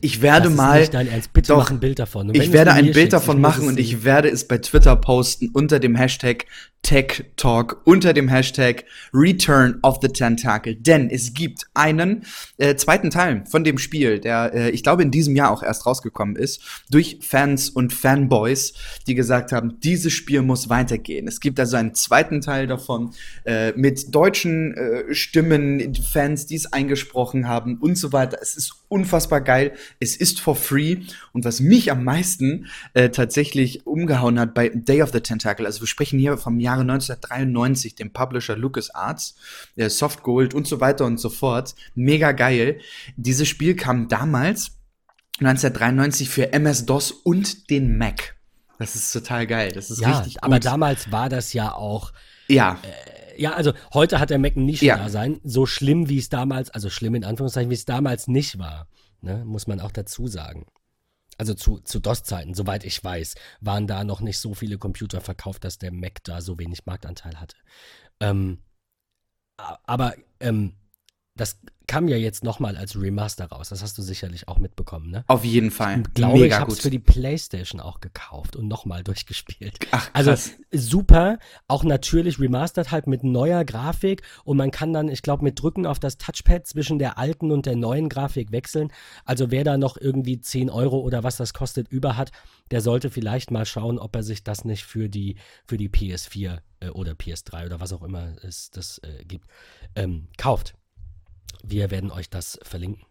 Ich 0.00 0.22
werde 0.22 0.44
das 0.44 0.52
ist 0.52 0.56
mal. 0.56 0.80
Nicht 0.80 0.94
dein 0.94 1.08
Ernst. 1.08 1.32
Bitte 1.32 1.48
doch, 1.48 1.58
mach 1.58 1.70
ein 1.70 1.80
Bild 1.80 1.98
davon. 1.98 2.32
Ich 2.34 2.52
werde 2.52 2.72
ein 2.72 2.92
Bild 2.92 3.12
davon 3.12 3.40
machen 3.40 3.66
und 3.66 3.78
ich 3.78 4.04
werde 4.04 4.28
es 4.28 4.46
bei 4.46 4.58
Twitter 4.58 4.94
posten 4.94 5.48
unter 5.52 5.80
dem 5.80 5.96
Hashtag 5.96 6.46
Tech 6.82 7.24
Talk, 7.36 7.82
unter 7.84 8.12
dem 8.12 8.28
Hashtag 8.28 8.84
Return 9.12 9.78
of 9.82 9.98
the 10.02 10.08
Tentacle. 10.08 10.74
Denn 10.74 11.08
es 11.10 11.34
gibt 11.34 11.66
einen 11.74 12.24
äh, 12.56 12.74
zweiten 12.74 13.10
Teil 13.10 13.44
von 13.48 13.64
dem 13.64 13.78
Spiel, 13.78 14.18
der 14.18 14.52
äh, 14.54 14.70
ich 14.70 14.82
glaube 14.82 15.02
in 15.02 15.10
diesem 15.10 15.36
Jahr 15.36 15.50
auch 15.50 15.62
erst 15.62 15.86
rausgekommen 15.86 16.36
ist, 16.36 16.60
durch 16.90 17.18
Fans 17.22 17.70
und 17.70 17.92
Fanboys, 17.92 18.72
die 19.06 19.14
gesagt 19.14 19.52
haben, 19.52 19.78
dieses 19.80 20.12
Spiel 20.12 20.42
muss 20.42 20.68
weitergehen. 20.68 21.28
Es 21.28 21.40
gibt 21.40 21.60
also 21.60 21.76
einen 21.76 21.94
zweiten 21.94 22.40
Teil 22.40 22.66
davon 22.66 23.12
äh, 23.44 23.72
mit 23.72 24.14
deutschen 24.14 24.74
äh, 24.74 25.14
Stimmen, 25.14 25.94
Fans, 25.94 26.46
die 26.46 26.56
es 26.56 26.72
eingesprochen 26.72 27.46
haben 27.46 27.78
und 27.78 27.96
so 27.96 28.12
weiter. 28.12 28.38
Es 28.40 28.56
ist 28.56 28.80
unfassbar 28.88 29.40
geil. 29.40 29.72
Es 30.00 30.16
ist 30.16 30.40
for 30.40 30.56
free. 30.56 30.98
Und 31.32 31.44
was 31.44 31.60
mich 31.60 31.90
am 31.92 32.04
meisten 32.04 32.66
äh, 32.94 33.10
tatsächlich 33.10 33.86
umgehauen 33.86 34.38
hat 34.38 34.54
bei 34.54 34.70
Day 34.70 35.02
of 35.02 35.12
the 35.12 35.20
Tentacle, 35.20 35.66
also 35.66 35.80
wir 35.80 35.86
sprechen 35.86 36.18
hier 36.18 36.36
vom 36.36 36.58
Jahre 36.70 36.82
1993, 36.82 37.94
dem 37.96 38.12
Publisher 38.12 38.56
LucasArts, 38.56 39.34
äh, 39.76 39.88
Soft 39.88 40.22
Gold 40.22 40.54
und 40.54 40.66
so 40.68 40.80
weiter 40.80 41.04
und 41.04 41.18
so 41.18 41.28
fort. 41.30 41.74
Mega 41.94 42.32
geil. 42.32 42.80
Dieses 43.16 43.48
Spiel 43.48 43.74
kam 43.76 44.08
damals 44.08 44.72
1993 45.40 46.28
für 46.28 46.52
MS-DOS 46.52 47.10
und 47.12 47.70
den 47.70 47.96
Mac. 47.98 48.36
Das 48.78 48.94
ist 48.94 49.12
total 49.12 49.46
geil. 49.46 49.72
Das 49.72 49.90
ist 49.90 50.00
Ja, 50.00 50.18
richtig 50.18 50.34
gut. 50.34 50.42
aber 50.44 50.60
damals 50.60 51.10
war 51.12 51.28
das 51.28 51.52
ja 51.52 51.72
auch. 51.74 52.12
ja, 52.48 52.78
Ja, 53.36 53.54
also 53.54 53.72
heute 53.94 54.20
hat 54.20 54.28
der 54.30 54.38
Mac 54.38 54.54
ein 54.56 54.60
Ja. 54.60 54.96
Nischendasein. 54.96 55.40
So 55.44 55.64
schlimm, 55.64 56.08
wie 56.10 56.18
es 56.18 56.28
damals, 56.28 56.68
also 56.70 56.90
schlimm 56.90 57.14
in 57.14 57.24
Anführungszeichen, 57.24 57.70
wie 57.70 57.74
es 57.74 57.86
damals 57.86 58.28
nicht 58.28 58.58
war. 58.58 58.86
Ne, 59.22 59.44
muss 59.46 59.66
man 59.66 59.80
auch 59.80 59.92
dazu 59.92 60.26
sagen. 60.28 60.66
Also 61.40 61.54
zu, 61.54 61.78
zu 61.78 62.00
DOS-Zeiten, 62.00 62.52
soweit 62.52 62.84
ich 62.84 63.02
weiß, 63.02 63.34
waren 63.62 63.86
da 63.86 64.04
noch 64.04 64.20
nicht 64.20 64.38
so 64.38 64.52
viele 64.52 64.76
Computer 64.76 65.22
verkauft, 65.22 65.64
dass 65.64 65.78
der 65.78 65.90
Mac 65.90 66.22
da 66.22 66.42
so 66.42 66.58
wenig 66.58 66.84
Marktanteil 66.84 67.40
hatte. 67.40 67.56
Ähm, 68.20 68.58
aber 69.56 70.16
ähm, 70.38 70.74
das 71.34 71.58
kam 71.90 72.06
ja 72.06 72.16
jetzt 72.16 72.44
nochmal 72.44 72.76
als 72.76 72.94
Remaster 72.94 73.46
raus. 73.46 73.70
Das 73.70 73.82
hast 73.82 73.98
du 73.98 74.02
sicherlich 74.02 74.46
auch 74.46 74.60
mitbekommen, 74.60 75.10
ne? 75.10 75.24
auf 75.26 75.44
jeden 75.44 75.72
Fall. 75.72 76.04
Ich 76.06 76.14
glaube, 76.14 76.46
ich 76.46 76.52
habe 76.52 76.70
es 76.70 76.78
für 76.78 76.88
die 76.88 77.00
Playstation 77.00 77.80
auch 77.80 77.98
gekauft 77.98 78.54
und 78.54 78.68
nochmal 78.68 79.02
durchgespielt. 79.02 79.76
Ach, 79.90 80.08
Also 80.12 80.30
krass. 80.30 80.52
super, 80.70 81.40
auch 81.66 81.82
natürlich 81.82 82.38
remastered 82.38 82.92
halt 82.92 83.08
mit 83.08 83.24
neuer 83.24 83.64
Grafik 83.64 84.22
und 84.44 84.56
man 84.56 84.70
kann 84.70 84.92
dann, 84.92 85.08
ich 85.08 85.22
glaube, 85.22 85.42
mit 85.42 85.60
Drücken 85.60 85.84
auf 85.84 85.98
das 85.98 86.16
Touchpad 86.16 86.64
zwischen 86.64 87.00
der 87.00 87.18
alten 87.18 87.50
und 87.50 87.66
der 87.66 87.74
neuen 87.74 88.08
Grafik 88.08 88.52
wechseln. 88.52 88.92
Also 89.24 89.50
wer 89.50 89.64
da 89.64 89.76
noch 89.76 89.96
irgendwie 89.96 90.40
10 90.40 90.70
Euro 90.70 91.00
oder 91.00 91.24
was 91.24 91.38
das 91.38 91.54
kostet 91.54 91.88
über 91.88 92.16
hat, 92.16 92.30
der 92.70 92.82
sollte 92.82 93.10
vielleicht 93.10 93.50
mal 93.50 93.66
schauen, 93.66 93.98
ob 93.98 94.14
er 94.14 94.22
sich 94.22 94.44
das 94.44 94.64
nicht 94.64 94.84
für 94.84 95.08
die, 95.08 95.38
für 95.66 95.76
die 95.76 95.88
PS4 95.88 96.58
äh, 96.78 96.88
oder 96.90 97.14
PS3 97.14 97.66
oder 97.66 97.80
was 97.80 97.92
auch 97.92 98.04
immer 98.04 98.36
es 98.44 98.70
das 98.70 98.98
äh, 98.98 99.24
gibt, 99.24 99.48
ähm, 99.96 100.28
kauft. 100.36 100.74
Wir 101.64 101.90
werden 101.90 102.10
euch 102.10 102.30
das 102.30 102.58
verlinken. 102.62 103.04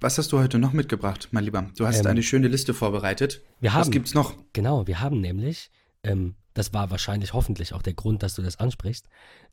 Was 0.00 0.16
hast 0.16 0.30
du 0.32 0.38
heute 0.38 0.58
noch 0.58 0.72
mitgebracht, 0.72 1.28
mein 1.32 1.44
Lieber? 1.44 1.70
Du 1.76 1.86
hast 1.86 2.00
Ähm, 2.00 2.06
eine 2.06 2.22
schöne 2.22 2.48
Liste 2.48 2.72
vorbereitet. 2.72 3.42
Wir 3.60 3.70
Was 3.70 3.86
haben, 3.86 3.90
gibt's 3.90 4.14
noch? 4.14 4.34
Genau, 4.52 4.86
wir 4.86 5.00
haben 5.00 5.20
nämlich, 5.20 5.70
ähm, 6.04 6.36
das 6.54 6.72
war 6.72 6.90
wahrscheinlich 6.90 7.32
hoffentlich 7.32 7.72
auch 7.72 7.82
der 7.82 7.94
Grund, 7.94 8.22
dass 8.22 8.34
du 8.34 8.42
das 8.42 8.56
ansprichst, 8.56 9.08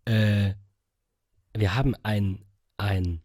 äh, 0.05 0.53
wir 1.57 1.74
haben 1.74 1.95
ein, 2.03 2.45
ein, 2.78 3.24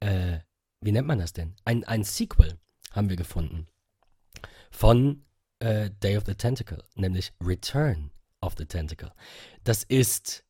äh, 0.00 0.40
wie 0.80 0.92
nennt 0.92 1.06
man 1.06 1.18
das 1.18 1.32
denn? 1.32 1.54
Ein, 1.64 1.84
ein 1.84 2.04
Sequel 2.04 2.58
haben 2.90 3.08
wir 3.08 3.16
gefunden 3.16 3.66
von 4.70 5.24
äh, 5.60 5.90
Day 6.02 6.16
of 6.16 6.24
the 6.26 6.34
Tentacle, 6.34 6.82
nämlich 6.94 7.32
Return 7.42 8.10
of 8.42 8.54
the 8.58 8.66
Tentacle. 8.66 9.12
Das 9.64 9.84
ist 9.84 10.44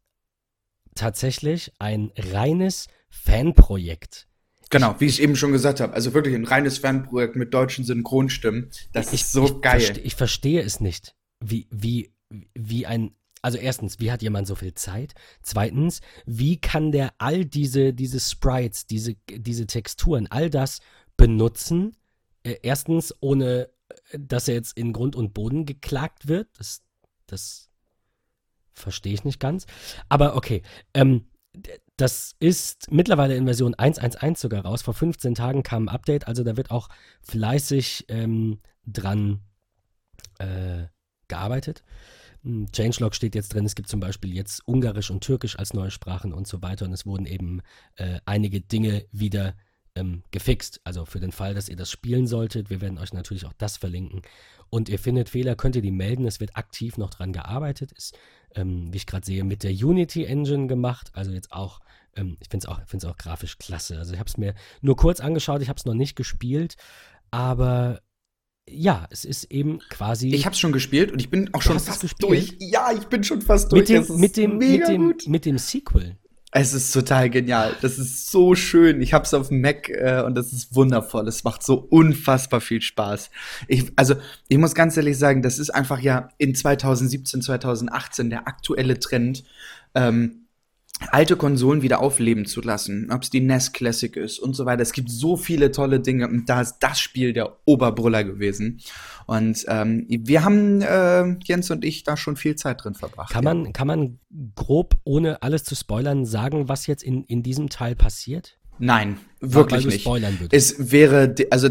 tatsächlich 0.94 1.72
ein 1.78 2.12
reines 2.16 2.88
Fanprojekt. 3.08 4.28
Genau, 4.70 4.94
wie 5.00 5.06
ich 5.06 5.20
eben 5.20 5.34
schon 5.34 5.52
gesagt 5.52 5.80
habe. 5.80 5.92
Also 5.94 6.14
wirklich 6.14 6.34
ein 6.34 6.44
reines 6.44 6.78
Fanprojekt 6.78 7.34
mit 7.34 7.52
deutschen 7.52 7.84
Synchronstimmen. 7.84 8.70
Das 8.92 9.12
ist 9.12 9.32
so 9.32 9.44
ich 9.44 9.60
geil. 9.60 9.80
Verste, 9.80 10.00
ich 10.00 10.14
verstehe 10.14 10.62
es 10.62 10.80
nicht, 10.80 11.14
wie, 11.44 11.66
wie, 11.70 12.14
wie 12.54 12.86
ein. 12.86 13.16
Also 13.42 13.58
erstens, 13.58 13.98
wie 13.98 14.12
hat 14.12 14.22
jemand 14.22 14.46
so 14.46 14.54
viel 14.54 14.74
Zeit? 14.74 15.14
Zweitens, 15.42 16.02
wie 16.26 16.60
kann 16.60 16.92
der 16.92 17.14
all 17.18 17.46
diese, 17.46 17.94
diese 17.94 18.20
Sprites, 18.20 18.86
diese, 18.86 19.16
diese 19.28 19.66
Texturen, 19.66 20.26
all 20.28 20.50
das 20.50 20.80
benutzen? 21.16 21.96
Äh, 22.44 22.56
erstens, 22.62 23.14
ohne 23.20 23.70
äh, 24.10 24.18
dass 24.18 24.46
er 24.46 24.54
jetzt 24.54 24.76
in 24.76 24.92
Grund 24.92 25.16
und 25.16 25.34
Boden 25.34 25.64
geklagt 25.66 26.28
wird. 26.28 26.48
Das, 26.58 26.82
das 27.26 27.69
verstehe 28.80 29.14
ich 29.14 29.24
nicht 29.24 29.40
ganz. 29.40 29.66
Aber 30.08 30.36
okay. 30.36 30.62
Ähm, 30.94 31.26
das 31.96 32.34
ist 32.38 32.90
mittlerweile 32.90 33.36
in 33.36 33.44
Version 33.44 33.74
1.1.1 33.74 34.38
sogar 34.38 34.64
raus. 34.64 34.82
Vor 34.82 34.94
15 34.94 35.34
Tagen 35.34 35.62
kam 35.62 35.84
ein 35.84 35.88
Update, 35.88 36.28
also 36.28 36.44
da 36.44 36.56
wird 36.56 36.70
auch 36.70 36.88
fleißig 37.22 38.06
ähm, 38.08 38.60
dran 38.86 39.40
äh, 40.38 40.86
gearbeitet. 41.28 41.82
Hm, 42.42 42.68
Changelog 42.72 43.14
steht 43.14 43.34
jetzt 43.34 43.52
drin, 43.52 43.66
es 43.66 43.74
gibt 43.74 43.88
zum 43.88 44.00
Beispiel 44.00 44.34
jetzt 44.34 44.66
Ungarisch 44.66 45.10
und 45.10 45.22
Türkisch 45.22 45.58
als 45.58 45.74
neue 45.74 45.90
Sprachen 45.90 46.32
und 46.32 46.46
so 46.46 46.62
weiter 46.62 46.86
und 46.86 46.92
es 46.92 47.04
wurden 47.04 47.26
eben 47.26 47.60
äh, 47.96 48.20
einige 48.24 48.60
Dinge 48.60 49.04
wieder 49.12 49.54
ähm, 49.94 50.22
gefixt. 50.30 50.80
Also 50.84 51.04
für 51.04 51.20
den 51.20 51.32
Fall, 51.32 51.54
dass 51.54 51.68
ihr 51.68 51.76
das 51.76 51.90
spielen 51.90 52.26
solltet, 52.26 52.70
wir 52.70 52.80
werden 52.80 52.98
euch 52.98 53.12
natürlich 53.12 53.44
auch 53.44 53.52
das 53.54 53.76
verlinken. 53.76 54.22
Und 54.70 54.88
ihr 54.88 54.98
findet 54.98 55.28
Fehler, 55.28 55.56
könnt 55.56 55.76
ihr 55.76 55.82
die 55.82 55.90
melden. 55.90 56.26
Es 56.26 56.40
wird 56.40 56.56
aktiv 56.56 56.96
noch 56.96 57.10
dran 57.10 57.32
gearbeitet. 57.32 57.92
Ist, 57.92 58.16
ähm, 58.54 58.92
wie 58.92 58.96
ich 58.96 59.06
gerade 59.06 59.26
sehe, 59.26 59.44
mit 59.44 59.62
der 59.62 59.72
Unity 59.72 60.24
Engine 60.24 60.68
gemacht. 60.68 61.10
Also 61.12 61.32
jetzt 61.32 61.52
auch, 61.52 61.80
ähm, 62.16 62.36
ich 62.40 62.48
finde 62.48 62.66
es 62.66 62.70
auch, 62.70 62.80
find's 62.86 63.04
auch 63.04 63.16
grafisch 63.16 63.58
klasse. 63.58 63.98
Also 63.98 64.12
ich 64.12 64.18
habe 64.18 64.28
es 64.28 64.36
mir 64.36 64.54
nur 64.80 64.96
kurz 64.96 65.20
angeschaut, 65.20 65.60
ich 65.62 65.68
habe 65.68 65.78
es 65.78 65.84
noch 65.84 65.94
nicht 65.94 66.16
gespielt. 66.16 66.76
Aber 67.30 68.00
ja, 68.68 69.06
es 69.10 69.24
ist 69.24 69.44
eben 69.44 69.80
quasi. 69.90 70.28
Ich 70.28 70.44
habe 70.46 70.54
es 70.54 70.60
schon 70.60 70.72
gespielt 70.72 71.10
und 71.10 71.20
ich 71.20 71.30
bin 71.30 71.52
auch 71.52 71.62
schon 71.62 71.80
fast 71.80 72.22
durch. 72.22 72.56
Ja, 72.60 72.92
ich 72.92 73.06
bin 73.06 73.24
schon 73.24 73.42
fast 73.42 73.72
durch. 73.72 73.88
mit 73.88 74.08
dem, 74.08 74.20
mit 74.20 74.36
dem, 74.36 74.58
mit 74.58 74.88
dem, 74.88 75.14
mit 75.26 75.44
dem 75.44 75.58
Sequel. 75.58 76.16
Es 76.52 76.74
ist 76.74 76.90
total 76.92 77.30
genial. 77.30 77.76
Das 77.80 77.96
ist 77.98 78.30
so 78.30 78.56
schön. 78.56 79.00
Ich 79.00 79.12
habe 79.12 79.24
es 79.24 79.32
auf 79.34 79.48
dem 79.48 79.60
Mac 79.60 79.88
äh, 79.88 80.22
und 80.26 80.34
das 80.34 80.52
ist 80.52 80.74
wundervoll. 80.74 81.28
Es 81.28 81.44
macht 81.44 81.62
so 81.62 81.76
unfassbar 81.76 82.60
viel 82.60 82.82
Spaß. 82.82 83.30
Ich, 83.68 83.92
also, 83.94 84.16
ich 84.48 84.58
muss 84.58 84.74
ganz 84.74 84.96
ehrlich 84.96 85.16
sagen, 85.16 85.42
das 85.42 85.60
ist 85.60 85.70
einfach 85.70 86.00
ja 86.00 86.30
in 86.38 86.56
2017, 86.56 87.42
2018 87.42 88.30
der 88.30 88.48
aktuelle 88.48 88.98
Trend, 88.98 89.44
ähm, 89.94 90.39
alte 91.10 91.36
Konsolen 91.36 91.82
wieder 91.82 92.00
aufleben 92.00 92.44
zu 92.46 92.60
lassen. 92.60 93.10
Ob 93.10 93.22
es 93.22 93.30
die 93.30 93.40
NES 93.40 93.72
Classic 93.72 94.14
ist 94.16 94.38
und 94.38 94.54
so 94.54 94.66
weiter. 94.66 94.82
Es 94.82 94.92
gibt 94.92 95.10
so 95.10 95.36
viele 95.36 95.70
tolle 95.72 96.00
Dinge 96.00 96.28
und 96.28 96.48
da 96.48 96.60
ist 96.60 96.78
das 96.80 97.00
Spiel 97.00 97.32
der 97.32 97.56
Oberbrüller 97.64 98.24
gewesen. 98.24 98.80
Und 99.26 99.64
ähm, 99.68 100.06
wir 100.08 100.44
haben, 100.44 100.82
äh, 100.82 101.36
Jens 101.44 101.70
und 101.70 101.84
ich, 101.84 102.04
da 102.04 102.16
schon 102.16 102.36
viel 102.36 102.56
Zeit 102.56 102.84
drin 102.84 102.94
verbracht. 102.94 103.32
Kann 103.32 103.44
ja. 103.44 103.54
man, 103.54 103.72
kann 103.72 103.86
man 103.86 104.18
grob, 104.56 104.96
ohne 105.04 105.42
alles 105.42 105.64
zu 105.64 105.74
spoilern, 105.74 106.26
sagen, 106.26 106.68
was 106.68 106.86
jetzt 106.86 107.02
in, 107.02 107.24
in 107.24 107.42
diesem 107.42 107.68
Teil 107.68 107.94
passiert? 107.94 108.56
Nein, 108.82 109.18
wirklich 109.40 109.84
nicht. 109.84 110.00
spoilern. 110.00 110.38
Es 110.50 110.90
wäre, 110.90 111.34
also 111.50 111.68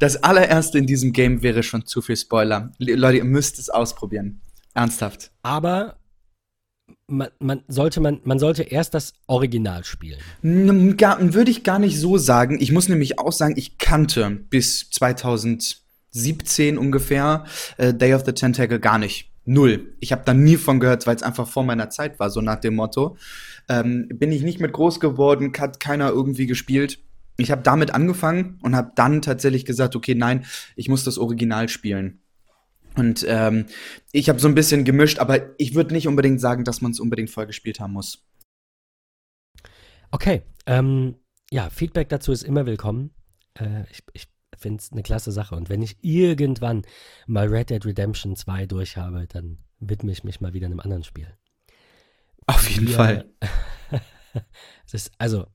das 0.00 0.22
allererste 0.24 0.76
in 0.78 0.86
diesem 0.86 1.12
Game 1.12 1.42
wäre 1.42 1.62
schon 1.62 1.86
zu 1.86 2.02
viel 2.02 2.16
Spoiler. 2.16 2.72
Le- 2.78 2.96
Leute, 2.96 3.18
ihr 3.18 3.24
müsst 3.24 3.60
es 3.60 3.70
ausprobieren. 3.70 4.40
Ernsthaft. 4.74 5.30
Aber 5.42 5.99
man, 7.10 7.28
man, 7.38 7.62
sollte 7.68 8.00
man, 8.00 8.20
man 8.24 8.38
sollte 8.38 8.62
erst 8.62 8.94
das 8.94 9.14
Original 9.26 9.84
spielen. 9.84 10.18
Würde 10.42 11.50
ich 11.50 11.64
gar 11.64 11.78
nicht 11.78 11.98
so 11.98 12.18
sagen. 12.18 12.58
Ich 12.60 12.72
muss 12.72 12.88
nämlich 12.88 13.18
auch 13.18 13.32
sagen, 13.32 13.54
ich 13.56 13.78
kannte 13.78 14.30
bis 14.50 14.90
2017 14.90 16.78
ungefähr 16.78 17.44
äh, 17.76 17.92
Day 17.92 18.14
of 18.14 18.24
the 18.24 18.32
Tentacle 18.32 18.80
gar 18.80 18.98
nicht. 18.98 19.30
Null. 19.44 19.94
Ich 20.00 20.12
habe 20.12 20.22
da 20.24 20.34
nie 20.34 20.56
von 20.56 20.80
gehört, 20.80 21.06
weil 21.06 21.16
es 21.16 21.22
einfach 21.22 21.48
vor 21.48 21.64
meiner 21.64 21.90
Zeit 21.90 22.20
war, 22.20 22.30
so 22.30 22.40
nach 22.40 22.60
dem 22.60 22.76
Motto. 22.76 23.16
Ähm, 23.68 24.08
bin 24.12 24.32
ich 24.32 24.42
nicht 24.42 24.60
mit 24.60 24.72
groß 24.72 25.00
geworden, 25.00 25.52
hat 25.58 25.80
keiner 25.80 26.10
irgendwie 26.10 26.46
gespielt. 26.46 26.98
Ich 27.36 27.50
habe 27.50 27.62
damit 27.62 27.94
angefangen 27.94 28.58
und 28.62 28.76
habe 28.76 28.92
dann 28.94 29.22
tatsächlich 29.22 29.64
gesagt, 29.64 29.96
okay, 29.96 30.14
nein, 30.14 30.44
ich 30.76 30.88
muss 30.88 31.04
das 31.04 31.18
Original 31.18 31.68
spielen. 31.68 32.20
Und 32.96 33.24
ähm, 33.28 33.66
ich 34.12 34.28
habe 34.28 34.38
so 34.40 34.48
ein 34.48 34.54
bisschen 34.54 34.84
gemischt, 34.84 35.18
aber 35.18 35.58
ich 35.58 35.74
würde 35.74 35.94
nicht 35.94 36.08
unbedingt 36.08 36.40
sagen, 36.40 36.64
dass 36.64 36.80
man 36.80 36.90
es 36.90 37.00
unbedingt 37.00 37.30
voll 37.30 37.46
gespielt 37.46 37.80
haben 37.80 37.92
muss. 37.92 38.26
Okay, 40.10 40.42
ähm, 40.66 41.16
ja, 41.50 41.70
Feedback 41.70 42.08
dazu 42.08 42.32
ist 42.32 42.42
immer 42.42 42.66
willkommen. 42.66 43.14
Äh, 43.54 43.84
ich 43.90 44.02
ich 44.12 44.28
finde 44.58 44.80
es 44.82 44.92
eine 44.92 45.02
klasse 45.02 45.32
Sache. 45.32 45.54
Und 45.54 45.68
wenn 45.68 45.82
ich 45.82 45.96
irgendwann 46.02 46.82
mal 47.26 47.48
Red 47.48 47.70
Dead 47.70 47.84
Redemption 47.84 48.36
2 48.36 48.66
durch 48.66 48.96
habe, 48.96 49.26
dann 49.26 49.58
widme 49.78 50.12
ich 50.12 50.24
mich 50.24 50.40
mal 50.40 50.52
wieder 50.52 50.66
einem 50.66 50.80
anderen 50.80 51.04
Spiel. 51.04 51.34
Auf 52.46 52.68
jeden 52.68 52.88
Wir- 52.88 52.96
Fall. 52.96 53.30
es 54.86 54.94
ist 54.94 55.12
also 55.18 55.46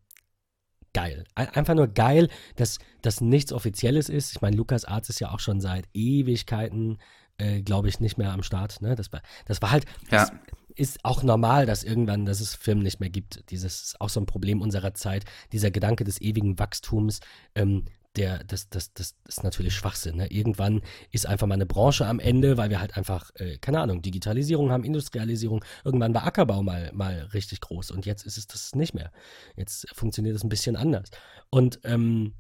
geil. 0.94 1.26
Einfach 1.36 1.76
nur 1.76 1.88
geil, 1.88 2.30
dass 2.56 2.80
das 3.02 3.20
nichts 3.20 3.52
Offizielles 3.52 4.08
ist. 4.10 4.32
Ich 4.32 4.42
meine, 4.42 4.56
Lukas 4.56 4.86
Arzt 4.86 5.10
ist 5.10 5.20
ja 5.20 5.32
auch 5.32 5.42
schon 5.42 5.60
seit 5.60 5.88
Ewigkeiten, 5.94 6.98
äh, 7.38 7.62
glaube 7.62 7.90
ich, 7.90 8.00
nicht 8.00 8.18
mehr 8.18 8.32
am 8.32 8.44
Start. 8.44 8.82
Ne? 8.82 8.96
Das, 8.96 9.12
war, 9.12 9.22
das 9.46 9.62
war 9.62 9.72
halt, 9.72 9.86
ja. 10.12 10.30
ist 10.76 11.04
auch 11.04 11.24
normal, 11.24 11.66
dass 11.66 11.84
irgendwann, 11.84 12.26
dass 12.26 12.40
es 12.40 12.56
Firmen 12.56 12.84
nicht 12.84 13.00
mehr 13.00 13.10
gibt. 13.10 13.50
Dieses 13.52 13.82
ist 13.82 14.02
auch 14.02 14.10
so 14.10 14.20
ein 14.20 14.26
Problem 14.26 14.62
unserer 14.62 14.94
Zeit. 14.94 15.26
Dieser 15.52 15.72
Gedanke 15.72 16.04
des 16.04 16.22
ewigen 16.22 16.58
Wachstums, 16.60 17.20
ähm, 17.56 17.86
der, 18.16 18.44
das, 18.44 18.70
das, 18.70 18.94
das 18.94 19.16
ist 19.28 19.44
natürlich 19.44 19.76
Schwachsinn. 19.76 20.18
Ne? 20.18 20.28
Irgendwann 20.32 20.82
ist 21.12 21.26
einfach 21.26 21.48
mal 21.48 21.56
eine 21.56 21.66
Branche 21.66 22.06
am 22.06 22.20
Ende, 22.20 22.58
weil 22.58 22.70
wir 22.70 22.80
halt 22.80 22.98
einfach, 22.98 23.32
äh, 23.36 23.58
keine 23.58 23.82
Ahnung, 23.82 24.02
Digitalisierung 24.02 24.72
haben, 24.72 24.84
Industrialisierung. 24.84 25.64
Irgendwann 25.84 26.14
war 26.14 26.26
Ackerbau 26.26 26.64
mal, 26.64 26.92
mal 26.94 27.30
richtig 27.34 27.62
groß 27.62 27.92
und 27.92 28.06
jetzt 28.06 28.26
ist 28.26 28.38
es 28.38 28.48
das 28.48 28.76
nicht 28.76 28.94
mehr. 28.94 29.12
Jetzt 29.56 29.88
funktioniert 29.94 30.36
es 30.36 30.44
ein 30.44 30.50
bisschen 30.50 30.76
anders. 30.76 31.10
Und 31.50 31.80
ähm, 31.84 32.34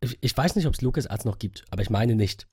ich, 0.00 0.18
ich 0.20 0.36
weiß 0.36 0.56
nicht, 0.56 0.66
ob 0.66 0.74
es 0.74 0.80
LucasArts 0.80 1.24
noch 1.24 1.38
gibt, 1.38 1.64
aber 1.70 1.82
ich 1.82 1.90
meine 1.90 2.14
nicht. 2.14 2.46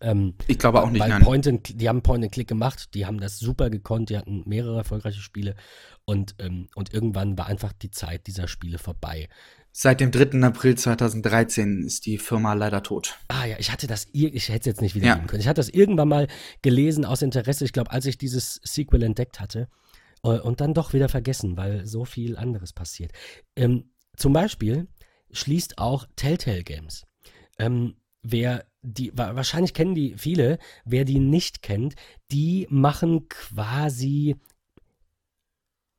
Ähm, 0.00 0.34
ich 0.46 0.58
glaube 0.58 0.82
auch 0.82 0.90
nicht. 0.90 1.00
Weil. 1.00 1.20
Point 1.20 1.46
and, 1.46 1.80
die 1.80 1.88
haben 1.88 2.02
Point 2.02 2.24
and 2.24 2.32
Click 2.32 2.48
gemacht, 2.48 2.94
die 2.94 3.06
haben 3.06 3.20
das 3.20 3.38
super 3.38 3.70
gekonnt, 3.70 4.10
die 4.10 4.16
hatten 4.16 4.42
mehrere 4.46 4.78
erfolgreiche 4.78 5.20
Spiele 5.20 5.54
und, 6.04 6.34
ähm, 6.38 6.68
und 6.74 6.94
irgendwann 6.94 7.36
war 7.36 7.46
einfach 7.46 7.72
die 7.72 7.90
Zeit 7.90 8.26
dieser 8.26 8.48
Spiele 8.48 8.78
vorbei. 8.78 9.28
Seit 9.72 10.00
dem 10.00 10.10
3. 10.10 10.42
April 10.42 10.74
2013 10.74 11.84
ist 11.84 12.04
die 12.06 12.18
Firma 12.18 12.54
leider 12.54 12.82
tot. 12.82 13.18
Ah 13.28 13.44
ja, 13.44 13.56
ich 13.58 13.70
hatte 13.70 13.86
das, 13.86 14.08
ich 14.12 14.48
hätte 14.48 14.58
es 14.60 14.66
jetzt 14.66 14.80
nicht 14.80 14.96
wiedergeben 14.96 15.22
ja. 15.22 15.26
können. 15.28 15.40
Ich 15.40 15.46
hatte 15.46 15.60
das 15.60 15.68
irgendwann 15.68 16.08
mal 16.08 16.26
gelesen 16.62 17.04
aus 17.04 17.22
Interesse, 17.22 17.64
ich 17.64 17.72
glaube, 17.72 17.92
als 17.92 18.06
ich 18.06 18.18
dieses 18.18 18.60
Sequel 18.64 19.02
entdeckt 19.04 19.38
hatte. 19.38 19.68
Äh, 20.24 20.40
und 20.40 20.60
dann 20.60 20.74
doch 20.74 20.92
wieder 20.92 21.08
vergessen, 21.08 21.56
weil 21.56 21.86
so 21.86 22.04
viel 22.04 22.36
anderes 22.36 22.72
passiert. 22.72 23.12
Ähm, 23.54 23.90
zum 24.16 24.32
Beispiel 24.32 24.88
schließt 25.30 25.78
auch 25.78 26.06
Telltale 26.16 26.64
Games. 26.64 27.06
Ähm, 27.58 27.94
wer 28.22 28.64
die, 28.82 29.12
wahrscheinlich 29.14 29.74
kennen 29.74 29.94
die 29.94 30.14
viele, 30.16 30.58
wer 30.84 31.04
die 31.04 31.18
nicht 31.18 31.62
kennt, 31.62 31.94
die 32.30 32.66
machen 32.70 33.28
quasi 33.28 34.36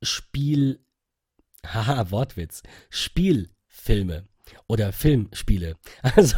Spiel, 0.02 0.80
haha, 1.66 2.10
Wortwitz, 2.10 2.62
Spiel 2.90 3.50
Filme 3.68 4.24
oder 4.66 4.92
Filmspiele. 4.92 5.76
Also, 6.02 6.36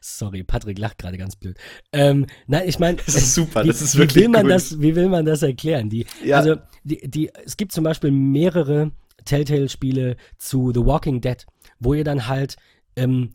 sorry, 0.00 0.44
Patrick 0.44 0.78
lacht 0.78 0.98
gerade 0.98 1.18
ganz 1.18 1.36
blöd. 1.36 1.56
Ähm, 1.92 2.26
nein, 2.46 2.68
ich 2.68 2.78
meine, 2.78 2.98
das 2.98 3.14
ist 3.14 3.34
super, 3.34 3.64
wie, 3.64 3.68
das 3.68 3.82
ist 3.82 3.96
wirklich 3.96 4.16
wie 4.16 4.20
will 4.20 4.28
man 4.28 4.42
gut. 4.42 4.50
das, 4.50 4.80
Wie 4.80 4.94
will 4.94 5.08
man 5.08 5.24
das 5.24 5.42
erklären? 5.42 5.88
Die, 5.88 6.06
ja. 6.24 6.36
Also, 6.38 6.56
die, 6.84 7.08
die, 7.08 7.30
es 7.44 7.56
gibt 7.56 7.72
zum 7.72 7.84
Beispiel 7.84 8.10
mehrere 8.10 8.92
Telltale-Spiele 9.24 10.16
zu 10.38 10.72
The 10.74 10.84
Walking 10.84 11.20
Dead, 11.20 11.44
wo 11.80 11.94
ihr 11.94 12.04
dann 12.04 12.28
halt 12.28 12.56
ähm, 12.94 13.32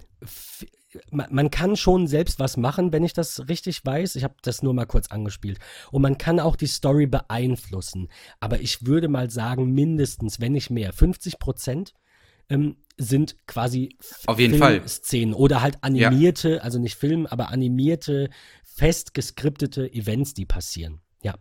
man 1.12 1.50
kann 1.52 1.76
schon 1.76 2.08
selbst 2.08 2.40
was 2.40 2.58
machen, 2.58 2.92
wenn 2.92 3.04
ich 3.04 3.14
das 3.14 3.48
richtig 3.48 3.86
weiß. 3.86 4.16
Ich 4.16 4.24
habe 4.24 4.36
das 4.42 4.62
nur 4.62 4.74
mal 4.74 4.86
kurz 4.86 5.08
angespielt. 5.08 5.60
Und 5.92 6.02
man 6.02 6.18
kann 6.18 6.40
auch 6.40 6.56
die 6.56 6.68
Story 6.68 7.08
beeinflussen. 7.08 8.10
Aber 8.40 8.60
ich 8.60 8.86
würde 8.86 9.08
mal 9.08 9.30
sagen, 9.30 9.72
mindestens, 9.72 10.40
wenn 10.40 10.52
nicht 10.52 10.70
mehr, 10.70 10.94
50 10.94 11.40
Prozent 11.40 11.94
ähm, 12.50 12.78
sind 12.98 13.38
quasi 13.48 13.96
Auf 14.26 14.40
jeden 14.40 14.58
Fall. 14.58 14.88
Szenen 14.88 15.34
oder 15.34 15.62
halt 15.62 15.78
animierte, 15.82 16.56
ja. 16.56 16.58
also 16.58 16.80
nicht 16.80 16.96
Film, 16.96 17.26
aber 17.26 17.50
animierte, 17.50 18.30
fest 18.64 19.14
geskriptete 19.14 19.92
Events, 19.94 20.34
die 20.34 20.46
passieren. 20.46 21.02
Ja. 21.24 21.36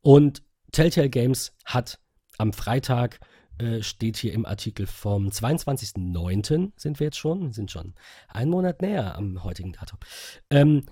Und 0.00 0.42
Telltale 0.70 1.10
Games 1.10 1.52
hat 1.64 1.98
am 2.38 2.52
Freitag 2.52 3.20
äh, 3.58 3.82
steht 3.82 4.16
hier 4.16 4.32
im 4.32 4.46
Artikel 4.46 4.86
vom 4.86 5.28
22.09. 5.28 6.72
sind 6.76 7.00
wir 7.00 7.06
jetzt 7.06 7.18
schon, 7.18 7.52
sind 7.52 7.70
schon 7.70 7.94
einen 8.28 8.50
Monat 8.50 8.82
näher 8.82 9.16
am 9.16 9.44
heutigen 9.44 9.72
Datum. 9.72 9.98
Ähm, 10.50 10.84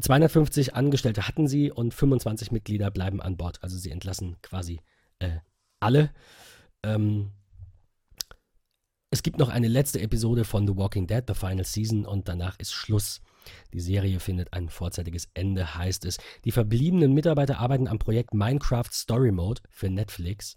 250 0.00 0.74
Angestellte 0.74 1.26
hatten 1.26 1.48
sie 1.48 1.72
und 1.72 1.92
25 1.92 2.52
Mitglieder 2.52 2.90
bleiben 2.90 3.20
an 3.20 3.36
Bord. 3.36 3.62
Also 3.62 3.76
sie 3.76 3.90
entlassen 3.90 4.36
quasi 4.42 4.80
äh, 5.18 5.38
alle. 5.80 6.12
Ähm, 6.84 7.32
es 9.10 9.22
gibt 9.22 9.38
noch 9.38 9.48
eine 9.48 9.68
letzte 9.68 10.00
Episode 10.00 10.44
von 10.44 10.66
The 10.66 10.76
Walking 10.76 11.06
Dead, 11.06 11.24
The 11.26 11.34
Final 11.34 11.64
Season, 11.64 12.04
und 12.04 12.28
danach 12.28 12.58
ist 12.58 12.72
Schluss. 12.72 13.22
Die 13.72 13.80
Serie 13.80 14.20
findet 14.20 14.52
ein 14.52 14.68
vorzeitiges 14.68 15.28
Ende, 15.32 15.74
heißt 15.74 16.04
es. 16.04 16.18
Die 16.44 16.52
verbliebenen 16.52 17.14
Mitarbeiter 17.14 17.58
arbeiten 17.58 17.88
am 17.88 17.98
Projekt 17.98 18.34
Minecraft 18.34 18.90
Story 18.92 19.32
Mode 19.32 19.62
für 19.70 19.88
Netflix. 19.88 20.56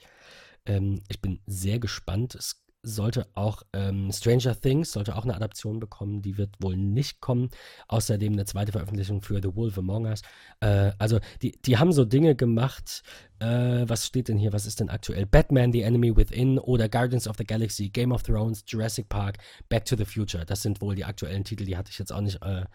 Ähm, 0.66 1.02
ich 1.08 1.22
bin 1.22 1.40
sehr 1.46 1.80
gespannt. 1.80 2.36
Es 2.36 2.62
sollte 2.84 3.28
auch 3.36 3.64
ähm, 3.74 4.12
Stranger 4.12 4.60
Things 4.60 4.92
sollte 4.92 5.16
auch 5.16 5.24
eine 5.24 5.36
Adaption 5.36 5.80
bekommen, 5.80 6.22
die 6.22 6.38
wird 6.38 6.56
wohl 6.60 6.76
nicht 6.76 7.22
kommen. 7.22 7.50
Außerdem 7.88 8.34
eine 8.34 8.46
zweite 8.46 8.72
Veröffentlichung 8.72 9.22
für 9.22 9.40
The 9.42 9.56
Wolf 9.56 9.78
Among 9.78 10.06
Us. 10.06 10.22
Äh, 10.62 10.92
also 10.98 11.20
die, 11.42 11.52
die 11.62 11.78
haben 11.78 11.92
so 11.92 12.06
Dinge 12.06 12.36
gemacht. 12.36 13.04
Äh, 13.40 13.84
was 13.88 14.08
steht 14.08 14.30
denn 14.30 14.38
hier? 14.38 14.54
Was 14.54 14.66
ist 14.66 14.80
denn 14.80 14.90
aktuell? 14.90 15.26
Batman, 15.26 15.72
The 15.72 15.82
Enemy 15.82 16.16
Within 16.16 16.58
oder 16.58 16.90
Guardians 16.90 17.28
of 17.28 17.38
the 17.38 17.46
Galaxy, 17.46 17.90
Game 17.90 18.12
of 18.12 18.24
Thrones, 18.24 18.64
Jurassic 18.68 19.10
Park, 19.10 19.38
Back 19.70 19.86
to 19.86 19.96
the 19.96 20.06
Future. 20.06 20.46
Das 20.46 20.62
sind 20.62 20.82
wohl 20.82 20.96
die 20.96 21.06
aktuellen 21.06 21.44
Titel. 21.44 21.66
Die 21.66 21.78
hatte 21.78 21.92
ich 21.92 22.00
jetzt 22.00 22.12
auch 22.12 22.22
nicht 22.22 22.42
äh, 22.42 22.66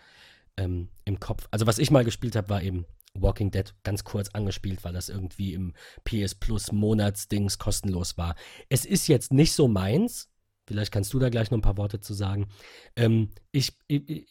ähm, 0.56 0.88
im 1.04 1.18
Kopf. 1.18 1.48
Also 1.50 1.66
was 1.66 1.78
ich 1.78 1.90
mal 1.90 2.04
gespielt 2.04 2.36
habe, 2.36 2.48
war 2.48 2.62
eben 2.62 2.86
Walking 3.22 3.50
Dead 3.50 3.74
ganz 3.82 4.04
kurz 4.04 4.28
angespielt, 4.30 4.84
weil 4.84 4.92
das 4.92 5.08
irgendwie 5.08 5.54
im 5.54 5.74
PS 6.04 6.34
Plus 6.34 6.72
Monatsdings 6.72 7.58
kostenlos 7.58 8.16
war. 8.16 8.34
Es 8.68 8.84
ist 8.84 9.08
jetzt 9.08 9.32
nicht 9.32 9.52
so 9.52 9.68
meins. 9.68 10.28
Vielleicht 10.66 10.92
kannst 10.92 11.12
du 11.12 11.18
da 11.18 11.28
gleich 11.28 11.50
noch 11.50 11.58
ein 11.58 11.62
paar 11.62 11.76
Worte 11.76 12.00
zu 12.00 12.12
sagen. 12.12 12.48
Ähm, 12.96 13.30
ich, 13.52 13.72
ich, 13.86 14.26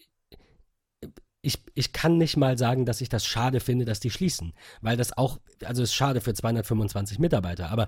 ich, 1.42 1.60
ich 1.76 1.94
kann 1.94 2.18
nicht 2.18 2.38
mal 2.38 2.58
sagen, 2.58 2.86
dass 2.86 3.02
ich 3.02 3.10
das 3.10 3.26
schade 3.26 3.60
finde, 3.60 3.86
dass 3.86 4.00
die 4.00 4.10
schließen. 4.10 4.54
Weil 4.82 4.98
das 4.98 5.16
auch, 5.16 5.40
also 5.64 5.84
es 5.84 5.90
ist 5.90 5.96
schade 5.96 6.20
für 6.20 6.34
225 6.34 7.20
Mitarbeiter, 7.20 7.70
aber 7.70 7.88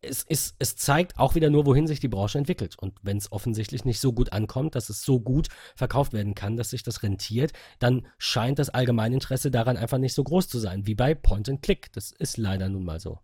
es, 0.00 0.24
es, 0.28 0.54
es 0.58 0.76
zeigt 0.76 1.18
auch 1.18 1.34
wieder 1.34 1.50
nur, 1.50 1.66
wohin 1.66 1.86
sich 1.86 2.00
die 2.00 2.08
Branche 2.08 2.38
entwickelt. 2.38 2.76
Und 2.78 2.94
wenn 3.02 3.16
es 3.16 3.30
offensichtlich 3.32 3.84
nicht 3.84 4.00
so 4.00 4.12
gut 4.12 4.32
ankommt, 4.32 4.74
dass 4.74 4.88
es 4.88 5.02
so 5.02 5.20
gut 5.20 5.48
verkauft 5.74 6.12
werden 6.12 6.34
kann, 6.34 6.56
dass 6.56 6.70
sich 6.70 6.82
das 6.82 7.02
rentiert, 7.02 7.52
dann 7.78 8.06
scheint 8.18 8.58
das 8.58 8.70
Allgemeininteresse 8.70 9.50
daran 9.50 9.76
einfach 9.76 9.98
nicht 9.98 10.14
so 10.14 10.24
groß 10.24 10.48
zu 10.48 10.58
sein, 10.58 10.86
wie 10.86 10.94
bei 10.94 11.14
Point 11.14 11.48
and 11.48 11.62
Click. 11.62 11.92
Das 11.92 12.12
ist 12.12 12.36
leider 12.36 12.68
nun 12.68 12.84
mal 12.84 13.00
so. 13.00 13.18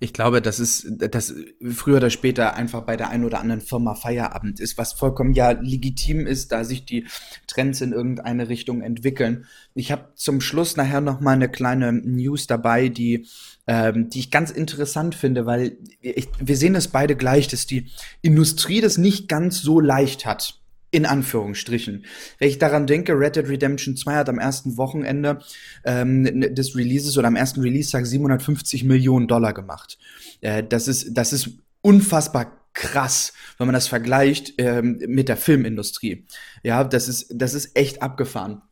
Ich 0.00 0.12
glaube, 0.12 0.40
dass 0.40 0.58
es, 0.58 0.86
dass 0.88 1.34
früher 1.72 1.96
oder 1.96 2.10
später 2.10 2.54
einfach 2.54 2.82
bei 2.82 2.96
der 2.96 3.10
einen 3.10 3.24
oder 3.24 3.40
anderen 3.40 3.60
Firma 3.60 3.94
Feierabend 3.94 4.60
ist, 4.60 4.78
was 4.78 4.92
vollkommen 4.92 5.32
ja 5.32 5.50
legitim 5.50 6.26
ist, 6.26 6.52
da 6.52 6.64
sich 6.64 6.84
die 6.84 7.06
Trends 7.46 7.80
in 7.80 7.92
irgendeine 7.92 8.48
Richtung 8.48 8.80
entwickeln. 8.80 9.46
Ich 9.74 9.90
habe 9.92 10.12
zum 10.14 10.40
Schluss 10.40 10.76
nachher 10.76 11.00
noch 11.00 11.20
mal 11.20 11.32
eine 11.32 11.48
kleine 11.48 11.92
News 11.92 12.46
dabei, 12.46 12.88
die, 12.88 13.26
ähm, 13.66 14.08
die 14.10 14.20
ich 14.20 14.30
ganz 14.30 14.50
interessant 14.50 15.14
finde, 15.14 15.46
weil 15.46 15.78
ich, 16.00 16.28
wir 16.40 16.56
sehen 16.56 16.74
das 16.74 16.88
beide 16.88 17.16
gleich, 17.16 17.48
dass 17.48 17.66
die 17.66 17.90
Industrie 18.22 18.80
das 18.80 18.98
nicht 18.98 19.28
ganz 19.28 19.60
so 19.60 19.80
leicht 19.80 20.26
hat 20.26 20.58
in 20.90 21.06
Anführungsstrichen. 21.06 22.04
Wenn 22.38 22.48
ich 22.48 22.58
daran 22.58 22.86
denke, 22.86 23.18
Red 23.18 23.36
Dead 23.36 23.48
Redemption 23.48 23.96
2 23.96 24.14
hat 24.14 24.28
am 24.28 24.38
ersten 24.38 24.76
Wochenende 24.76 25.40
ähm, 25.84 26.54
des 26.54 26.76
Releases 26.76 27.18
oder 27.18 27.28
am 27.28 27.36
ersten 27.36 27.60
Release-Tag 27.60 28.06
750 28.06 28.84
Millionen 28.84 29.28
Dollar 29.28 29.52
gemacht. 29.52 29.98
Äh, 30.40 30.64
das, 30.64 30.88
ist, 30.88 31.08
das 31.10 31.32
ist 31.32 31.50
unfassbar 31.82 32.58
krass, 32.72 33.32
wenn 33.58 33.66
man 33.66 33.74
das 33.74 33.88
vergleicht 33.88 34.54
ähm, 34.58 34.98
mit 35.06 35.28
der 35.28 35.36
Filmindustrie. 35.36 36.26
Ja, 36.62 36.84
das 36.84 37.08
ist, 37.08 37.34
das 37.34 37.54
ist 37.54 37.76
echt 37.76 38.02
abgefahren. 38.02 38.62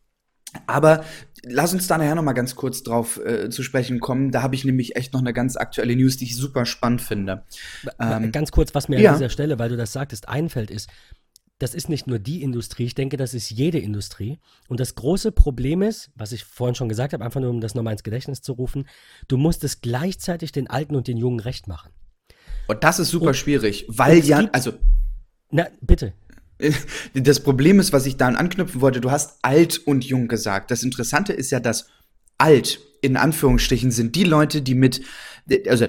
Aber 0.67 1.05
lass 1.43 1.75
uns 1.75 1.87
da 1.87 1.99
nachher 1.99 2.14
noch 2.14 2.23
mal 2.23 2.33
ganz 2.33 2.55
kurz 2.55 2.83
drauf 2.83 3.21
äh, 3.25 3.51
zu 3.51 3.62
sprechen 3.62 4.01
kommen. 4.01 4.31
Da 4.31 4.43
habe 4.43 4.55
ich 4.55 4.64
nämlich 4.64 4.97
echt 4.97 5.12
noch 5.12 5.21
eine 5.21 5.33
ganz 5.35 5.57
aktuelle 5.57 5.95
News, 5.97 6.17
die 6.17 6.25
ich 6.25 6.37
super 6.37 6.64
spannend 6.67 7.03
finde. 7.03 7.45
Ähm, 8.01 8.33
ganz 8.33 8.53
kurz, 8.53 8.75
was 8.75 8.89
mir 8.89 9.01
ja. 9.01 9.12
an 9.12 9.19
dieser 9.19 9.29
Stelle, 9.29 9.59
weil 9.59 9.69
du 9.69 9.77
das 9.77 9.93
sagtest, 9.93 10.29
einfällt, 10.29 10.71
ist, 10.71 10.89
das 11.59 11.74
ist 11.74 11.88
nicht 11.88 12.07
nur 12.07 12.18
die 12.18 12.42
Industrie, 12.42 12.84
ich 12.84 12.94
denke, 12.94 13.16
das 13.16 13.32
ist 13.32 13.50
jede 13.50 13.78
Industrie. 13.78 14.38
Und 14.68 14.78
das 14.78 14.94
große 14.94 15.32
Problem 15.32 15.82
ist, 15.82 16.11
was 16.14 16.32
ich 16.32 16.44
vorhin 16.44 16.74
schon 16.74 16.88
gesagt 16.88 17.12
habe, 17.14 17.24
einfach 17.24 17.40
nur 17.40 17.50
um 17.50 17.61
das 17.61 17.74
nochmal 17.74 17.92
ins 17.92 18.02
Gedächtnis 18.02 18.42
zu 18.42 18.52
rufen, 18.52 18.86
du 19.28 19.38
musst 19.38 19.64
es 19.64 19.80
gleichzeitig 19.80 20.52
den 20.52 20.68
Alten 20.68 20.94
und 20.96 21.09
den 21.09 21.16
Jungen 21.16 21.40
recht 21.40 21.66
machen. 21.66 21.92
Und 22.68 22.84
das 22.84 22.98
ist 22.98 23.11
super 23.11 23.28
und, 23.28 23.36
schwierig, 23.36 23.86
weil 23.88 24.24
ja, 24.24 24.48
also. 24.52 24.72
Na, 25.50 25.66
bitte. 25.80 26.12
Das 27.12 27.40
Problem 27.40 27.80
ist, 27.80 27.92
was 27.92 28.07
ich 28.07 28.16
da 28.16 28.28
anknüpfen 28.28 28.80
wollte, 28.80 29.02
du 29.02 29.11
hast 29.11 29.38
alt 29.42 29.78
und 29.86 30.04
jung 30.04 30.26
gesagt. 30.26 30.70
Das 30.70 30.82
Interessante 30.82 31.34
ist 31.34 31.50
ja, 31.50 31.61
dass 31.61 31.86
alt 32.38 32.80
in 33.02 33.16
Anführungsstrichen 33.16 33.90
sind 33.90 34.16
die 34.16 34.24
Leute, 34.24 34.62
die 34.62 34.74
mit, 34.74 35.02
also 35.68 35.86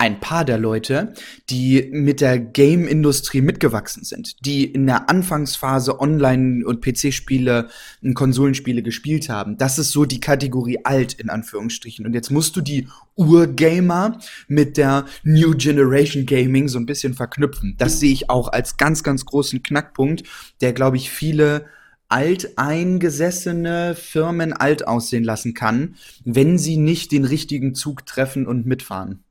ein 0.00 0.18
paar 0.18 0.46
der 0.46 0.56
Leute, 0.56 1.12
die 1.50 1.90
mit 1.92 2.22
der 2.22 2.38
Game-Industrie 2.38 3.42
mitgewachsen 3.42 4.02
sind, 4.02 4.46
die 4.46 4.64
in 4.64 4.86
der 4.86 5.10
Anfangsphase 5.10 6.00
Online- 6.00 6.64
und 6.66 6.80
PC-Spiele 6.80 7.68
und 8.02 8.14
Konsolenspiele 8.14 8.82
gespielt 8.82 9.28
haben. 9.28 9.58
Das 9.58 9.78
ist 9.78 9.90
so 9.90 10.06
die 10.06 10.18
Kategorie 10.18 10.78
alt, 10.84 11.12
in 11.12 11.28
Anführungsstrichen. 11.28 12.06
Und 12.06 12.14
jetzt 12.14 12.30
musst 12.30 12.56
du 12.56 12.62
die 12.62 12.88
Urgamer 13.14 14.18
mit 14.48 14.78
der 14.78 15.04
New 15.22 15.54
Generation 15.54 16.24
Gaming 16.24 16.68
so 16.68 16.78
ein 16.78 16.86
bisschen 16.86 17.12
verknüpfen. 17.12 17.74
Das 17.76 18.00
sehe 18.00 18.12
ich 18.12 18.30
auch 18.30 18.48
als 18.48 18.78
ganz, 18.78 19.02
ganz 19.02 19.26
großen 19.26 19.62
Knackpunkt, 19.62 20.22
der, 20.62 20.72
glaube 20.72 20.96
ich, 20.96 21.10
viele 21.10 21.66
alteingesessene 22.08 23.94
Firmen 23.94 24.54
alt 24.54 24.88
aussehen 24.88 25.24
lassen 25.24 25.52
kann, 25.52 25.96
wenn 26.24 26.56
sie 26.56 26.78
nicht 26.78 27.12
den 27.12 27.26
richtigen 27.26 27.74
Zug 27.74 28.06
treffen 28.06 28.46
und 28.46 28.64
mitfahren. 28.64 29.24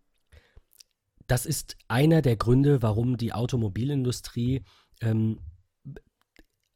Das 1.30 1.46
ist 1.46 1.78
einer 1.88 2.24
der 2.24 2.38
Gründe, 2.38 2.82
warum 2.82 3.16
die 3.16 3.34
Automobilindustrie 3.34 4.64
ähm, 5.00 5.40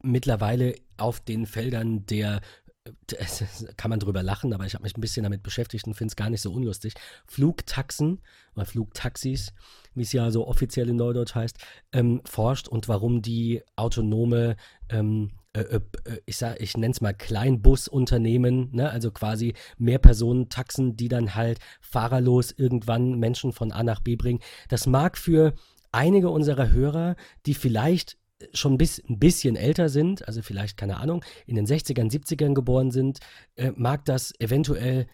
mittlerweile 0.04 0.76
auf 0.95 1.20
den 1.20 1.47
Feldern 1.47 2.06
der 2.06 2.39
kann 3.78 3.89
man 3.89 3.99
drüber 3.99 4.22
lachen, 4.22 4.54
aber 4.54 4.66
ich 4.66 4.76
habe 4.76 4.84
mich 4.84 4.95
ein 4.95 5.01
bisschen 5.01 5.24
damit 5.24 5.41
beschäftigt 5.41 5.88
und 5.88 5.95
finde 5.95 6.12
es 6.12 6.16
gar 6.16 6.30
nicht 6.30 6.41
so 6.41 6.51
unlustig. 6.51 6.93
Flugtaxen 7.26 8.22
oder 8.56 8.66
Flugtaxis, 8.66 9.54
wie 9.95 10.04
es 10.04 10.14
ja 10.14 10.30
so 10.30 10.47
offiziell 10.47 10.89
in 10.89 10.97
Neudeutsch 10.97 11.34
heißt, 11.34 11.58
ähm, 11.91 12.22
forscht 12.26 12.68
und 12.68 12.88
warum 12.88 13.24
die 13.24 13.64
autonome 13.76 14.56
ähm, 14.89 15.32
äh, 15.54 15.62
äh, 15.62 15.82
äh, 16.06 16.20
ich 16.26 16.41
ich 16.41 16.78
nenne 16.78 16.91
es 16.91 17.01
mal 17.01 17.14
Kleinbusunternehmen, 17.14 18.70
ne? 18.72 18.89
also 18.89 19.12
quasi 19.12 19.54
mehr 19.78 19.99
Personentaxen, 19.99 20.97
die 20.97 21.08
dann 21.08 21.36
halt 21.36 21.60
fahrerlos 21.80 22.51
irgendwann 22.51 23.20
Menschen 23.20 23.51
von 23.51 23.72
A 23.72 23.84
nach 23.84 23.99
B 23.99 24.16
bringen. 24.16 24.39
Das 24.70 24.88
mag 24.88 25.18
für 25.18 25.54
einige 25.91 26.30
unserer 26.30 26.72
Hörer, 26.72 27.16
die 27.45 27.54
vielleicht 27.54 28.18
schon 28.51 28.78
bis, 28.78 28.99
ein 29.08 29.20
bisschen 29.20 29.56
älter 29.56 29.89
sind, 29.89 30.28
also 30.28 30.41
vielleicht, 30.41 30.76
keine 30.76 30.97
Ahnung, 30.97 31.24
in 31.45 31.56
den 31.56 31.68
60ern, 31.68 32.12
70ern 32.12 32.54
geboren 32.54 32.91
sind, 32.91 33.20
äh, 33.56 33.72
mag 33.76 34.06
das 34.06 34.34
eventuell 34.39 35.08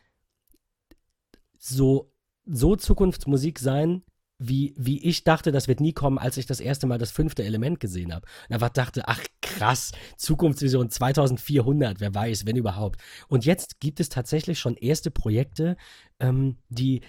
so, 1.57 2.11
so 2.45 2.75
Zukunftsmusik 2.75 3.59
sein, 3.59 4.03
wie, 4.39 4.73
wie 4.77 5.03
ich 5.03 5.25
dachte, 5.25 5.51
das 5.51 5.67
wird 5.67 5.81
nie 5.81 5.91
kommen, 5.91 6.17
als 6.17 6.37
ich 6.37 6.45
das 6.45 6.61
erste 6.61 6.87
Mal 6.87 6.97
das 6.97 7.11
fünfte 7.11 7.43
Element 7.43 7.81
gesehen 7.81 8.13
habe. 8.13 8.25
Und 8.47 8.55
einfach 8.55 8.69
dachte, 8.69 9.03
ach 9.05 9.21
krass, 9.41 9.91
Zukunftsvision 10.17 10.89
2400, 10.89 11.99
wer 11.99 12.15
weiß, 12.15 12.45
wenn 12.45 12.55
überhaupt. 12.55 13.01
Und 13.27 13.45
jetzt 13.45 13.81
gibt 13.81 13.99
es 13.99 14.07
tatsächlich 14.07 14.57
schon 14.57 14.75
erste 14.75 15.11
Projekte, 15.11 15.75
ähm, 16.21 16.57
die 16.69 17.01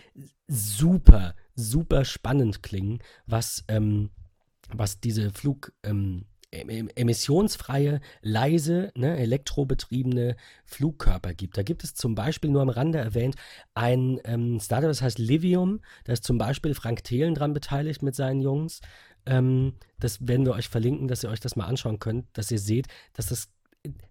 super, 0.48 1.36
super 1.54 2.04
spannend 2.04 2.64
klingen, 2.64 2.98
was, 3.26 3.64
ähm, 3.68 4.10
was 4.72 4.98
diese 4.98 5.30
Flug, 5.30 5.72
ähm, 5.84 6.26
emissionsfreie, 6.52 8.00
leise, 8.22 8.92
ne, 8.96 9.16
elektrobetriebene 9.18 10.36
Flugkörper 10.64 11.32
gibt. 11.32 11.56
Da 11.56 11.62
gibt 11.62 11.84
es 11.84 11.94
zum 11.94 12.14
Beispiel, 12.14 12.50
nur 12.50 12.62
am 12.62 12.68
Rande 12.68 12.98
erwähnt, 12.98 13.36
ein 13.74 14.20
ähm, 14.24 14.58
Startup, 14.58 14.90
das 14.90 15.02
heißt 15.02 15.18
Livium. 15.18 15.80
Da 16.04 16.12
ist 16.12 16.24
zum 16.24 16.38
Beispiel 16.38 16.74
Frank 16.74 17.04
Thelen 17.04 17.34
dran 17.34 17.54
beteiligt 17.54 18.02
mit 18.02 18.16
seinen 18.16 18.40
Jungs. 18.40 18.80
Ähm, 19.26 19.74
das 19.98 20.26
werden 20.26 20.44
wir 20.44 20.54
euch 20.54 20.68
verlinken, 20.68 21.06
dass 21.06 21.22
ihr 21.22 21.30
euch 21.30 21.40
das 21.40 21.54
mal 21.54 21.66
anschauen 21.66 22.00
könnt, 22.00 22.26
dass 22.32 22.50
ihr 22.50 22.58
seht, 22.58 22.88
dass 23.12 23.26
das 23.26 23.48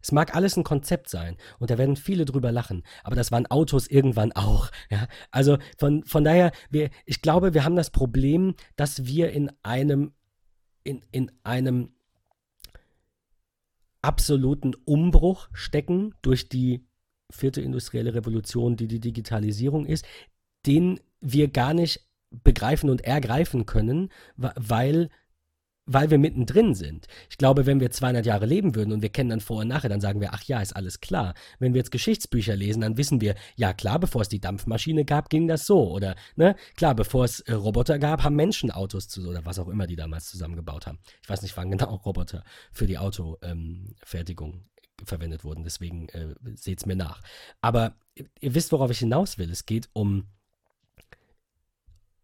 es 0.01 0.11
mag 0.11 0.35
alles 0.35 0.57
ein 0.57 0.63
Konzept 0.63 1.09
sein 1.09 1.37
und 1.59 1.69
da 1.69 1.77
werden 1.77 1.95
viele 1.95 2.25
drüber 2.25 2.51
lachen, 2.51 2.81
aber 3.03 3.15
das 3.15 3.31
waren 3.31 3.45
Autos 3.45 3.85
irgendwann 3.85 4.31
auch. 4.31 4.71
Ja? 4.89 5.07
Also 5.29 5.59
von, 5.77 6.03
von 6.05 6.23
daher, 6.23 6.51
wir, 6.71 6.89
ich 7.05 7.21
glaube, 7.21 7.53
wir 7.53 7.65
haben 7.65 7.75
das 7.75 7.91
Problem, 7.91 8.55
dass 8.75 9.05
wir 9.05 9.31
in 9.31 9.51
einem, 9.61 10.13
in, 10.83 11.05
in 11.11 11.31
einem 11.43 11.91
absoluten 14.01 14.75
Umbruch 14.85 15.49
stecken 15.53 16.13
durch 16.21 16.49
die 16.49 16.85
vierte 17.31 17.61
industrielle 17.61 18.13
Revolution, 18.13 18.75
die 18.75 18.87
die 18.87 18.99
Digitalisierung 18.99 19.85
ist, 19.85 20.05
den 20.65 20.99
wir 21.21 21.47
gar 21.49 21.73
nicht 21.73 22.07
begreifen 22.31 22.89
und 22.89 23.01
ergreifen 23.01 23.65
können, 23.65 24.09
weil 24.35 25.09
weil 25.91 26.11
wir 26.11 26.19
mittendrin 26.19 26.75
sind. 26.75 27.07
Ich 27.31 27.37
glaube, 27.39 27.65
wenn 27.65 27.79
wir 27.79 27.89
200 27.89 28.23
Jahre 28.23 28.45
leben 28.45 28.75
würden 28.75 28.91
und 28.93 29.01
wir 29.01 29.09
kennen 29.09 29.31
dann 29.31 29.39
vor 29.39 29.61
und 29.61 29.69
nachher, 29.69 29.89
dann 29.89 30.01
sagen 30.01 30.21
wir, 30.21 30.33
ach 30.33 30.43
ja, 30.43 30.61
ist 30.61 30.75
alles 30.75 31.01
klar. 31.01 31.33
Wenn 31.57 31.73
wir 31.73 31.79
jetzt 31.79 31.89
Geschichtsbücher 31.89 32.55
lesen, 32.55 32.81
dann 32.81 32.97
wissen 32.97 33.21
wir, 33.21 33.33
ja 33.55 33.73
klar, 33.73 33.99
bevor 33.99 34.21
es 34.21 34.29
die 34.29 34.39
Dampfmaschine 34.39 35.03
gab, 35.03 35.31
ging 35.31 35.47
das 35.47 35.65
so. 35.65 35.89
Oder, 35.89 36.15
ne, 36.35 36.55
klar, 36.75 36.93
bevor 36.93 37.25
es 37.25 37.39
äh, 37.41 37.53
Roboter 37.53 37.97
gab, 37.97 38.23
haben 38.23 38.35
Menschen 38.35 38.69
Autos 38.69 39.07
zu, 39.07 39.27
oder 39.27 39.43
was 39.45 39.57
auch 39.57 39.67
immer 39.67 39.87
die 39.87 39.95
damals 39.95 40.29
zusammengebaut 40.29 40.85
haben. 40.85 40.99
Ich 41.23 41.29
weiß 41.29 41.41
nicht, 41.41 41.57
wann 41.57 41.71
genau 41.71 41.95
Roboter 42.05 42.43
für 42.71 42.85
die 42.85 42.99
Autofertigung 42.99 44.53
ähm, 44.53 44.65
verwendet 45.03 45.43
wurden. 45.43 45.63
Deswegen 45.63 46.07
äh, 46.09 46.35
seht 46.53 46.81
es 46.81 46.85
mir 46.85 46.97
nach. 46.97 47.21
Aber 47.61 47.95
ihr 48.39 48.53
wisst, 48.53 48.71
worauf 48.71 48.91
ich 48.91 48.99
hinaus 48.99 49.39
will. 49.39 49.49
Es 49.49 49.65
geht 49.65 49.89
um, 49.93 50.27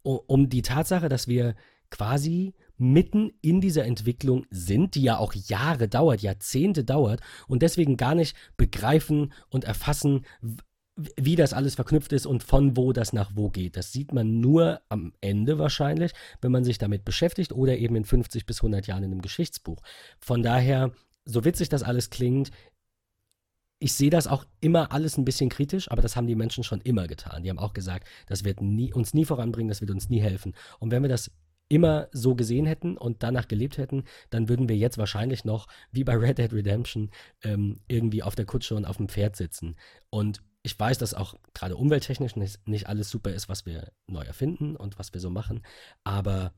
um 0.03 0.49
die 0.49 0.61
Tatsache, 0.61 1.09
dass 1.09 1.27
wir 1.27 1.55
quasi 1.89 2.53
mitten 2.77 3.31
in 3.41 3.61
dieser 3.61 3.85
Entwicklung 3.85 4.45
sind, 4.49 4.95
die 4.95 5.03
ja 5.03 5.17
auch 5.17 5.33
Jahre 5.33 5.87
dauert, 5.87 6.21
Jahrzehnte 6.21 6.83
dauert 6.83 7.21
und 7.47 7.61
deswegen 7.61 7.97
gar 7.97 8.15
nicht 8.15 8.35
begreifen 8.57 9.33
und 9.49 9.63
erfassen, 9.63 10.25
wie 10.95 11.35
das 11.35 11.53
alles 11.53 11.75
verknüpft 11.75 12.13
ist 12.13 12.25
und 12.25 12.43
von 12.43 12.77
wo 12.77 12.93
das 12.93 13.11
nach 13.11 13.31
wo 13.35 13.49
geht. 13.49 13.75
Das 13.75 13.91
sieht 13.91 14.13
man 14.13 14.39
nur 14.39 14.81
am 14.87 15.13
Ende 15.19 15.59
wahrscheinlich, 15.59 16.13
wenn 16.41 16.51
man 16.51 16.63
sich 16.63 16.77
damit 16.77 17.03
beschäftigt 17.03 17.51
oder 17.51 17.77
eben 17.77 17.95
in 17.95 18.05
50 18.05 18.45
bis 18.45 18.59
100 18.59 18.87
Jahren 18.87 19.03
in 19.03 19.11
einem 19.11 19.21
Geschichtsbuch. 19.21 19.81
Von 20.19 20.41
daher, 20.41 20.91
so 21.25 21.43
witzig 21.43 21.67
das 21.69 21.83
alles 21.83 22.09
klingt, 22.09 22.51
ich 23.79 23.93
sehe 23.93 24.09
das 24.09 24.27
auch 24.27 24.45
immer 24.61 24.93
alles 24.93 25.17
ein 25.17 25.25
bisschen 25.25 25.49
kritisch, 25.49 25.91
aber 25.91 26.01
das 26.01 26.15
haben 26.15 26.27
die 26.27 26.35
Menschen 26.35 26.63
schon 26.63 26.79
immer 26.81 27.07
getan. 27.07 27.43
Die 27.43 27.49
haben 27.49 27.59
auch 27.59 27.73
gesagt, 27.73 28.07
das 28.27 28.45
wird 28.45 28.61
nie, 28.61 28.93
uns 28.93 29.13
nie 29.13 29.25
voranbringen, 29.25 29.67
das 29.67 29.81
wird 29.81 29.91
uns 29.91 30.09
nie 30.09 30.21
helfen. 30.21 30.53
Und 30.79 30.91
wenn 30.91 31.01
wir 31.01 31.09
das 31.09 31.29
immer 31.67 32.07
so 32.11 32.35
gesehen 32.35 32.65
hätten 32.65 32.97
und 32.97 33.23
danach 33.23 33.47
gelebt 33.47 33.77
hätten, 33.77 34.03
dann 34.29 34.49
würden 34.49 34.69
wir 34.69 34.77
jetzt 34.77 34.97
wahrscheinlich 34.97 35.45
noch, 35.45 35.67
wie 35.91 36.03
bei 36.03 36.15
Red 36.15 36.37
Dead 36.37 36.53
Redemption, 36.53 37.09
ähm, 37.43 37.79
irgendwie 37.87 38.23
auf 38.23 38.35
der 38.35 38.45
Kutsche 38.45 38.75
und 38.75 38.85
auf 38.85 38.97
dem 38.97 39.09
Pferd 39.09 39.35
sitzen. 39.35 39.75
Und 40.09 40.43
ich 40.61 40.79
weiß, 40.79 40.97
dass 40.97 41.13
auch 41.13 41.35
gerade 41.53 41.75
umwelttechnisch 41.75 42.35
nicht, 42.35 42.67
nicht 42.67 42.87
alles 42.87 43.09
super 43.09 43.31
ist, 43.31 43.49
was 43.49 43.65
wir 43.65 43.91
neu 44.07 44.23
erfinden 44.23 44.75
und 44.75 44.97
was 44.99 45.13
wir 45.13 45.21
so 45.21 45.29
machen, 45.29 45.61
aber 46.03 46.53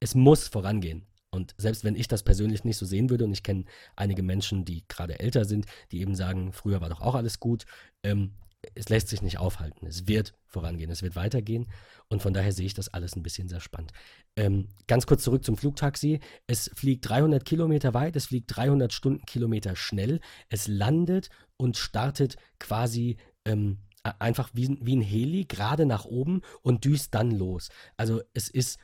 es 0.00 0.14
muss 0.14 0.48
vorangehen. 0.48 1.06
Und 1.30 1.54
selbst 1.58 1.84
wenn 1.84 1.96
ich 1.96 2.08
das 2.08 2.22
persönlich 2.22 2.64
nicht 2.64 2.78
so 2.78 2.86
sehen 2.86 3.10
würde, 3.10 3.24
und 3.24 3.32
ich 3.32 3.42
kenne 3.42 3.64
einige 3.96 4.22
Menschen, 4.22 4.64
die 4.64 4.86
gerade 4.88 5.20
älter 5.20 5.44
sind, 5.44 5.66
die 5.92 6.00
eben 6.00 6.14
sagen, 6.14 6.52
früher 6.52 6.80
war 6.80 6.88
doch 6.88 7.02
auch 7.02 7.14
alles 7.14 7.38
gut, 7.38 7.66
ähm, 8.02 8.32
es 8.74 8.88
lässt 8.88 9.08
sich 9.08 9.22
nicht 9.22 9.38
aufhalten. 9.38 9.86
Es 9.86 10.08
wird 10.08 10.34
vorangehen, 10.46 10.90
es 10.90 11.02
wird 11.02 11.16
weitergehen. 11.16 11.66
Und 12.08 12.22
von 12.22 12.32
daher 12.32 12.52
sehe 12.52 12.66
ich 12.66 12.74
das 12.74 12.88
alles 12.88 13.16
ein 13.16 13.22
bisschen 13.22 13.48
sehr 13.48 13.60
spannend. 13.60 13.92
Ähm, 14.36 14.68
ganz 14.86 15.06
kurz 15.06 15.22
zurück 15.22 15.44
zum 15.44 15.56
Flugtaxi. 15.56 16.20
Es 16.46 16.70
fliegt 16.74 17.08
300 17.08 17.44
Kilometer 17.44 17.94
weit, 17.94 18.16
es 18.16 18.26
fliegt 18.26 18.56
300 18.56 18.92
Stundenkilometer 18.92 19.76
schnell. 19.76 20.20
Es 20.48 20.68
landet 20.68 21.28
und 21.56 21.76
startet 21.76 22.36
quasi 22.58 23.18
ähm, 23.44 23.78
einfach 24.02 24.50
wie, 24.54 24.78
wie 24.80 24.96
ein 24.96 25.02
Heli 25.02 25.44
gerade 25.44 25.86
nach 25.86 26.04
oben 26.04 26.40
und 26.62 26.84
düst 26.84 27.14
dann 27.14 27.30
los. 27.30 27.68
Also 27.96 28.22
es 28.32 28.48
ist 28.48 28.78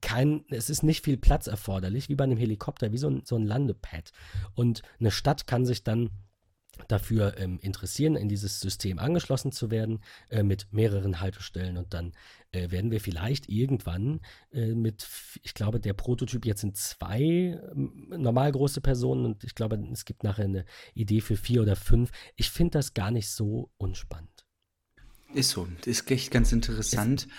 kein, 0.00 0.44
es 0.50 0.70
ist 0.70 0.82
nicht 0.82 1.04
viel 1.04 1.16
Platz 1.16 1.46
erforderlich, 1.46 2.08
wie 2.08 2.14
bei 2.14 2.24
einem 2.24 2.38
Helikopter, 2.38 2.92
wie 2.92 2.98
so 2.98 3.08
ein, 3.08 3.22
so 3.24 3.36
ein 3.36 3.46
Landepad. 3.46 4.12
Und 4.54 4.82
eine 4.98 5.10
Stadt 5.10 5.46
kann 5.46 5.66
sich 5.66 5.84
dann 5.84 6.10
dafür 6.88 7.36
ähm, 7.38 7.58
interessieren, 7.60 8.16
in 8.16 8.28
dieses 8.28 8.60
System 8.60 8.98
angeschlossen 8.98 9.52
zu 9.52 9.70
werden, 9.70 10.00
äh, 10.28 10.42
mit 10.42 10.72
mehreren 10.72 11.20
Haltestellen. 11.20 11.76
Und 11.76 11.94
dann 11.94 12.12
äh, 12.52 12.70
werden 12.70 12.90
wir 12.90 13.00
vielleicht 13.00 13.48
irgendwann 13.48 14.20
äh, 14.52 14.74
mit, 14.74 15.06
ich 15.42 15.54
glaube, 15.54 15.80
der 15.80 15.92
Prototyp 15.92 16.44
jetzt 16.44 16.62
sind 16.62 16.76
zwei 16.76 17.20
ähm, 17.20 18.08
normal 18.16 18.52
große 18.52 18.80
Personen 18.80 19.24
und 19.24 19.44
ich 19.44 19.54
glaube, 19.54 19.76
es 19.92 20.04
gibt 20.04 20.24
nachher 20.24 20.44
eine 20.44 20.64
Idee 20.94 21.20
für 21.20 21.36
vier 21.36 21.62
oder 21.62 21.76
fünf. 21.76 22.10
Ich 22.36 22.50
finde 22.50 22.72
das 22.72 22.94
gar 22.94 23.10
nicht 23.10 23.30
so 23.30 23.70
unspannend. 23.76 24.30
Ist 25.32 25.50
so, 25.50 25.68
ist 25.84 26.10
echt 26.10 26.30
ganz 26.32 26.50
interessant. 26.52 27.22
Ist, 27.22 27.30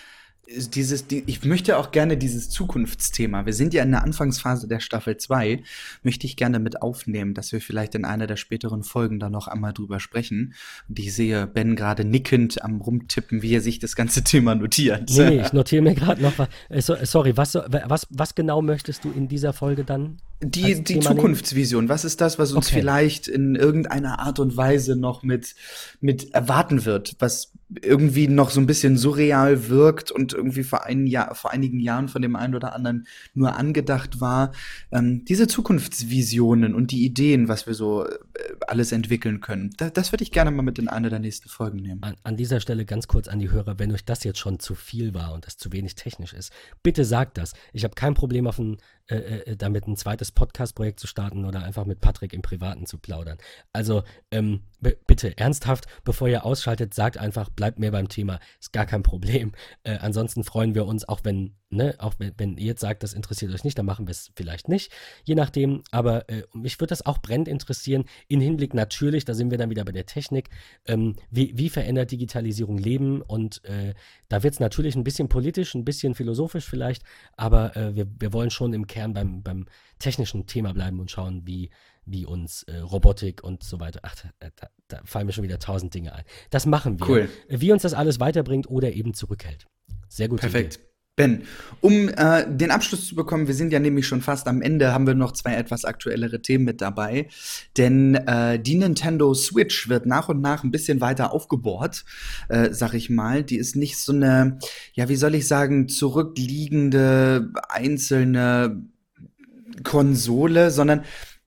dieses, 0.48 1.08
die, 1.08 1.24
ich 1.28 1.44
möchte 1.46 1.78
auch 1.78 1.92
gerne 1.92 2.18
dieses 2.18 2.50
Zukunftsthema, 2.50 3.46
wir 3.46 3.54
sind 3.54 3.74
ja 3.74 3.84
in 3.84 3.92
der 3.92 4.04
Anfangsphase 4.04 4.68
der 4.68 4.80
Staffel 4.80 5.18
2, 5.18 5.64
möchte 6.04 6.26
ich 6.26 6.36
gerne 6.36 6.60
mit 6.60 6.82
aufnehmen, 6.82 7.34
dass 7.34 7.52
wir 7.52 7.62
vielleicht 7.62 7.96
in 7.96 8.06
einer 8.06 8.28
der 8.28 8.36
späteren 8.36 8.84
Folgen 8.84 9.20
da 9.20 9.30
noch 9.30 9.48
einmal 9.48 9.74
drüber 9.74 10.00
sprechen. 10.00 10.54
Und 10.90 11.00
ich 11.00 11.14
sehe 11.14 11.48
Ben 11.48 11.76
gerade 11.76 12.06
nickend 12.06 12.64
am 12.64 12.82
Rumtippen, 12.82 13.42
wie 13.42 13.56
er 13.56 13.62
sich 13.62 13.80
das 13.80 13.96
ganze 13.96 14.24
Thema 14.32 14.56
notiert. 14.56 15.10
Nee, 15.10 15.42
ich 15.42 15.54
notiere 15.54 15.82
mir 15.82 15.96
gerade 15.96 16.22
noch 16.22 16.38
was. 16.38 16.50
Äh, 16.70 17.06
sorry, 17.06 17.38
was, 17.38 17.56
was, 17.56 18.08
was 18.10 18.36
genau 18.36 18.62
möchtest 18.62 19.04
du 19.04 19.12
in 19.12 19.28
dieser 19.28 19.54
Folge 19.54 19.84
dann? 19.84 20.18
Die, 20.44 20.84
die 20.84 21.00
Zukunftsvision, 21.00 21.88
was 21.88 22.04
ist 22.04 22.20
das, 22.20 22.40
was 22.40 22.52
uns 22.52 22.68
okay. 22.68 22.80
vielleicht 22.80 23.28
in 23.28 23.56
irgendeiner 23.56 24.20
Art 24.20 24.40
und 24.40 24.58
Weise 24.58 24.96
noch 24.96 25.22
mit, 25.22 25.56
mit 26.00 26.34
erwarten 26.34 26.86
wird? 26.86 27.16
Was 27.20 27.52
irgendwie 27.82 28.28
noch 28.28 28.50
so 28.50 28.60
ein 28.60 28.66
bisschen 28.66 28.98
surreal 28.98 29.70
wirkt 29.70 30.12
und 30.12 30.34
irgendwie 30.34 30.64
vor, 30.64 30.84
ein 30.84 31.08
Jahr, 31.08 31.36
vor 31.36 31.52
einigen 31.52 31.80
Jahren 31.80 32.10
von 32.10 32.22
dem 32.22 32.36
einen 32.36 32.56
oder 32.56 32.76
anderen 32.76 33.08
nur 33.34 33.56
angedacht 33.56 34.20
war. 34.20 34.52
Ähm, 34.92 35.24
diese 35.26 35.48
Zukunftsvisionen 35.48 36.76
und 36.76 36.92
die 36.92 37.06
Ideen, 37.06 37.48
was 37.48 37.68
wir 37.68 37.74
so 37.74 38.06
äh, 38.06 38.12
alles 38.68 38.92
entwickeln 38.92 39.40
können, 39.40 39.70
da, 39.78 39.90
das 39.90 40.12
würde 40.12 40.24
ich 40.24 40.32
gerne 40.32 40.52
mal 40.52 40.64
mit 40.64 40.80
in 40.80 40.90
eine 40.90 41.10
der 41.10 41.20
nächsten 41.20 41.48
Folgen 41.48 41.80
nehmen. 41.80 42.04
An, 42.04 42.16
an, 42.24 42.36
dieser 42.36 42.60
Stelle 42.60 42.86
ganz 42.86 43.08
kurz 43.08 43.28
an 43.28 43.40
die 43.40 43.52
Hörer, 43.52 43.80
wenn 43.80 43.92
euch 43.92 44.04
das 44.04 44.24
jetzt 44.24 44.40
schon 44.40 44.60
zu 44.60 44.76
viel 44.76 45.14
war 45.14 45.34
und 45.34 45.46
das 45.46 45.58
zu 45.58 45.72
wenig 45.72 45.96
technisch 45.96 46.34
ist, 46.34 46.52
bitte 46.84 47.06
sagt 47.06 47.38
das. 47.38 47.54
Ich 47.72 47.84
habe 47.84 47.96
kein 47.96 48.16
Problem 48.16 48.48
auf 48.48 48.60
ein, 48.60 48.78
äh, 49.08 49.16
äh 49.16 49.56
damit 49.56 49.88
ein 49.88 49.98
zweites 49.98 50.32
Podcast-Projekt 50.32 51.00
zu 51.00 51.08
starten 51.08 51.46
oder 51.46 51.64
einfach 51.64 51.86
mit 51.86 52.02
Patrick 52.02 52.34
im 52.34 52.42
Privaten 52.42 52.86
zu 52.86 52.98
plaudern. 52.98 53.38
Also 53.74 54.04
ähm, 54.32 54.62
bitte 55.08 55.38
ernsthaft, 55.38 55.86
bevor 56.04 56.28
ihr 56.28 56.46
ausschaltet, 56.46 56.94
sagt 56.94 57.18
einfach, 57.18 57.50
bleibt 57.50 57.80
mehr 57.80 57.92
beim 57.92 58.10
Thema, 58.10 58.40
ist 58.60 58.74
gar 58.74 58.86
kein 58.86 59.04
Problem. 59.04 59.54
Äh, 59.84 59.98
ansonsten 59.98 60.44
freuen 60.44 60.76
wir 60.76 60.86
uns, 60.86 61.08
auch 61.08 61.22
wenn, 61.24 61.56
ne, 61.72 61.96
auch 62.00 62.16
wenn, 62.18 62.34
wenn, 62.38 62.58
ihr 62.58 62.68
jetzt 62.68 62.82
sagt, 62.82 63.04
das 63.04 63.14
interessiert 63.14 63.54
euch 63.54 63.64
nicht, 63.64 63.78
dann 63.78 63.86
machen 63.86 64.08
wir 64.08 64.12
es 64.12 64.32
vielleicht 64.36 64.68
nicht, 64.68 64.92
je 65.24 65.36
nachdem. 65.36 65.84
Aber 65.92 66.30
äh, 66.30 66.44
mich 66.54 66.80
würde 66.80 66.90
das 66.90 67.06
auch 67.06 67.20
brennend 67.20 67.48
interessieren, 67.48 68.06
in 68.28 68.42
Hinblick 68.42 68.74
natürlich, 68.74 69.26
da 69.26 69.34
sind 69.34 69.52
wir 69.52 69.58
dann 69.58 69.70
wieder 69.70 69.86
bei 69.86 69.92
der 69.92 70.06
Technik, 70.06 70.50
ähm, 70.86 71.16
wie, 71.30 71.58
wie 71.58 71.70
verändert 71.70 72.12
Digitalisierung 72.12 72.78
Leben? 72.78 73.22
Und 73.22 73.64
äh, 73.66 73.94
da 74.28 74.44
wird 74.44 74.54
es 74.54 74.60
natürlich 74.60 74.96
ein 74.96 75.04
bisschen 75.04 75.30
politisch, 75.30 75.76
ein 75.76 75.86
bisschen 75.86 76.16
philosophisch 76.16 76.66
vielleicht, 76.66 77.04
aber 77.38 77.76
äh, 77.76 77.96
wir, 77.96 78.08
wir 78.20 78.34
wollen 78.34 78.52
schon 78.52 78.74
im 78.74 78.88
Kern 78.88 79.14
beim, 79.14 79.44
beim 79.44 79.66
technischen 80.00 80.48
Thema 80.48 80.74
bleiben 80.74 81.00
und 81.00 81.12
schauen, 81.12 81.44
wie 81.46 81.70
wie 82.04 82.26
uns 82.26 82.64
äh, 82.64 82.78
Robotik 82.78 83.44
und 83.44 83.64
so 83.64 83.80
weiter. 83.80 84.00
Ach, 84.02 84.16
da, 84.40 84.50
da, 84.56 84.70
da, 84.88 85.02
fallen 85.06 85.28
mir 85.28 85.34
schon 85.34 85.44
wieder 85.44 85.60
tausend 85.60 85.94
Dinge 85.94 86.14
ein. 86.14 86.24
Das 86.50 86.66
machen 86.66 87.00
wir. 87.00 87.08
Cool. 87.08 87.30
Wie 87.48 87.72
uns 87.72 87.84
das 87.84 87.94
alles 87.94 88.20
weiterbringt 88.20 88.68
oder 88.68 88.92
eben 88.92 89.14
zurückhält. 89.14 89.68
Sehr 90.08 90.28
gut. 90.28 90.42
Perfekt. 90.42 90.76
Idee. 90.76 90.91
Ben, 91.22 91.44
um 91.82 92.10
äh, 92.10 92.48
den 92.50 92.72
Abschluss 92.72 93.06
zu 93.06 93.14
bekommen, 93.14 93.46
wir 93.46 93.54
sind 93.54 93.72
ja 93.72 93.78
nämlich 93.78 94.08
schon 94.08 94.24
fast 94.24 94.48
am 94.48 94.64
Ende, 94.64 94.92
haben 94.92 95.06
wir 95.06 95.14
noch 95.14 95.34
zwei 95.34 95.54
etwas 95.54 95.86
aktuellere 95.86 96.42
Themen 96.42 96.66
mit 96.66 96.82
dabei. 96.82 97.28
Denn 97.78 98.16
äh, 98.16 98.60
die 98.60 98.74
Nintendo 98.74 99.36
Switch 99.36 99.88
wird 99.88 100.08
nach 100.08 100.30
und 100.30 100.42
nach 100.42 100.64
ein 100.64 100.72
bisschen 100.72 101.00
weiter 101.00 101.32
aufgebohrt, 101.32 102.06
äh, 102.50 102.70
sag 102.72 102.96
ich 102.96 103.12
mal. 103.12 103.44
Die 103.44 103.58
ist 103.58 103.76
nicht 103.76 104.00
so 104.00 104.14
eine, 104.14 104.58
ja, 104.94 105.10
wie 105.10 105.16
soll 105.16 105.36
ich 105.36 105.48
sagen, 105.48 105.88
zurückliegende 105.88 107.52
einzelne 107.70 108.82
Konsole, 109.84 110.72
sondern 110.72 111.04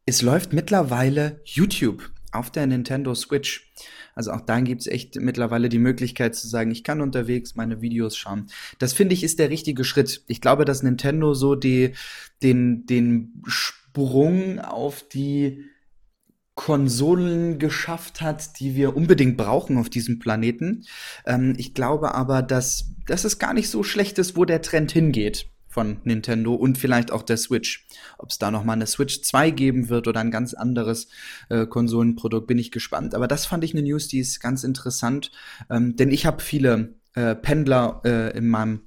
es 0.07 0.23
läuft 0.23 0.53
mittlerweile 0.53 1.41
YouTube 1.43 2.13
auf 2.31 2.53
der 2.53 2.69
Nintendo 2.69 3.13
Switch. 3.17 3.73
Also 4.15 4.33
auch 4.33 4.41
da 4.41 4.61
gibt 4.61 4.83
es 4.83 4.87
echt 4.87 5.17
mittlerweile 5.17 5.69
die 5.69 5.79
Möglichkeit 5.79 6.35
zu 6.35 6.49
sagen, 6.49 6.71
ich 6.71 6.85
kann 6.85 7.01
unterwegs 7.01 7.55
meine 7.55 7.81
Videos 7.81 8.17
schauen. 8.17 8.47
Das 8.79 8.93
finde 8.93 9.15
ich 9.15 9.25
ist 9.25 9.39
der 9.39 9.51
richtige 9.51 9.85
Schritt. 9.85 10.23
Ich 10.27 10.41
glaube, 10.41 10.65
dass 10.65 10.83
Nintendo 10.83 11.35
so 11.35 11.55
die, 11.55 11.95
den, 12.43 12.87
den 12.87 13.43
Sprung 13.47 14.61
auf 14.61 15.07
die 15.09 15.65
Konsolen 16.55 17.59
geschafft 17.59 18.21
hat, 18.21 18.61
die 18.61 18.77
wir 18.77 18.97
unbedingt 18.97 19.37
brauchen 19.37 19.77
auf 19.77 19.91
diesem 19.91 20.21
Planeten. 20.21 20.85
Ähm, 21.27 21.55
ich 21.59 21.75
glaube 21.75 22.15
aber, 22.15 22.43
dass, 22.43 22.93
dass 23.07 23.25
es 23.25 23.41
gar 23.41 23.55
nicht 23.55 23.69
so 23.69 23.83
schlecht 23.83 24.19
ist, 24.19 24.37
wo 24.37 24.45
der 24.45 24.63
Trend 24.63 24.93
hingeht 24.93 25.49
von 25.75 25.99
Nintendo 26.05 26.55
und 26.55 26.79
vielleicht 26.79 27.11
auch 27.11 27.23
der 27.23 27.37
Switch. 27.37 27.87
Ob 28.17 28.31
es 28.31 28.39
da 28.39 28.53
noch 28.53 28.63
mal 28.63 28.75
eine 28.75 28.87
Switch 28.87 29.23
2 29.23 29.51
geben 29.51 29.89
wird 29.89 30.07
oder 30.07 30.21
ein 30.21 30.31
ganz 30.31 30.55
anderes 30.55 31.09
äh, 31.51 31.67
Konsolenprodukt, 31.67 32.47
bin 32.47 32.59
ich 32.59 32.71
gespannt. 32.71 33.15
Aber 33.15 33.27
das 33.27 33.45
fand 33.45 33.65
ich 33.65 33.75
eine 33.75 33.83
News, 33.83 34.07
die 34.07 34.21
ist 34.21 34.41
ganz 34.41 34.63
interessant, 34.63 35.33
ähm, 35.69 35.97
denn 35.97 36.13
ich 36.13 36.27
habe 36.27 36.41
viele 36.41 36.95
äh, 37.15 37.35
Pendler 37.35 38.01
äh, 38.05 38.39
in 38.39 38.49
meinem 38.49 38.83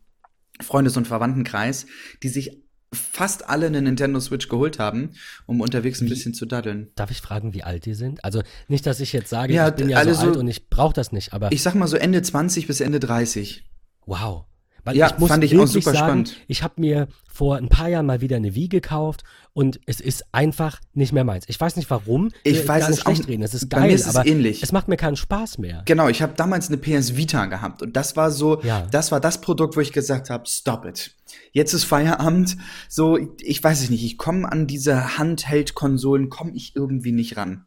Freundes- 0.61 0.95
und 0.95 1.07
Verwandtenkreis, 1.07 1.85
die 2.23 2.29
sich 2.29 2.63
fast 2.93 3.49
alle 3.49 3.65
eine 3.65 3.81
Nintendo 3.81 4.21
Switch 4.21 4.47
geholt 4.47 4.79
haben, 4.79 5.11
um 5.45 5.59
unterwegs 5.59 5.99
ein 5.99 6.07
bisschen 6.07 6.33
zu 6.33 6.45
daddeln. 6.45 6.91
Darf 6.95 7.11
ich 7.11 7.19
fragen, 7.19 7.53
wie 7.53 7.63
alt 7.63 7.85
die 7.85 7.95
sind? 7.95 8.23
Also 8.23 8.43
nicht, 8.69 8.85
dass 8.85 9.01
ich 9.01 9.11
jetzt 9.11 9.29
sage, 9.29 9.53
ja, 9.53 9.67
ich 9.67 9.75
bin 9.75 9.89
ja 9.89 10.01
so, 10.05 10.13
so 10.13 10.27
alt 10.27 10.37
und 10.37 10.47
ich 10.47 10.69
brauche 10.69 10.93
das 10.93 11.11
nicht, 11.11 11.33
aber 11.33 11.51
ich 11.51 11.61
sag 11.61 11.75
mal 11.75 11.87
so 11.87 11.97
Ende 11.97 12.21
20 12.21 12.65
bis 12.65 12.79
Ende 12.79 13.01
30. 13.01 13.65
Wow. 14.05 14.45
Weil 14.87 14.95
ja, 14.95 15.07
ich 15.07 15.17
muss 15.17 15.27
fand 15.27 15.43
ich 15.43 15.59
auch 15.59 15.67
super 15.67 15.91
sagen, 15.91 15.97
spannend. 15.97 16.37
Ich 16.47 16.63
habe 16.63 16.75
mir 16.77 17.09
vor 17.27 17.57
ein 17.57 17.67
paar 17.67 17.89
Jahren 17.89 18.05
mal 18.05 18.21
wieder 18.21 18.37
eine 18.37 18.55
Wii 18.55 18.69
gekauft 18.69 19.25
und 19.51 19.81
es 19.85 19.99
ist 19.99 20.23
einfach 20.31 20.79
nicht 20.93 21.11
mehr 21.11 21.25
meins. 21.25 21.43
Ich 21.49 21.59
weiß 21.59 21.75
nicht 21.75 21.89
warum. 21.89 22.31
Ich 22.45 22.65
weiß 22.65 22.83
gar 22.83 22.89
nicht 22.89 22.99
es 22.99 23.03
schlecht 23.03 23.23
auch, 23.23 23.27
reden. 23.27 23.43
Es 23.43 23.53
ist 23.53 23.69
geil, 23.69 23.91
ist 23.91 24.07
aber 24.07 24.21
es 24.21 24.31
ähnlich. 24.31 24.63
es 24.63 24.71
macht 24.71 24.87
mir 24.87 24.95
keinen 24.95 25.17
Spaß 25.17 25.57
mehr. 25.57 25.83
Genau, 25.83 26.07
ich 26.07 26.21
habe 26.21 26.35
damals 26.37 26.69
eine 26.69 26.77
PS 26.77 27.17
Vita 27.17 27.47
gehabt 27.47 27.81
und 27.81 27.97
das 27.97 28.15
war 28.15 28.31
so, 28.31 28.61
ja. 28.61 28.87
das 28.89 29.11
war 29.11 29.19
das 29.19 29.41
Produkt, 29.41 29.75
wo 29.75 29.81
ich 29.81 29.91
gesagt 29.91 30.29
habe, 30.29 30.45
stop 30.47 30.85
it. 30.85 31.17
Jetzt 31.51 31.73
ist 31.73 31.83
Feierabend. 31.83 32.55
So, 32.87 33.19
ich 33.41 33.61
weiß 33.61 33.81
es 33.81 33.89
nicht. 33.89 34.05
Ich 34.05 34.17
komme 34.17 34.49
an 34.49 34.65
diese 34.65 35.17
Handheld-Konsolen, 35.17 36.29
komme 36.29 36.53
ich 36.53 36.77
irgendwie 36.77 37.11
nicht 37.11 37.35
ran. 37.35 37.65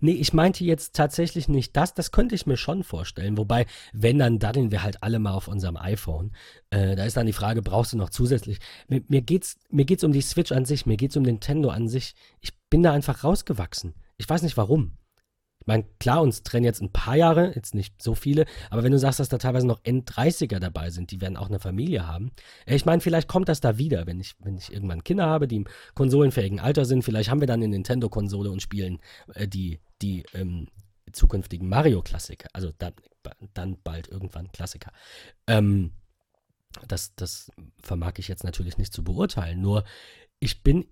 Nee, 0.00 0.12
ich 0.12 0.32
meinte 0.32 0.64
jetzt 0.64 0.94
tatsächlich 0.94 1.48
nicht 1.48 1.76
das. 1.76 1.94
Das 1.94 2.10
könnte 2.10 2.34
ich 2.34 2.46
mir 2.46 2.56
schon 2.56 2.82
vorstellen. 2.84 3.38
Wobei, 3.38 3.66
wenn, 3.92 4.18
dann 4.18 4.38
daddeln 4.38 4.70
wir 4.70 4.82
halt 4.82 5.02
alle 5.02 5.18
mal 5.18 5.32
auf 5.32 5.48
unserem 5.48 5.76
iPhone. 5.76 6.32
Äh, 6.70 6.96
da 6.96 7.04
ist 7.04 7.16
dann 7.16 7.26
die 7.26 7.32
Frage, 7.32 7.62
brauchst 7.62 7.92
du 7.92 7.96
noch 7.96 8.10
zusätzlich? 8.10 8.58
Mir, 8.88 9.02
mir, 9.08 9.22
geht's, 9.22 9.58
mir 9.70 9.84
geht's 9.84 10.04
um 10.04 10.12
die 10.12 10.20
Switch 10.20 10.52
an 10.52 10.64
sich, 10.64 10.86
mir 10.86 10.96
geht's 10.96 11.16
um 11.16 11.22
Nintendo 11.22 11.70
an 11.70 11.88
sich. 11.88 12.14
Ich 12.40 12.52
bin 12.70 12.82
da 12.82 12.92
einfach 12.92 13.24
rausgewachsen. 13.24 13.94
Ich 14.16 14.28
weiß 14.28 14.42
nicht 14.42 14.56
warum. 14.56 14.96
Ich 15.64 15.66
meine, 15.66 15.84
klar, 15.98 16.20
uns 16.20 16.42
trennen 16.42 16.66
jetzt 16.66 16.82
ein 16.82 16.92
paar 16.92 17.16
Jahre, 17.16 17.54
jetzt 17.54 17.74
nicht 17.74 18.02
so 18.02 18.14
viele, 18.14 18.44
aber 18.68 18.82
wenn 18.82 18.92
du 18.92 18.98
sagst, 18.98 19.18
dass 19.18 19.30
da 19.30 19.38
teilweise 19.38 19.66
noch 19.66 19.80
End-30er 19.82 20.58
dabei 20.58 20.90
sind, 20.90 21.10
die 21.10 21.22
werden 21.22 21.38
auch 21.38 21.48
eine 21.48 21.58
Familie 21.58 22.06
haben. 22.06 22.32
Äh, 22.66 22.76
ich 22.76 22.84
meine, 22.84 23.00
vielleicht 23.00 23.28
kommt 23.28 23.48
das 23.48 23.62
da 23.62 23.78
wieder, 23.78 24.06
wenn 24.06 24.20
ich, 24.20 24.34
wenn 24.40 24.58
ich 24.58 24.70
irgendwann 24.70 25.04
Kinder 25.04 25.24
habe, 25.24 25.48
die 25.48 25.56
im 25.56 25.66
konsolenfähigen 25.94 26.60
Alter 26.60 26.84
sind. 26.84 27.02
Vielleicht 27.02 27.30
haben 27.30 27.40
wir 27.40 27.46
dann 27.46 27.60
eine 27.60 27.68
Nintendo-Konsole 27.68 28.50
und 28.50 28.60
spielen 28.60 29.00
äh, 29.32 29.48
die, 29.48 29.80
die 30.02 30.24
ähm, 30.34 30.68
zukünftigen 31.12 31.66
Mario-Klassiker. 31.66 32.50
Also 32.52 32.70
dann, 32.76 32.92
dann 33.54 33.78
bald 33.82 34.08
irgendwann 34.08 34.52
Klassiker. 34.52 34.92
Ähm, 35.46 35.92
das, 36.88 37.14
das 37.14 37.50
vermag 37.80 38.14
ich 38.18 38.28
jetzt 38.28 38.44
natürlich 38.44 38.76
nicht 38.76 38.92
zu 38.92 39.02
beurteilen. 39.02 39.62
Nur 39.62 39.84
ich 40.40 40.62
bin 40.62 40.84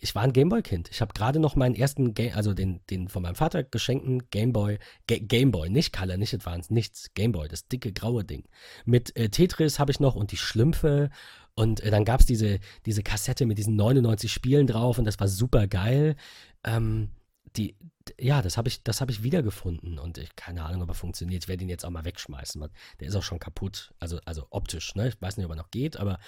ich 0.00 0.14
war 0.14 0.22
ein 0.22 0.32
Gameboy-Kind. 0.32 0.88
Ich 0.90 1.00
habe 1.00 1.12
gerade 1.12 1.38
noch 1.38 1.56
meinen 1.56 1.74
ersten, 1.74 2.14
Game, 2.14 2.34
also 2.34 2.54
den, 2.54 2.80
den 2.88 3.08
von 3.08 3.22
meinem 3.22 3.34
Vater 3.34 3.62
geschenkten 3.62 4.30
Gameboy, 4.30 4.78
Ga 5.06 5.16
Gameboy, 5.18 5.68
nicht 5.68 5.92
Color, 5.92 6.16
nicht 6.16 6.34
Advanced, 6.34 6.70
nichts, 6.70 7.12
Gameboy, 7.14 7.48
das 7.48 7.68
dicke 7.68 7.92
graue 7.92 8.24
Ding. 8.24 8.44
Mit 8.84 9.14
äh, 9.16 9.28
Tetris 9.28 9.78
habe 9.78 9.90
ich 9.90 10.00
noch 10.00 10.14
und 10.14 10.32
die 10.32 10.38
Schlümpfe 10.38 11.10
und 11.54 11.80
äh, 11.80 11.90
dann 11.90 12.04
gab 12.04 12.20
es 12.20 12.26
diese, 12.26 12.60
diese 12.86 13.02
Kassette 13.02 13.44
mit 13.44 13.58
diesen 13.58 13.76
99 13.76 14.32
Spielen 14.32 14.66
drauf 14.66 14.98
und 14.98 15.04
das 15.04 15.20
war 15.20 15.28
super 15.28 15.66
geil. 15.66 16.16
Ähm, 16.64 17.10
die, 17.56 17.76
ja, 18.18 18.40
das 18.40 18.56
habe 18.56 18.68
ich, 18.68 18.82
das 18.82 19.02
ich 19.02 19.22
wiedergefunden 19.22 19.98
und 19.98 20.16
ich 20.16 20.34
keine 20.34 20.64
Ahnung, 20.64 20.82
ob 20.82 20.88
er 20.88 20.94
funktioniert. 20.94 21.44
Ich 21.44 21.48
werde 21.48 21.62
ihn 21.62 21.68
jetzt 21.68 21.84
auch 21.84 21.90
mal 21.90 22.06
wegschmeißen. 22.06 22.64
Der 23.00 23.08
ist 23.08 23.14
auch 23.14 23.22
schon 23.22 23.38
kaputt, 23.38 23.92
also, 23.98 24.18
also 24.24 24.46
optisch. 24.48 24.94
Ne? 24.94 25.08
Ich 25.08 25.20
weiß 25.20 25.36
nicht, 25.36 25.44
ob 25.44 25.52
er 25.52 25.56
noch 25.56 25.70
geht, 25.70 25.98
aber 25.98 26.18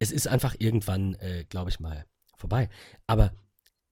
es 0.00 0.10
ist 0.10 0.26
einfach 0.26 0.56
irgendwann, 0.58 1.14
äh, 1.14 1.44
glaube 1.48 1.70
ich 1.70 1.78
mal, 1.78 2.04
vorbei. 2.36 2.68
Aber 3.06 3.32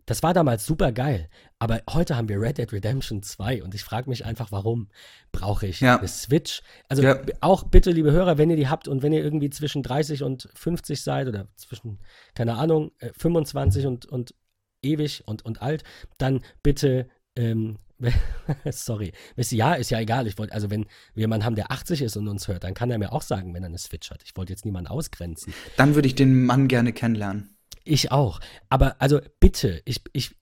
das 0.07 0.23
war 0.23 0.35
damals 0.35 0.67
super 0.67 0.93
geil. 0.93 1.29
Aber 1.59 1.81
heute 1.89 2.17
haben 2.17 2.29
wir 2.29 2.41
Red 2.41 2.59
Dead 2.59 2.73
Redemption 2.73 3.23
2 3.23 3.63
und 3.63 3.75
ich 3.75 3.85
frage 3.85 4.11
mich 4.11 4.25
einfach, 4.25 4.51
warum 4.51 4.89
brauche 5.31 5.67
ich 5.67 5.81
ja. 5.81 5.99
eine 5.99 6.09
Switch? 6.09 6.63
Also 6.89 7.03
ja. 7.03 7.21
auch 7.41 7.65
bitte, 7.65 7.93
liebe 7.93 8.13
Hörer, 8.13 8.37
wenn 8.37 8.51
ihr 8.51 8.57
die 8.57 8.69
habt 8.69 8.89
und 8.89 9.03
wenn 9.03 9.13
ihr 9.13 9.23
irgendwie 9.23 9.51
zwischen 9.51 9.83
30 9.83 10.23
und 10.23 10.49
50 10.55 11.03
seid 11.03 11.29
oder 11.29 11.47
zwischen, 11.57 12.01
keine 12.35 12.57
Ahnung, 12.57 12.91
25 13.17 13.85
äh, 13.85 13.87
und, 13.87 14.07
und 14.07 14.35
ewig 14.83 15.23
und, 15.27 15.45
und 15.45 15.63
alt, 15.63 15.85
dann 16.19 16.41
bitte 16.63 17.09
ähm, 17.37 17.79
Sorry. 18.71 19.13
Ja, 19.37 19.75
ist 19.75 19.91
ja 19.91 20.01
egal. 20.01 20.27
Ich 20.27 20.39
wollte, 20.39 20.53
also 20.53 20.71
wenn 20.71 20.87
wir 21.15 21.23
jemanden 21.23 21.45
haben, 21.45 21.55
der 21.55 21.71
80 21.71 22.03
ist 22.03 22.17
und 22.17 22.29
uns 22.29 22.49
hört, 22.49 22.65
dann 22.65 22.75
kann 22.75 22.91
er 22.91 22.99
mir 22.99 23.13
auch 23.13 23.23
sagen, 23.23 23.55
wenn 23.55 23.63
er 23.63 23.69
eine 23.69 23.79
Switch 23.79 24.11
hat. 24.11 24.23
Ich 24.25 24.37
wollte 24.37 24.53
jetzt 24.53 24.65
niemanden 24.65 24.89
ausgrenzen. 24.89 25.55
Dann 25.77 25.95
würde 25.95 26.09
ich 26.09 26.15
den 26.15 26.45
Mann 26.45 26.69
gerne 26.69 26.93
kennenlernen. 26.93 27.57
Ich 27.85 28.13
auch. 28.13 28.41
Aber 28.69 29.01
also 29.01 29.21
bitte, 29.41 29.83
ich, 29.85 30.03
ich, 30.13 30.35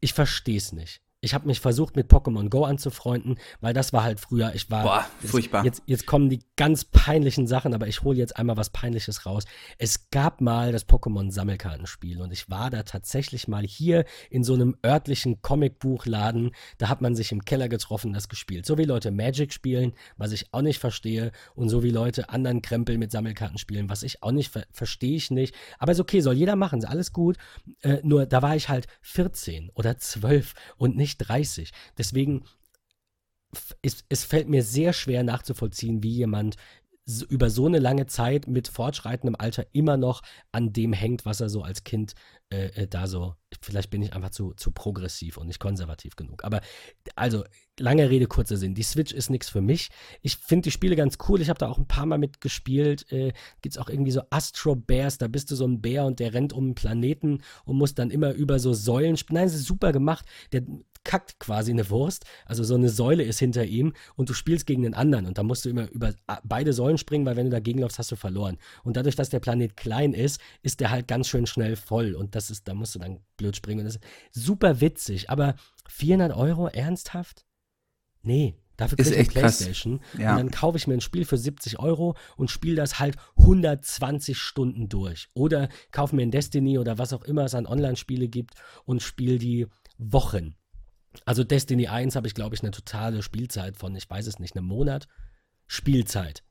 ich 0.00 0.12
verstehe 0.12 0.56
es 0.56 0.72
nicht. 0.72 1.00
Ich 1.20 1.34
habe 1.34 1.48
mich 1.48 1.58
versucht, 1.58 1.96
mit 1.96 2.08
Pokémon 2.08 2.48
Go 2.48 2.64
anzufreunden, 2.64 3.40
weil 3.60 3.74
das 3.74 3.92
war 3.92 4.04
halt 4.04 4.20
früher, 4.20 4.54
ich 4.54 4.70
war. 4.70 4.84
Boah, 4.84 5.06
furchtbar. 5.18 5.64
Jetzt, 5.64 5.82
jetzt 5.86 6.06
kommen 6.06 6.30
die 6.30 6.44
ganz 6.54 6.84
peinlichen 6.84 7.48
Sachen, 7.48 7.74
aber 7.74 7.88
ich 7.88 8.04
hole 8.04 8.16
jetzt 8.16 8.36
einmal 8.36 8.56
was 8.56 8.70
Peinliches 8.70 9.26
raus. 9.26 9.42
Es 9.78 10.10
gab 10.10 10.40
mal 10.40 10.70
das 10.70 10.88
Pokémon-Sammelkartenspiel 10.88 12.20
und 12.20 12.32
ich 12.32 12.48
war 12.48 12.70
da 12.70 12.84
tatsächlich 12.84 13.48
mal 13.48 13.64
hier 13.64 14.04
in 14.30 14.44
so 14.44 14.54
einem 14.54 14.76
örtlichen 14.86 15.42
Comicbuchladen. 15.42 16.52
Da 16.78 16.88
hat 16.88 17.00
man 17.00 17.16
sich 17.16 17.32
im 17.32 17.44
Keller 17.44 17.68
getroffen, 17.68 18.12
das 18.12 18.28
gespielt. 18.28 18.64
So 18.64 18.78
wie 18.78 18.84
Leute 18.84 19.10
Magic 19.10 19.52
spielen, 19.52 19.94
was 20.18 20.30
ich 20.30 20.54
auch 20.54 20.62
nicht 20.62 20.78
verstehe, 20.78 21.32
und 21.56 21.68
so 21.68 21.82
wie 21.82 21.90
Leute 21.90 22.28
anderen 22.28 22.62
Krempel 22.62 22.96
mit 22.96 23.10
Sammelkarten 23.10 23.58
spielen, 23.58 23.90
was 23.90 24.04
ich 24.04 24.22
auch 24.22 24.30
nicht 24.30 24.52
ver 24.52 24.66
verstehe 24.70 25.16
ich 25.16 25.32
nicht. 25.32 25.52
Aber 25.80 25.90
ist 25.90 26.00
okay, 26.00 26.20
soll 26.20 26.34
jeder 26.34 26.54
machen, 26.54 26.78
ist 26.78 26.84
alles 26.84 27.12
gut. 27.12 27.38
Äh, 27.80 27.98
nur 28.04 28.26
da 28.26 28.40
war 28.40 28.54
ich 28.54 28.68
halt 28.68 28.86
14 29.00 29.70
oder 29.74 29.98
12 29.98 30.54
und 30.76 30.96
nicht 30.96 31.07
nicht 31.08 31.18
30. 31.18 31.72
Deswegen 31.96 32.44
es, 33.82 34.04
es 34.08 34.24
fällt 34.24 34.48
mir 34.48 34.62
sehr 34.62 34.92
schwer 34.92 35.22
nachzuvollziehen, 35.22 36.02
wie 36.02 36.12
jemand 36.12 36.56
über 37.30 37.48
so 37.48 37.64
eine 37.64 37.78
lange 37.78 38.06
Zeit 38.06 38.46
mit 38.46 38.68
fortschreitendem 38.68 39.36
Alter 39.38 39.66
immer 39.72 39.96
noch 39.96 40.20
an 40.52 40.74
dem 40.74 40.92
hängt, 40.92 41.24
was 41.24 41.40
er 41.40 41.48
so 41.48 41.62
als 41.62 41.82
Kind 41.82 42.14
äh, 42.50 42.66
äh, 42.82 42.86
da 42.86 43.06
so, 43.06 43.34
vielleicht 43.60 43.90
bin 43.90 44.02
ich 44.02 44.14
einfach 44.14 44.30
zu, 44.30 44.54
zu 44.54 44.70
progressiv 44.70 45.36
und 45.36 45.48
nicht 45.48 45.60
konservativ 45.60 46.16
genug. 46.16 46.44
Aber 46.44 46.60
also, 47.14 47.44
lange 47.78 48.08
Rede, 48.08 48.26
kurzer 48.26 48.56
Sinn. 48.56 48.74
Die 48.74 48.82
Switch 48.82 49.12
ist 49.12 49.28
nichts 49.28 49.50
für 49.50 49.60
mich. 49.60 49.90
Ich 50.22 50.36
finde 50.36 50.64
die 50.64 50.70
Spiele 50.70 50.96
ganz 50.96 51.18
cool. 51.28 51.40
Ich 51.40 51.50
habe 51.50 51.58
da 51.58 51.68
auch 51.68 51.78
ein 51.78 51.86
paar 51.86 52.06
Mal 52.06 52.18
mitgespielt. 52.18 53.10
Äh, 53.12 53.32
Gibt 53.60 53.74
es 53.74 53.78
auch 53.78 53.88
irgendwie 53.88 54.12
so 54.12 54.22
Astro 54.30 54.76
Bears, 54.76 55.18
da 55.18 55.28
bist 55.28 55.50
du 55.50 55.56
so 55.56 55.66
ein 55.66 55.82
Bär 55.82 56.06
und 56.06 56.20
der 56.20 56.32
rennt 56.32 56.54
um 56.54 56.64
einen 56.64 56.74
Planeten 56.74 57.42
und 57.64 57.76
muss 57.76 57.94
dann 57.94 58.10
immer 58.10 58.32
über 58.32 58.58
so 58.58 58.72
Säulen. 58.72 59.18
Nein, 59.30 59.46
es 59.46 59.54
ist 59.54 59.66
super 59.66 59.92
gemacht. 59.92 60.24
Der 60.52 60.62
kackt 61.08 61.40
quasi 61.40 61.72
eine 61.72 61.88
Wurst. 61.88 62.26
Also 62.44 62.64
so 62.64 62.74
eine 62.74 62.90
Säule 62.90 63.22
ist 63.22 63.38
hinter 63.38 63.64
ihm 63.64 63.94
und 64.14 64.28
du 64.28 64.34
spielst 64.34 64.66
gegen 64.66 64.82
den 64.82 64.92
anderen 64.92 65.24
und 65.24 65.38
da 65.38 65.42
musst 65.42 65.64
du 65.64 65.70
immer 65.70 65.90
über 65.90 66.12
beide 66.44 66.74
Säulen 66.74 66.98
springen, 66.98 67.24
weil 67.24 67.36
wenn 67.36 67.46
du 67.46 67.50
dagegen 67.50 67.78
läufst, 67.78 67.98
hast 67.98 68.12
du 68.12 68.16
verloren. 68.16 68.58
Und 68.84 68.98
dadurch, 68.98 69.16
dass 69.16 69.30
der 69.30 69.40
Planet 69.40 69.74
klein 69.74 70.12
ist, 70.12 70.38
ist 70.62 70.80
der 70.80 70.90
halt 70.90 71.08
ganz 71.08 71.26
schön 71.26 71.46
schnell 71.46 71.76
voll 71.76 72.14
und 72.14 72.34
das 72.34 72.50
ist, 72.50 72.68
da 72.68 72.74
musst 72.74 72.94
du 72.94 72.98
dann 72.98 73.20
blöd 73.38 73.56
springen. 73.56 73.80
Und 73.80 73.86
das 73.86 73.96
ist 73.96 74.04
super 74.32 74.82
witzig, 74.82 75.30
aber 75.30 75.54
400 75.88 76.36
Euro 76.36 76.68
ernsthaft? 76.68 77.46
Nee, 78.20 78.54
Dafür 78.76 78.96
kriege 78.96 79.10
ich 79.10 79.18
eine 79.18 79.28
Playstation. 79.28 80.00
Ja. 80.18 80.32
Und 80.32 80.36
dann 80.36 80.50
kaufe 80.52 80.76
ich 80.76 80.86
mir 80.86 80.94
ein 80.94 81.00
Spiel 81.00 81.24
für 81.24 81.38
70 81.38 81.80
Euro 81.80 82.16
und 82.36 82.48
spiele 82.50 82.76
das 82.76 83.00
halt 83.00 83.16
120 83.38 84.38
Stunden 84.38 84.88
durch. 84.88 85.28
Oder 85.34 85.68
kaufe 85.90 86.14
mir 86.14 86.22
ein 86.22 86.30
Destiny 86.30 86.78
oder 86.78 86.96
was 86.96 87.12
auch 87.12 87.24
immer 87.24 87.44
es 87.44 87.54
an 87.54 87.66
Online-Spiele 87.66 88.28
gibt 88.28 88.54
und 88.84 89.02
spiele 89.02 89.38
die 89.38 89.66
Wochen. 89.96 90.54
Also 91.24 91.44
Destiny 91.44 91.88
1 91.88 92.16
habe 92.16 92.26
ich, 92.26 92.34
glaube 92.34 92.54
ich, 92.54 92.62
eine 92.62 92.70
totale 92.70 93.22
Spielzeit 93.22 93.76
von, 93.76 93.94
ich 93.96 94.08
weiß 94.08 94.26
es 94.26 94.38
nicht, 94.38 94.56
einem 94.56 94.66
Monat. 94.66 95.08
Spielzeit. 95.66 96.42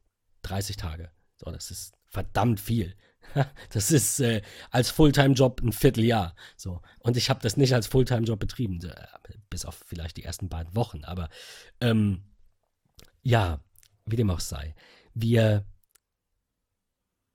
30 0.43 0.77
Tage. 0.77 1.11
So, 1.37 1.51
das 1.51 1.71
ist 1.71 1.93
verdammt 2.05 2.59
viel. 2.59 2.95
Das 3.71 3.91
ist 3.91 4.21
äh, 4.21 4.41
als 4.71 4.89
Fulltime-Job 4.89 5.61
ein 5.61 5.73
Vierteljahr. 5.73 6.33
So. 6.55 6.81
Und 6.99 7.17
ich 7.17 7.29
habe 7.29 7.41
das 7.41 7.57
nicht 7.57 7.73
als 7.73 7.85
Fulltime-Job 7.85 8.39
betrieben, 8.39 8.79
äh, 8.81 9.07
bis 9.49 9.65
auf 9.65 9.83
vielleicht 9.85 10.15
die 10.15 10.23
ersten 10.23 10.47
beiden 10.47 10.73
Wochen. 10.75 11.03
Aber 11.03 11.27
ähm, 11.81 12.23
ja, 13.21 13.59
wie 14.05 14.15
dem 14.15 14.29
auch 14.29 14.39
sei. 14.39 14.75
Wir 15.13 15.65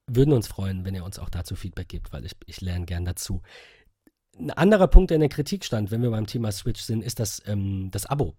würden 0.07 0.33
uns 0.33 0.47
freuen, 0.47 0.83
wenn 0.83 0.95
ihr 0.95 1.05
uns 1.05 1.19
auch 1.19 1.29
dazu 1.29 1.55
Feedback 1.55 1.89
gebt, 1.89 2.11
weil 2.11 2.25
ich, 2.25 2.33
ich 2.47 2.61
lerne 2.61 2.85
gern 2.85 3.05
dazu. 3.05 3.41
Ein 4.37 4.51
anderer 4.51 4.87
Punkt, 4.87 5.11
der 5.11 5.15
in 5.15 5.21
der 5.21 5.29
Kritik 5.29 5.63
stand, 5.63 5.91
wenn 5.91 6.01
wir 6.01 6.09
beim 6.09 6.27
Thema 6.27 6.51
Switch 6.51 6.81
sind, 6.81 7.03
ist 7.03 7.19
das, 7.19 7.41
ähm, 7.45 7.89
das 7.91 8.05
Abo. 8.05 8.35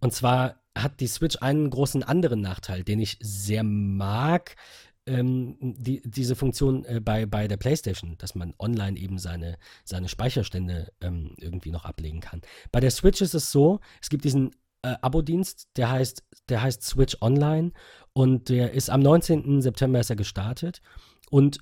Und 0.00 0.12
zwar 0.12 0.56
hat 0.76 1.00
die 1.00 1.06
Switch 1.06 1.36
einen 1.40 1.70
großen 1.70 2.02
anderen 2.02 2.40
Nachteil, 2.40 2.82
den 2.82 3.00
ich 3.00 3.18
sehr 3.20 3.62
mag. 3.62 4.56
Ähm, 5.04 5.56
die, 5.60 6.00
diese 6.04 6.36
Funktion 6.36 6.84
äh, 6.84 7.00
bei, 7.00 7.26
bei 7.26 7.48
der 7.48 7.56
PlayStation, 7.56 8.16
dass 8.18 8.34
man 8.34 8.54
online 8.58 8.98
eben 8.98 9.18
seine, 9.18 9.58
seine 9.84 10.08
Speicherstände 10.08 10.92
ähm, 11.00 11.34
irgendwie 11.38 11.70
noch 11.72 11.84
ablegen 11.84 12.20
kann. 12.20 12.40
Bei 12.70 12.78
der 12.78 12.92
Switch 12.92 13.20
ist 13.20 13.34
es 13.34 13.50
so, 13.50 13.80
es 14.00 14.10
gibt 14.10 14.24
diesen 14.24 14.52
äh, 14.82 14.94
Abo-Dienst, 15.00 15.68
der 15.76 15.90
heißt, 15.90 16.24
der 16.48 16.62
heißt 16.62 16.82
Switch 16.84 17.16
Online 17.20 17.72
und 18.12 18.48
der 18.48 18.72
ist 18.72 18.90
am 18.90 19.00
19. 19.00 19.60
September 19.60 19.98
ist 19.98 20.10
er 20.10 20.16
gestartet 20.16 20.82
und 21.30 21.58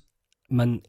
man 0.47 0.83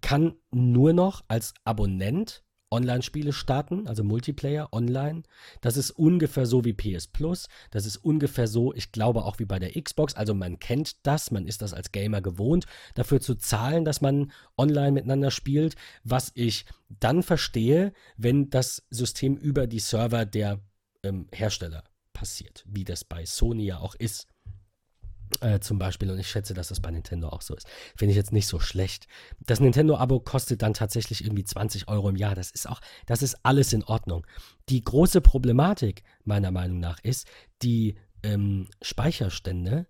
kann 0.00 0.34
nur 0.50 0.92
noch 0.92 1.24
als 1.28 1.54
Abonnent 1.64 2.42
Online-Spiele 2.70 3.32
starten, 3.32 3.86
also 3.86 4.02
Multiplayer 4.02 4.68
online. 4.72 5.22
Das 5.60 5.76
ist 5.76 5.92
ungefähr 5.92 6.46
so 6.46 6.64
wie 6.64 6.72
PS 6.72 7.06
Plus. 7.06 7.48
Das 7.70 7.86
ist 7.86 7.98
ungefähr 7.98 8.48
so, 8.48 8.74
ich 8.74 8.90
glaube 8.90 9.24
auch 9.24 9.38
wie 9.38 9.44
bei 9.44 9.58
der 9.58 9.80
Xbox. 9.80 10.14
Also 10.14 10.34
man 10.34 10.58
kennt 10.58 11.06
das, 11.06 11.30
man 11.30 11.46
ist 11.46 11.62
das 11.62 11.72
als 11.72 11.92
Gamer 11.92 12.20
gewohnt, 12.20 12.66
dafür 12.94 13.20
zu 13.20 13.36
zahlen, 13.36 13.84
dass 13.84 14.00
man 14.00 14.32
online 14.58 14.92
miteinander 14.92 15.30
spielt. 15.30 15.76
Was 16.02 16.32
ich 16.34 16.66
dann 16.88 17.22
verstehe, 17.22 17.92
wenn 18.16 18.50
das 18.50 18.84
System 18.90 19.36
über 19.36 19.66
die 19.66 19.80
Server 19.80 20.26
der 20.26 20.60
ähm, 21.04 21.28
Hersteller 21.32 21.84
passiert, 22.12 22.64
wie 22.66 22.84
das 22.84 23.04
bei 23.04 23.24
Sony 23.26 23.66
ja 23.66 23.78
auch 23.78 23.94
ist. 23.94 24.26
Äh, 25.40 25.60
zum 25.60 25.78
Beispiel, 25.78 26.10
und 26.10 26.18
ich 26.18 26.28
schätze, 26.28 26.54
dass 26.54 26.68
das 26.68 26.80
bei 26.80 26.90
Nintendo 26.90 27.28
auch 27.28 27.42
so 27.42 27.54
ist. 27.54 27.66
Finde 27.96 28.12
ich 28.12 28.16
jetzt 28.16 28.32
nicht 28.32 28.46
so 28.46 28.58
schlecht. 28.58 29.06
Das 29.40 29.60
Nintendo-Abo 29.60 30.20
kostet 30.20 30.62
dann 30.62 30.72
tatsächlich 30.72 31.24
irgendwie 31.24 31.44
20 31.44 31.88
Euro 31.88 32.08
im 32.08 32.16
Jahr. 32.16 32.34
Das 32.34 32.50
ist 32.50 32.68
auch, 32.68 32.80
das 33.06 33.22
ist 33.22 33.36
alles 33.42 33.72
in 33.72 33.84
Ordnung. 33.84 34.26
Die 34.68 34.82
große 34.82 35.20
Problematik, 35.20 36.04
meiner 36.24 36.50
Meinung 36.50 36.80
nach, 36.80 37.00
ist, 37.00 37.26
die 37.62 37.96
ähm, 38.22 38.68
Speicherstände 38.80 39.86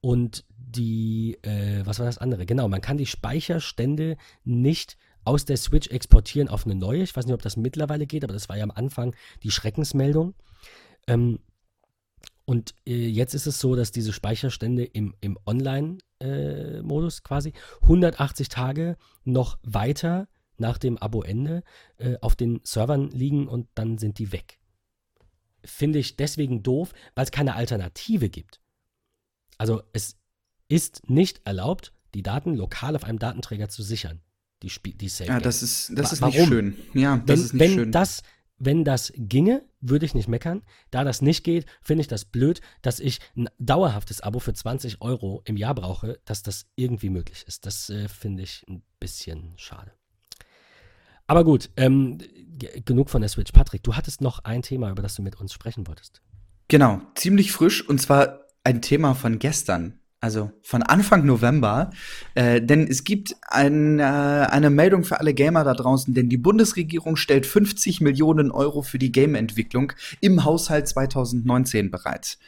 und 0.00 0.44
die, 0.50 1.38
äh, 1.42 1.84
was 1.84 1.98
war 1.98 2.06
das 2.06 2.18
andere? 2.18 2.46
Genau, 2.46 2.68
man 2.68 2.80
kann 2.80 2.98
die 2.98 3.06
Speicherstände 3.06 4.16
nicht 4.44 4.96
aus 5.24 5.44
der 5.44 5.56
Switch 5.56 5.88
exportieren 5.88 6.48
auf 6.48 6.66
eine 6.66 6.74
neue. 6.74 7.02
Ich 7.02 7.16
weiß 7.16 7.24
nicht, 7.24 7.34
ob 7.34 7.42
das 7.42 7.56
mittlerweile 7.56 8.06
geht, 8.06 8.24
aber 8.24 8.34
das 8.34 8.48
war 8.48 8.56
ja 8.56 8.64
am 8.64 8.70
Anfang 8.70 9.16
die 9.42 9.50
Schreckensmeldung. 9.50 10.34
Ähm, 11.06 11.38
und 12.44 12.74
äh, 12.86 13.08
jetzt 13.08 13.34
ist 13.34 13.46
es 13.46 13.58
so, 13.58 13.74
dass 13.74 13.92
diese 13.92 14.12
Speicherstände 14.12 14.84
im, 14.84 15.14
im 15.20 15.38
Online-Modus 15.46 17.18
äh, 17.18 17.22
quasi 17.22 17.52
180 17.82 18.48
Tage 18.48 18.96
noch 19.24 19.58
weiter 19.62 20.28
nach 20.56 20.78
dem 20.78 20.98
Aboende 20.98 21.62
äh, 21.96 22.16
auf 22.20 22.36
den 22.36 22.60
Servern 22.64 23.10
liegen 23.10 23.48
und 23.48 23.68
dann 23.74 23.98
sind 23.98 24.18
die 24.18 24.30
weg. 24.32 24.58
Finde 25.64 25.98
ich 25.98 26.16
deswegen 26.16 26.62
doof, 26.62 26.92
weil 27.14 27.24
es 27.24 27.30
keine 27.30 27.54
Alternative 27.54 28.28
gibt. 28.28 28.60
Also 29.56 29.82
es 29.92 30.16
ist 30.68 31.08
nicht 31.08 31.40
erlaubt, 31.44 31.92
die 32.12 32.22
Daten 32.22 32.54
lokal 32.54 32.94
auf 32.94 33.04
einem 33.04 33.18
Datenträger 33.18 33.68
zu 33.68 33.82
sichern. 33.82 34.20
Die, 34.62 34.68
Sp 34.68 34.92
die 34.94 35.08
Safe 35.08 35.28
Ja, 35.28 35.40
das 35.40 35.62
ist, 35.62 35.92
das 35.94 36.12
ist 36.12 36.22
nicht 36.22 36.46
schön. 36.46 36.76
Ja, 36.92 37.16
das 37.16 37.26
wenn, 37.26 37.44
ist 37.44 37.52
nicht 37.54 37.60
wenn 37.60 37.74
schön. 37.74 37.92
Das, 37.92 38.22
wenn 38.58 38.84
das 38.84 39.12
ginge, 39.16 39.64
würde 39.80 40.06
ich 40.06 40.14
nicht 40.14 40.28
meckern. 40.28 40.62
Da 40.90 41.04
das 41.04 41.22
nicht 41.22 41.44
geht, 41.44 41.66
finde 41.82 42.02
ich 42.02 42.08
das 42.08 42.24
blöd, 42.24 42.60
dass 42.82 43.00
ich 43.00 43.20
ein 43.36 43.48
dauerhaftes 43.58 44.20
Abo 44.20 44.38
für 44.38 44.54
20 44.54 45.00
Euro 45.02 45.42
im 45.44 45.56
Jahr 45.56 45.74
brauche, 45.74 46.20
dass 46.24 46.42
das 46.42 46.66
irgendwie 46.76 47.10
möglich 47.10 47.44
ist. 47.46 47.66
Das 47.66 47.90
äh, 47.90 48.08
finde 48.08 48.42
ich 48.42 48.64
ein 48.68 48.82
bisschen 49.00 49.54
schade. 49.56 49.92
Aber 51.26 51.44
gut, 51.44 51.70
ähm, 51.76 52.18
genug 52.84 53.10
von 53.10 53.22
der 53.22 53.28
Switch. 53.28 53.52
Patrick, 53.52 53.82
du 53.82 53.96
hattest 53.96 54.20
noch 54.20 54.44
ein 54.44 54.62
Thema, 54.62 54.90
über 54.90 55.02
das 55.02 55.14
du 55.14 55.22
mit 55.22 55.40
uns 55.40 55.52
sprechen 55.52 55.86
wolltest. 55.86 56.22
Genau, 56.68 57.00
ziemlich 57.14 57.52
frisch 57.52 57.86
und 57.86 58.00
zwar 58.00 58.40
ein 58.62 58.82
Thema 58.82 59.14
von 59.14 59.38
gestern 59.38 60.00
also 60.24 60.50
von 60.62 60.82
Anfang 60.82 61.26
November, 61.26 61.90
äh, 62.34 62.62
denn 62.62 62.86
es 62.88 63.04
gibt 63.04 63.36
ein, 63.42 63.98
äh, 63.98 64.02
eine 64.02 64.70
Meldung 64.70 65.04
für 65.04 65.20
alle 65.20 65.34
Gamer 65.34 65.64
da 65.64 65.74
draußen, 65.74 66.14
denn 66.14 66.30
die 66.30 66.38
Bundesregierung 66.38 67.16
stellt 67.16 67.44
50 67.44 68.00
Millionen 68.00 68.50
Euro 68.50 68.80
für 68.80 68.98
die 68.98 69.12
Game-Entwicklung 69.12 69.92
im 70.22 70.46
Haushalt 70.46 70.88
2019 70.88 71.90
bereit. 71.90 72.38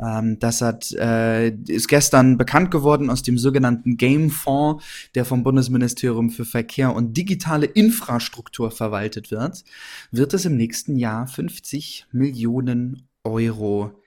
Ähm, 0.00 0.40
das 0.40 0.60
hat, 0.60 0.90
äh, 0.90 1.50
ist 1.50 1.86
gestern 1.86 2.36
bekannt 2.36 2.72
geworden 2.72 3.10
aus 3.10 3.22
dem 3.22 3.38
sogenannten 3.38 3.96
Game-Fonds, 3.96 4.84
der 5.14 5.24
vom 5.24 5.44
Bundesministerium 5.44 6.30
für 6.30 6.44
Verkehr 6.44 6.92
und 6.92 7.16
digitale 7.16 7.66
Infrastruktur 7.66 8.72
verwaltet 8.72 9.30
wird, 9.30 9.62
wird 10.10 10.34
es 10.34 10.46
im 10.46 10.56
nächsten 10.56 10.96
Jahr 10.96 11.28
50 11.28 12.06
Millionen 12.10 13.06
Euro 13.22 13.99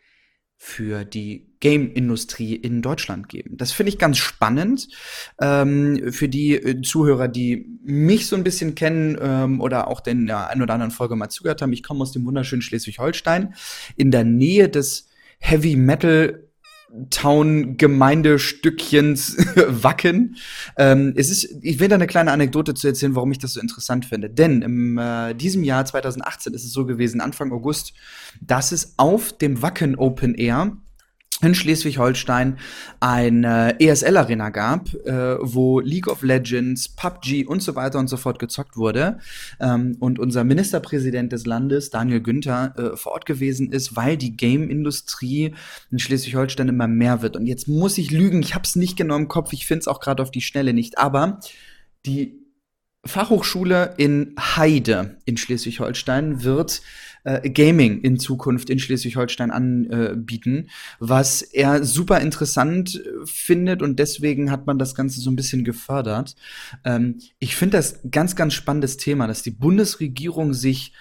für 0.65 1.03
die 1.03 1.49
Game-Industrie 1.59 2.55
in 2.55 2.81
Deutschland 2.81 3.27
geben. 3.27 3.57
Das 3.57 3.73
finde 3.73 3.89
ich 3.89 3.99
ganz 3.99 4.17
spannend 4.17 4.87
ähm, 5.41 6.13
für 6.13 6.29
die 6.29 6.55
äh, 6.55 6.81
Zuhörer, 6.81 7.27
die 7.27 7.67
mich 7.83 8.27
so 8.27 8.37
ein 8.37 8.45
bisschen 8.45 8.73
kennen 8.73 9.17
ähm, 9.21 9.59
oder 9.59 9.89
auch 9.89 9.99
den 9.99 10.25
ja, 10.25 10.47
ein 10.47 10.61
oder 10.61 10.73
anderen 10.73 10.91
Folge 10.91 11.17
mal 11.17 11.27
zugehört 11.27 11.61
haben. 11.61 11.73
Ich 11.73 11.83
komme 11.83 12.01
aus 12.01 12.13
dem 12.13 12.25
wunderschönen 12.25 12.61
Schleswig-Holstein 12.61 13.55
in 13.97 14.09
der 14.09 14.23
Nähe 14.23 14.69
des 14.69 15.09
Heavy 15.39 15.75
Metal 15.75 16.47
Town-Gemeindestückchens 17.09 19.37
Wacken. 19.67 20.35
Ähm, 20.77 21.13
es 21.15 21.29
ist, 21.29 21.47
ich 21.61 21.79
will 21.79 21.87
da 21.87 21.95
eine 21.95 22.07
kleine 22.07 22.31
Anekdote 22.31 22.73
zu 22.73 22.87
erzählen, 22.87 23.15
warum 23.15 23.31
ich 23.31 23.39
das 23.39 23.53
so 23.53 23.61
interessant 23.61 24.05
finde. 24.05 24.29
Denn 24.29 24.61
im 24.61 24.97
äh, 24.97 25.33
diesem 25.33 25.63
Jahr 25.63 25.85
2018 25.85 26.53
ist 26.53 26.63
es 26.63 26.71
so 26.71 26.85
gewesen, 26.85 27.21
Anfang 27.21 27.51
August, 27.51 27.93
dass 28.41 28.71
es 28.71 28.93
auf 28.97 29.37
dem 29.37 29.61
Wacken 29.61 29.95
Open 29.95 30.35
Air 30.35 30.77
in 31.43 31.55
Schleswig-Holstein 31.55 32.57
eine 32.99 33.79
ESL-Arena 33.79 34.49
gab, 34.49 34.93
äh, 35.05 35.37
wo 35.39 35.79
League 35.79 36.07
of 36.07 36.23
Legends, 36.23 36.89
PUBG 36.89 37.45
und 37.45 37.61
so 37.61 37.75
weiter 37.75 37.99
und 37.99 38.07
so 38.07 38.17
fort 38.17 38.39
gezockt 38.39 38.77
wurde. 38.77 39.19
Ähm, 39.59 39.97
und 39.99 40.19
unser 40.19 40.43
Ministerpräsident 40.43 41.31
des 41.31 41.45
Landes, 41.45 41.89
Daniel 41.89 42.21
Günther, 42.21 42.73
äh, 42.77 42.97
vor 42.97 43.13
Ort 43.13 43.25
gewesen 43.25 43.71
ist, 43.71 43.95
weil 43.95 44.17
die 44.17 44.35
Game-Industrie 44.35 45.53
in 45.91 45.99
Schleswig-Holstein 45.99 46.69
immer 46.69 46.87
mehr 46.87 47.21
wird. 47.21 47.35
Und 47.35 47.45
jetzt 47.45 47.67
muss 47.67 47.97
ich 47.97 48.11
lügen, 48.11 48.41
ich 48.41 48.55
habe 48.55 48.63
es 48.63 48.75
nicht 48.75 48.97
genau 48.97 49.15
im 49.15 49.27
Kopf, 49.27 49.53
ich 49.53 49.65
finde 49.65 49.81
es 49.81 49.87
auch 49.87 49.99
gerade 49.99 50.23
auf 50.23 50.31
die 50.31 50.41
Schnelle 50.41 50.73
nicht, 50.73 50.97
aber 50.97 51.39
die 52.05 52.39
Fachhochschule 53.05 53.95
in 53.97 54.33
Heide 54.39 55.17
in 55.25 55.35
Schleswig-Holstein 55.35 56.43
wird 56.43 56.81
äh, 57.23 57.49
Gaming 57.49 58.01
in 58.01 58.19
Zukunft 58.19 58.69
in 58.69 58.79
Schleswig-Holstein 58.79 59.51
anbieten, 59.51 60.69
was 60.99 61.41
er 61.41 61.83
super 61.83 62.19
interessant 62.21 62.95
äh, 62.95 63.25
findet 63.25 63.81
und 63.81 63.99
deswegen 63.99 64.51
hat 64.51 64.65
man 64.65 64.79
das 64.79 64.95
Ganze 64.95 65.21
so 65.21 65.29
ein 65.31 65.35
bisschen 65.35 65.63
gefördert. 65.63 66.35
Ähm, 66.83 67.19
ich 67.39 67.55
finde 67.55 67.77
das 67.77 67.99
ganz, 68.11 68.35
ganz 68.35 68.53
spannendes 68.53 68.97
Thema, 68.97 69.27
dass 69.27 69.43
die 69.43 69.51
Bundesregierung 69.51 70.53
sich 70.53 70.93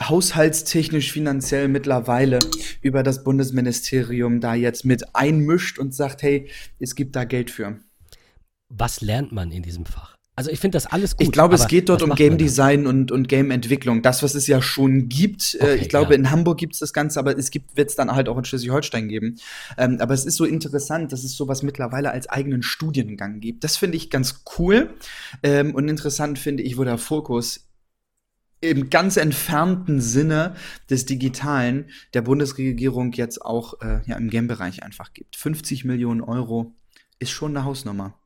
haushaltstechnisch 0.00 1.12
finanziell 1.12 1.68
mittlerweile 1.68 2.38
über 2.80 3.02
das 3.02 3.24
Bundesministerium 3.24 4.40
da 4.40 4.54
jetzt 4.54 4.84
mit 4.84 5.14
einmischt 5.14 5.78
und 5.78 5.94
sagt, 5.94 6.22
hey, 6.22 6.48
es 6.78 6.94
gibt 6.94 7.14
da 7.14 7.24
Geld 7.24 7.50
für. 7.50 7.78
Was 8.68 9.00
lernt 9.00 9.32
man 9.32 9.52
in 9.52 9.62
diesem 9.62 9.84
Fach? 9.84 10.16
Also 10.34 10.50
ich 10.50 10.60
finde 10.60 10.76
das 10.76 10.86
alles 10.86 11.16
gut. 11.16 11.26
Ich 11.26 11.32
glaube, 11.32 11.56
es 11.56 11.68
geht 11.68 11.90
dort 11.90 12.02
um 12.02 12.14
Game 12.14 12.38
Design 12.38 12.86
und, 12.86 13.12
und 13.12 13.28
Game 13.28 13.50
Entwicklung. 13.50 14.00
Das, 14.00 14.22
was 14.22 14.34
es 14.34 14.46
ja 14.46 14.62
schon 14.62 15.10
gibt. 15.10 15.54
Äh, 15.54 15.62
okay, 15.62 15.74
ich 15.74 15.88
glaube, 15.90 16.14
ja. 16.14 16.18
in 16.18 16.30
Hamburg 16.30 16.56
gibt 16.56 16.72
es 16.72 16.78
das 16.78 16.94
Ganze, 16.94 17.18
aber 17.18 17.36
es 17.36 17.50
gibt, 17.50 17.76
wird 17.76 17.90
es 17.90 17.96
dann 17.96 18.10
halt 18.10 18.30
auch 18.30 18.38
in 18.38 18.44
Schleswig-Holstein 18.44 19.08
geben. 19.08 19.38
Ähm, 19.76 19.98
aber 20.00 20.14
es 20.14 20.24
ist 20.24 20.36
so 20.36 20.46
interessant, 20.46 21.12
dass 21.12 21.22
es 21.22 21.36
sowas 21.36 21.62
mittlerweile 21.62 22.12
als 22.12 22.28
eigenen 22.30 22.62
Studiengang 22.62 23.40
gibt. 23.40 23.62
Das 23.62 23.76
finde 23.76 23.98
ich 23.98 24.08
ganz 24.08 24.42
cool. 24.58 24.94
Ähm, 25.42 25.74
und 25.74 25.88
interessant 25.88 26.38
finde 26.38 26.62
ich, 26.62 26.78
wo 26.78 26.84
der 26.84 26.96
Fokus 26.96 27.68
im 28.62 28.88
ganz 28.88 29.18
entfernten 29.18 30.00
Sinne 30.00 30.54
des 30.88 31.04
Digitalen 31.04 31.90
der 32.14 32.22
Bundesregierung 32.22 33.12
jetzt 33.12 33.44
auch 33.44 33.82
äh, 33.82 34.00
ja, 34.06 34.16
im 34.16 34.30
Game-Bereich 34.30 34.82
einfach 34.82 35.12
gibt. 35.12 35.36
50 35.36 35.84
Millionen 35.84 36.22
Euro 36.22 36.72
ist 37.18 37.32
schon 37.32 37.54
eine 37.54 37.66
Hausnummer. 37.66 38.21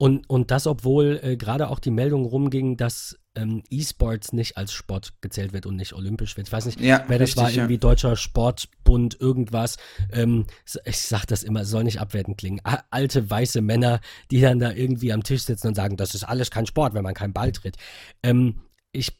Und, 0.00 0.30
und 0.30 0.52
das, 0.52 0.68
obwohl 0.68 1.18
äh, 1.24 1.36
gerade 1.36 1.68
auch 1.68 1.80
die 1.80 1.90
Meldung 1.90 2.24
rumging, 2.24 2.76
dass 2.76 3.18
ähm, 3.34 3.64
E-Sports 3.68 4.32
nicht 4.32 4.56
als 4.56 4.72
Sport 4.72 5.14
gezählt 5.20 5.52
wird 5.52 5.66
und 5.66 5.74
nicht 5.74 5.92
olympisch 5.92 6.36
wird. 6.36 6.46
Ich 6.46 6.52
weiß 6.52 6.66
nicht, 6.66 6.80
ja, 6.80 7.04
wer 7.08 7.18
das 7.18 7.30
richtig, 7.30 7.42
war, 7.42 7.50
irgendwie 7.50 7.74
ja. 7.74 7.80
Deutscher 7.80 8.16
Sportbund, 8.16 9.20
irgendwas. 9.20 9.76
Ähm, 10.12 10.46
ich 10.84 11.00
sag 11.00 11.26
das 11.26 11.42
immer, 11.42 11.64
soll 11.64 11.82
nicht 11.82 12.00
abwertend 12.00 12.38
klingen. 12.38 12.60
A 12.62 12.84
alte 12.90 13.28
weiße 13.28 13.60
Männer, 13.60 14.00
die 14.30 14.40
dann 14.40 14.60
da 14.60 14.70
irgendwie 14.70 15.12
am 15.12 15.24
Tisch 15.24 15.42
sitzen 15.42 15.66
und 15.66 15.74
sagen, 15.74 15.96
das 15.96 16.14
ist 16.14 16.22
alles 16.22 16.52
kein 16.52 16.66
Sport, 16.66 16.94
wenn 16.94 17.02
man 17.02 17.14
keinen 17.14 17.32
Ball 17.32 17.50
tritt. 17.50 17.76
Ähm, 18.22 18.60
ich, 18.92 19.18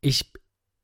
ich, 0.00 0.32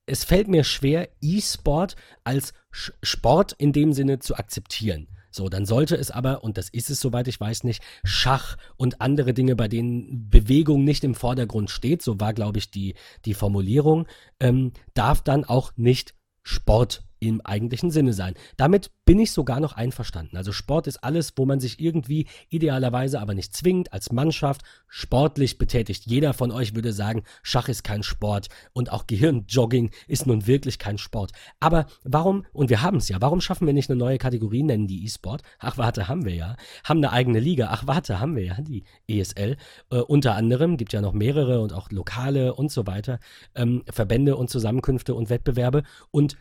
es 0.06 0.22
fällt 0.22 0.46
mir 0.46 0.62
schwer, 0.62 1.08
E-Sport 1.20 1.96
als 2.22 2.52
Sport 2.70 3.52
in 3.58 3.72
dem 3.72 3.92
Sinne 3.92 4.20
zu 4.20 4.36
akzeptieren. 4.36 5.08
So, 5.30 5.48
dann 5.48 5.66
sollte 5.66 5.96
es 5.96 6.10
aber, 6.10 6.42
und 6.42 6.56
das 6.56 6.68
ist 6.68 6.90
es 6.90 7.00
soweit 7.00 7.28
ich 7.28 7.40
weiß 7.40 7.64
nicht, 7.64 7.82
Schach 8.04 8.56
und 8.76 9.00
andere 9.00 9.34
Dinge, 9.34 9.56
bei 9.56 9.68
denen 9.68 10.30
Bewegung 10.30 10.84
nicht 10.84 11.04
im 11.04 11.14
Vordergrund 11.14 11.70
steht, 11.70 12.02
so 12.02 12.20
war, 12.20 12.32
glaube 12.32 12.58
ich, 12.58 12.70
die, 12.70 12.94
die 13.24 13.34
Formulierung, 13.34 14.06
ähm, 14.40 14.72
darf 14.94 15.22
dann 15.22 15.44
auch 15.44 15.72
nicht 15.76 16.14
Sport 16.42 17.07
im 17.20 17.40
eigentlichen 17.40 17.90
Sinne 17.90 18.12
sein. 18.12 18.34
Damit 18.56 18.90
bin 19.04 19.18
ich 19.18 19.32
sogar 19.32 19.60
noch 19.60 19.72
einverstanden. 19.72 20.36
Also 20.36 20.52
Sport 20.52 20.86
ist 20.86 21.02
alles, 21.02 21.32
wo 21.36 21.46
man 21.46 21.60
sich 21.60 21.80
irgendwie 21.80 22.26
idealerweise 22.50 23.20
aber 23.20 23.34
nicht 23.34 23.54
zwingend 23.54 23.92
als 23.92 24.12
Mannschaft 24.12 24.62
sportlich 24.86 25.58
betätigt. 25.58 26.04
Jeder 26.06 26.34
von 26.34 26.50
euch 26.50 26.74
würde 26.74 26.92
sagen, 26.92 27.22
Schach 27.42 27.68
ist 27.68 27.84
kein 27.84 28.02
Sport 28.02 28.48
und 28.72 28.92
auch 28.92 29.06
Gehirnjogging 29.06 29.90
ist 30.06 30.26
nun 30.26 30.46
wirklich 30.46 30.78
kein 30.78 30.98
Sport. 30.98 31.32
Aber 31.60 31.86
warum, 32.04 32.44
und 32.52 32.70
wir 32.70 32.82
haben 32.82 32.98
es 32.98 33.08
ja, 33.08 33.20
warum 33.20 33.40
schaffen 33.40 33.66
wir 33.66 33.74
nicht 33.74 33.90
eine 33.90 33.98
neue 33.98 34.18
Kategorie, 34.18 34.62
nennen 34.62 34.86
die 34.86 35.04
E-Sport? 35.04 35.42
Ach 35.58 35.78
warte, 35.78 36.08
haben 36.08 36.24
wir 36.24 36.34
ja. 36.34 36.56
Haben 36.84 36.98
eine 36.98 37.12
eigene 37.12 37.40
Liga. 37.40 37.68
Ach 37.70 37.86
warte, 37.86 38.20
haben 38.20 38.36
wir 38.36 38.44
ja, 38.44 38.56
die 38.60 38.84
ESL. 39.08 39.56
Äh, 39.90 39.96
unter 40.00 40.34
anderem, 40.34 40.76
gibt 40.76 40.92
ja 40.92 41.00
noch 41.00 41.12
mehrere 41.12 41.60
und 41.60 41.72
auch 41.72 41.90
lokale 41.90 42.54
und 42.54 42.70
so 42.70 42.86
weiter, 42.86 43.18
ähm, 43.54 43.84
Verbände 43.90 44.36
und 44.36 44.50
Zusammenkünfte 44.50 45.14
und 45.14 45.30
Wettbewerbe. 45.30 45.82
Und 46.10 46.36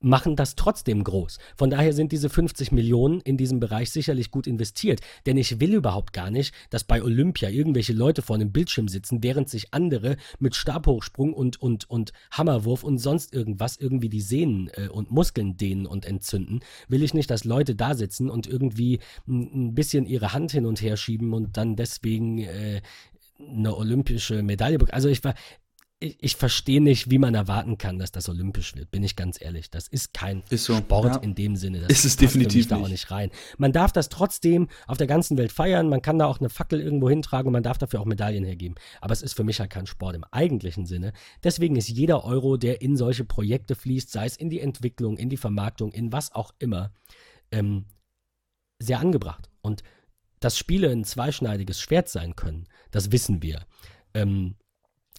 machen 0.00 0.36
das 0.36 0.54
trotzdem 0.54 1.02
groß. 1.02 1.38
Von 1.56 1.70
daher 1.70 1.92
sind 1.92 2.12
diese 2.12 2.28
50 2.28 2.72
Millionen 2.72 3.20
in 3.20 3.36
diesem 3.36 3.60
Bereich 3.60 3.90
sicherlich 3.90 4.30
gut 4.30 4.46
investiert. 4.46 5.00
Denn 5.26 5.36
ich 5.36 5.60
will 5.60 5.74
überhaupt 5.74 6.12
gar 6.12 6.30
nicht, 6.30 6.54
dass 6.70 6.84
bei 6.84 7.02
Olympia 7.02 7.48
irgendwelche 7.48 7.92
Leute 7.92 8.22
vor 8.22 8.36
einem 8.36 8.52
Bildschirm 8.52 8.88
sitzen, 8.88 9.22
während 9.22 9.48
sich 9.48 9.74
andere 9.74 10.16
mit 10.38 10.54
Stabhochsprung 10.54 11.32
und, 11.32 11.60
und, 11.60 11.90
und 11.90 12.12
Hammerwurf 12.30 12.84
und 12.84 12.98
sonst 12.98 13.34
irgendwas 13.34 13.76
irgendwie 13.76 14.08
die 14.08 14.20
Sehnen 14.20 14.70
äh, 14.74 14.88
und 14.88 15.10
Muskeln 15.10 15.56
dehnen 15.56 15.86
und 15.86 16.06
entzünden. 16.06 16.60
Will 16.88 17.02
ich 17.02 17.14
nicht, 17.14 17.30
dass 17.30 17.44
Leute 17.44 17.74
da 17.74 17.94
sitzen 17.94 18.30
und 18.30 18.46
irgendwie 18.46 19.00
ein 19.26 19.74
bisschen 19.74 20.06
ihre 20.06 20.32
Hand 20.32 20.52
hin 20.52 20.66
und 20.66 20.80
her 20.80 20.96
schieben 20.96 21.32
und 21.32 21.56
dann 21.56 21.76
deswegen 21.76 22.38
äh, 22.38 22.82
eine 23.38 23.76
olympische 23.76 24.42
Medaille 24.42 24.78
bekommen. 24.78 24.94
Also 24.94 25.08
ich 25.08 25.22
war, 25.24 25.34
ich, 26.00 26.16
ich 26.22 26.36
verstehe 26.36 26.80
nicht, 26.80 27.10
wie 27.10 27.18
man 27.18 27.34
erwarten 27.34 27.76
kann, 27.76 27.98
dass 27.98 28.12
das 28.12 28.28
olympisch 28.28 28.76
wird, 28.76 28.90
bin 28.90 29.02
ich 29.02 29.16
ganz 29.16 29.40
ehrlich. 29.40 29.70
Das 29.70 29.88
ist 29.88 30.14
kein 30.14 30.42
ist 30.48 30.64
so, 30.64 30.76
Sport 30.76 31.06
ja. 31.06 31.16
in 31.16 31.34
dem 31.34 31.56
Sinne. 31.56 31.80
Das 31.80 31.90
ist 31.90 32.04
es 32.04 32.16
definitiv 32.16 32.68
da 32.68 32.76
auch 32.76 32.88
nicht 32.88 33.10
rein. 33.10 33.30
Man 33.56 33.72
darf 33.72 33.92
das 33.92 34.08
trotzdem 34.08 34.68
auf 34.86 34.96
der 34.96 35.08
ganzen 35.08 35.36
Welt 35.36 35.50
feiern, 35.50 35.88
man 35.88 36.02
kann 36.02 36.18
da 36.18 36.26
auch 36.26 36.38
eine 36.38 36.50
Fackel 36.50 36.80
irgendwo 36.80 37.10
hintragen 37.10 37.48
und 37.48 37.52
man 37.52 37.62
darf 37.62 37.78
dafür 37.78 38.00
auch 38.00 38.04
Medaillen 38.04 38.44
hergeben. 38.44 38.76
Aber 39.00 39.12
es 39.12 39.22
ist 39.22 39.34
für 39.34 39.44
mich 39.44 39.58
halt 39.58 39.70
kein 39.70 39.86
Sport 39.86 40.14
im 40.14 40.24
eigentlichen 40.30 40.86
Sinne. 40.86 41.12
Deswegen 41.42 41.74
ist 41.74 41.88
jeder 41.88 42.24
Euro, 42.24 42.56
der 42.56 42.80
in 42.80 42.96
solche 42.96 43.24
Projekte 43.24 43.74
fließt, 43.74 44.10
sei 44.10 44.26
es 44.26 44.36
in 44.36 44.50
die 44.50 44.60
Entwicklung, 44.60 45.16
in 45.16 45.28
die 45.28 45.36
Vermarktung, 45.36 45.90
in 45.92 46.12
was 46.12 46.32
auch 46.32 46.54
immer, 46.60 46.92
ähm, 47.50 47.86
sehr 48.78 49.00
angebracht. 49.00 49.50
Und 49.62 49.82
dass 50.38 50.56
Spiele 50.56 50.90
ein 50.90 51.02
zweischneidiges 51.02 51.80
Schwert 51.80 52.08
sein 52.08 52.36
können, 52.36 52.68
das 52.92 53.10
wissen 53.10 53.42
wir. 53.42 53.66
Ähm, 54.14 54.54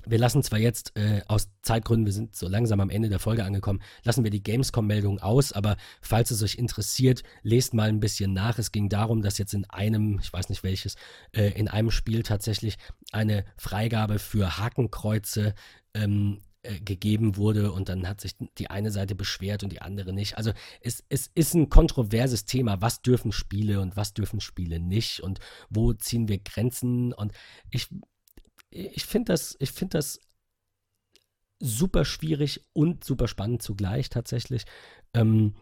wir 0.05 0.17
lassen 0.17 0.43
zwar 0.43 0.59
jetzt 0.59 0.95
äh, 0.97 1.21
aus 1.27 1.49
Zeitgründen, 1.61 2.05
wir 2.05 2.13
sind 2.13 2.35
so 2.35 2.47
langsam 2.47 2.79
am 2.79 2.89
Ende 2.89 3.09
der 3.09 3.19
Folge 3.19 3.43
angekommen, 3.43 3.81
lassen 4.03 4.23
wir 4.23 4.31
die 4.31 4.43
Gamescom-Meldung 4.43 5.19
aus, 5.19 5.51
aber 5.51 5.77
falls 6.01 6.31
es 6.31 6.41
euch 6.43 6.55
interessiert, 6.55 7.23
lest 7.43 7.73
mal 7.73 7.89
ein 7.89 7.99
bisschen 7.99 8.33
nach. 8.33 8.59
Es 8.59 8.71
ging 8.71 8.89
darum, 8.89 9.21
dass 9.21 9.37
jetzt 9.37 9.53
in 9.53 9.69
einem, 9.69 10.19
ich 10.21 10.31
weiß 10.31 10.49
nicht 10.49 10.63
welches, 10.63 10.95
äh, 11.31 11.49
in 11.51 11.67
einem 11.67 11.91
Spiel 11.91 12.23
tatsächlich 12.23 12.77
eine 13.11 13.45
Freigabe 13.57 14.19
für 14.19 14.57
Hakenkreuze 14.57 15.53
ähm, 15.93 16.39
äh, 16.61 16.81
gegeben 16.81 17.37
wurde 17.37 17.71
und 17.71 17.87
dann 17.87 18.05
hat 18.05 18.19
sich 18.19 18.35
die 18.57 18.69
eine 18.69 18.91
Seite 18.91 19.15
beschwert 19.15 19.63
und 19.63 19.71
die 19.71 19.81
andere 19.81 20.11
nicht. 20.11 20.37
Also 20.37 20.51
es, 20.81 21.05
es 21.07 21.31
ist 21.33 21.53
ein 21.53 21.69
kontroverses 21.69 22.43
Thema, 22.43 22.81
was 22.81 23.01
dürfen 23.01 23.31
Spiele 23.31 23.79
und 23.79 23.95
was 23.95 24.13
dürfen 24.13 24.41
Spiele 24.41 24.81
nicht 24.81 25.21
und 25.21 25.39
wo 25.69 25.93
ziehen 25.93 26.27
wir 26.27 26.39
Grenzen 26.39 27.13
und 27.13 27.31
ich 27.71 27.87
ich 28.69 29.05
finde 29.05 29.33
das, 29.33 29.55
ich 29.59 29.71
finde 29.71 29.97
das 29.97 30.19
super 31.59 32.05
schwierig 32.05 32.61
und 32.73 33.03
super 33.03 33.27
spannend 33.27 33.61
zugleich 33.61 34.09
tatsächlich. 34.09 34.65
Ähm, 35.13 35.55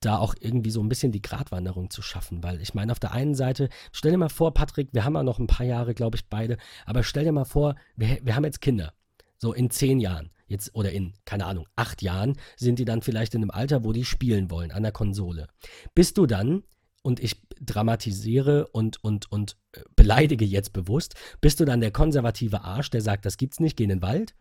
da 0.00 0.18
auch 0.18 0.34
irgendwie 0.40 0.70
so 0.70 0.80
ein 0.80 0.88
bisschen 0.88 1.12
die 1.12 1.22
Gratwanderung 1.22 1.88
zu 1.90 2.02
schaffen, 2.02 2.42
weil 2.42 2.60
ich 2.60 2.74
meine, 2.74 2.90
auf 2.90 2.98
der 2.98 3.12
einen 3.12 3.36
Seite, 3.36 3.68
stell 3.92 4.10
dir 4.10 4.18
mal 4.18 4.28
vor, 4.28 4.54
Patrick, 4.54 4.88
wir 4.92 5.04
haben 5.04 5.14
ja 5.14 5.22
noch 5.22 5.38
ein 5.38 5.46
paar 5.46 5.66
Jahre, 5.66 5.94
glaube 5.94 6.16
ich, 6.16 6.26
beide, 6.26 6.56
aber 6.84 7.04
stell 7.04 7.24
dir 7.24 7.32
mal 7.32 7.44
vor, 7.44 7.76
wir, 7.96 8.18
wir 8.22 8.34
haben 8.34 8.44
jetzt 8.44 8.60
Kinder, 8.60 8.92
so 9.38 9.52
in 9.52 9.70
zehn 9.70 10.00
Jahren, 10.00 10.30
jetzt 10.46 10.74
oder 10.74 10.90
in, 10.90 11.14
keine 11.24 11.46
Ahnung, 11.46 11.68
acht 11.76 12.02
Jahren 12.02 12.36
sind 12.56 12.78
die 12.78 12.84
dann 12.84 13.02
vielleicht 13.02 13.34
in 13.34 13.42
einem 13.42 13.50
Alter, 13.50 13.84
wo 13.84 13.92
die 13.92 14.04
spielen 14.04 14.50
wollen, 14.50 14.72
an 14.72 14.82
der 14.82 14.92
Konsole. 14.92 15.46
Bist 15.94 16.18
du 16.18 16.26
dann 16.26 16.64
und 17.02 17.20
ich 17.20 17.42
dramatisiere 17.60 18.68
und, 18.68 19.02
und, 19.04 19.30
und 19.30 19.56
äh, 19.72 19.80
beleidige 19.96 20.44
jetzt 20.44 20.72
bewusst, 20.72 21.14
bist 21.40 21.60
du 21.60 21.64
dann 21.64 21.80
der 21.80 21.90
konservative 21.90 22.62
Arsch, 22.62 22.90
der 22.90 23.00
sagt, 23.00 23.26
das 23.26 23.36
gibt's 23.36 23.60
nicht, 23.60 23.76
geh 23.76 23.84
in 23.84 23.90
den 23.90 24.02
Wald? 24.02 24.34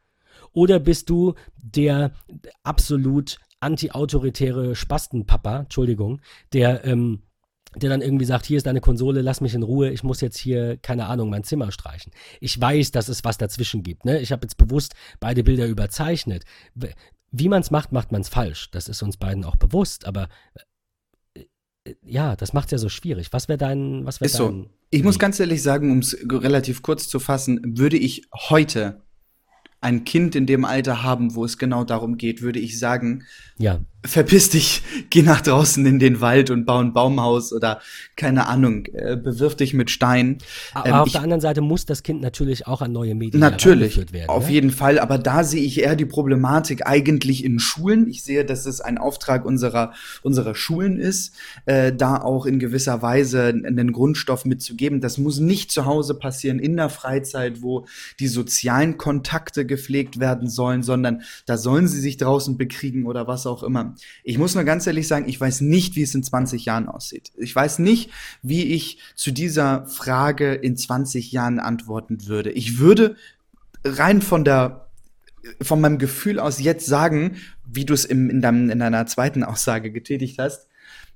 Oder 0.54 0.80
bist 0.80 1.10
du 1.10 1.34
der 1.58 2.14
absolut 2.64 3.38
anti-autoritäre 3.60 4.76
Spastenpapa, 4.76 5.62
Entschuldigung, 5.62 6.22
der, 6.54 6.84
ähm, 6.86 7.24
der 7.76 7.90
dann 7.90 8.02
irgendwie 8.02 8.26
sagt, 8.26 8.46
hier 8.46 8.58
ist 8.58 8.66
deine 8.66 8.82
Konsole, 8.82 9.22
lass 9.22 9.42
mich 9.42 9.54
in 9.54 9.64
Ruhe, 9.64 9.92
ich 9.92 10.04
muss 10.04 10.20
jetzt 10.22 10.38
hier, 10.38 10.78
keine 10.78 11.06
Ahnung, 11.06 11.30
mein 11.30 11.44
Zimmer 11.44 11.72
streichen. 11.72 12.12
Ich 12.40 12.60
weiß, 12.60 12.92
dass 12.92 13.08
es 13.08 13.24
was 13.24 13.38
dazwischen 13.38 13.84
gibt. 13.84 14.04
Ne? 14.04 14.20
Ich 14.20 14.32
habe 14.32 14.44
jetzt 14.44 14.58
bewusst 14.58 14.96
beide 15.20 15.44
Bilder 15.44 15.68
überzeichnet. 15.68 16.44
Wie 17.32 17.50
man 17.50 17.62
es 17.62 17.72
macht, 17.72 17.92
macht 17.92 18.12
man 18.12 18.22
es 18.22 18.30
falsch. 18.30 18.72
Das 18.72 18.90
ist 18.90 19.02
uns 19.04 19.18
beiden 19.18 19.46
auch 19.46 19.56
bewusst, 19.56 20.06
aber 20.06 20.28
ja, 22.06 22.36
das 22.36 22.54
macht 22.54 22.66
es 22.66 22.72
ja 22.72 22.78
so 22.78 22.90
schwierig. 22.90 23.34
Was 23.34 23.48
wäre 23.48 23.58
dein, 23.58 24.06
was 24.06 24.22
wäre 24.22 24.32
dein? 24.32 24.38
So. 24.38 24.66
Ich 24.90 25.04
muss 25.04 25.20
ganz 25.20 25.40
ehrlich 25.40 25.62
sagen, 25.62 25.92
um 25.92 26.00
es 26.00 26.18
relativ 26.30 26.82
kurz 26.82 27.08
zu 27.08 27.20
fassen, 27.20 27.78
würde 27.78 27.98
ich 27.98 28.28
heute 28.34 29.02
ein 29.82 30.04
Kind 30.04 30.36
in 30.36 30.46
dem 30.46 30.64
Alter 30.64 31.04
haben, 31.04 31.36
wo 31.36 31.44
es 31.44 31.58
genau 31.58 31.84
darum 31.84 32.18
geht, 32.18 32.42
würde 32.42 32.60
ich 32.60 32.80
sagen, 32.80 33.26
ja 33.58 33.80
verpiss 34.04 34.50
dich, 34.50 34.82
geh 35.10 35.22
nach 35.22 35.42
draußen 35.42 35.86
in 35.86 36.00
den 36.00 36.22
Wald 36.22 36.50
und 36.50 36.66
bau 36.66 36.80
ein 36.80 36.94
Baumhaus 36.94 37.54
oder 37.54 37.80
keine 38.16 38.48
Ahnung, 38.48 38.86
äh, 38.94 39.16
bewirf 39.16 39.56
dich 39.56 39.74
mit 39.74 39.90
Stein. 39.90 40.40
Aber 40.74 40.88
ähm, 40.88 40.94
auf 40.96 41.08
ich, 41.08 41.14
der 41.14 41.22
anderen 41.22 41.42
Seite 41.42 41.62
muss 41.62 41.86
das 41.86 42.04
Kind 42.04 42.22
natürlich 42.22 42.68
auch 42.68 42.82
an 42.82 42.92
neue 42.92 43.16
Medien 43.16 43.40
natürlich, 43.40 43.98
werden. 44.12 44.30
Auf 44.30 44.48
ne? 44.48 44.54
jeden 44.54 44.72
Fall, 44.72 45.00
aber 45.00 45.18
da 45.18 45.44
sehe 45.44 45.64
ich 45.64 45.82
eher 45.82 45.96
die 45.96 46.06
Problematik 46.06 46.86
eigentlich 46.86 47.44
in 47.44 47.60
Schulen. 47.60 48.08
Ich 48.08 48.24
sehe, 48.24 48.46
dass 48.46 48.66
es 48.66 48.82
ein 48.82 48.98
Auftrag 48.98 49.46
unserer, 49.46 49.94
unserer 50.24 50.56
Schulen 50.56 51.00
ist, 51.00 51.36
äh, 51.66 51.94
da 51.94 52.22
auch 52.22 52.46
in 52.46 52.60
gewisser 52.60 53.02
Weise 53.02 53.48
einen 53.50 53.92
Grundstoff 53.92 54.46
mitzugeben. 54.46 55.02
Das 55.02 55.18
muss 55.18 55.40
nicht 55.40 55.72
zu 55.72 55.86
Hause 55.86 56.16
passieren, 56.16 56.60
in 56.60 56.76
der 56.76 56.90
Freizeit, 56.90 57.62
wo 57.62 57.86
die 58.20 58.28
sozialen 58.28 58.98
Kontakte 58.98 59.66
gepflegt 59.72 60.20
werden 60.20 60.50
sollen, 60.50 60.84
sondern 60.84 61.22
da 61.46 61.58
sollen 61.58 61.88
sie 61.88 62.02
sich 62.02 62.18
draußen 62.18 62.58
bekriegen 62.58 63.06
oder 63.06 63.26
was 63.26 63.48
auch 63.48 63.64
immer. 63.64 63.96
Ich 64.26 64.38
muss 64.38 64.54
nur 64.54 64.66
ganz 64.66 64.86
ehrlich 64.86 65.08
sagen, 65.08 65.30
ich 65.30 65.40
weiß 65.40 65.62
nicht, 65.62 65.96
wie 65.96 66.02
es 66.02 66.14
in 66.14 66.24
20 66.24 66.66
Jahren 66.66 66.90
aussieht. 66.90 67.32
Ich 67.38 67.56
weiß 67.56 67.80
nicht, 67.80 68.10
wie 68.42 68.64
ich 68.66 69.00
zu 69.16 69.32
dieser 69.32 69.86
Frage 69.88 70.54
in 70.54 70.76
20 70.76 71.32
Jahren 71.32 71.60
antworten 71.60 72.28
würde. 72.28 72.52
Ich 72.52 72.80
würde 72.80 73.16
rein 73.86 74.22
von 74.22 74.44
der 74.44 74.88
von 75.62 75.82
meinem 75.82 75.98
Gefühl 75.98 76.40
aus 76.40 76.60
jetzt 76.60 76.86
sagen, 76.86 77.38
wie 77.66 77.86
du 77.86 77.94
es 77.94 78.06
in, 78.06 78.30
in 78.30 78.42
deiner 78.42 79.08
zweiten 79.08 79.44
Aussage 79.44 79.92
getätigt 79.92 80.38
hast, 80.38 80.68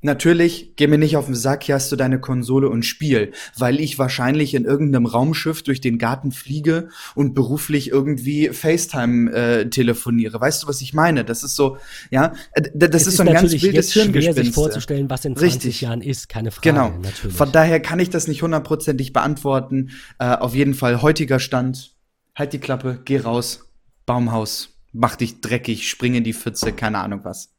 Natürlich, 0.06 0.76
geh 0.76 0.86
mir 0.86 1.00
nicht 1.00 1.18
auf 1.18 1.26
den 1.26 1.34
Sack, 1.34 1.64
hier 1.64 1.74
hast 1.74 1.92
du 1.92 1.96
deine 1.96 2.20
Konsole 2.20 2.70
und 2.70 2.86
Spiel, 2.86 3.32
weil 3.58 3.80
ich 3.80 3.98
wahrscheinlich 3.98 4.54
in 4.54 4.64
irgendeinem 4.64 5.08
Raumschiff 5.08 5.64
durch 5.64 5.82
den 5.82 5.98
Garten 5.98 6.32
fliege 6.32 6.90
und 7.16 7.34
beruflich 7.34 7.90
irgendwie 7.90 8.50
FaceTime 8.50 9.32
äh, 9.32 9.68
telefoniere. 9.68 10.40
Weißt 10.40 10.62
du, 10.62 10.68
was 10.68 10.82
ich 10.82 10.94
meine? 10.94 11.26
Das 11.26 11.42
ist 11.42 11.56
so, 11.56 11.78
ja, 12.12 12.34
das 12.76 13.02
ist, 13.02 13.08
ist 13.08 13.18
so 13.18 13.24
ein 13.24 13.34
ganz 13.34 13.52
wildes 13.52 13.94
Hirngespinst. 13.94 14.38
sich 14.38 14.54
vorzustellen, 14.54 15.10
was 15.10 15.26
in 15.26 15.36
20 15.36 15.56
Richtig. 15.56 15.82
Jahren 15.82 16.02
ist, 16.02 16.30
keine 16.30 16.52
Frage. 16.52 16.70
Genau. 16.70 16.92
Natürlich. 17.02 17.36
Von 17.36 17.52
daher 17.52 17.80
kann 17.80 18.00
ich 18.00 18.12
das 18.12 18.28
nicht 18.28 18.44
hundertprozentig 18.44 19.12
beantworten. 19.12 19.90
Äh, 20.20 20.36
auf 20.36 20.54
jeden 20.54 20.76
Fall 20.76 21.02
heutiger 21.02 21.40
Stand. 21.40 21.96
Halt 22.36 22.54
die 22.54 22.60
Klappe, 22.60 23.02
geh 23.06 23.18
raus, 23.18 23.72
Baumhaus, 24.06 24.78
mach 24.94 25.16
dich 25.16 25.42
dreckig, 25.42 25.90
spring 25.90 26.14
in 26.14 26.24
die 26.24 26.34
Pfütze, 26.34 26.74
keine 26.74 27.00
Ahnung 27.00 27.22
was. 27.24 27.55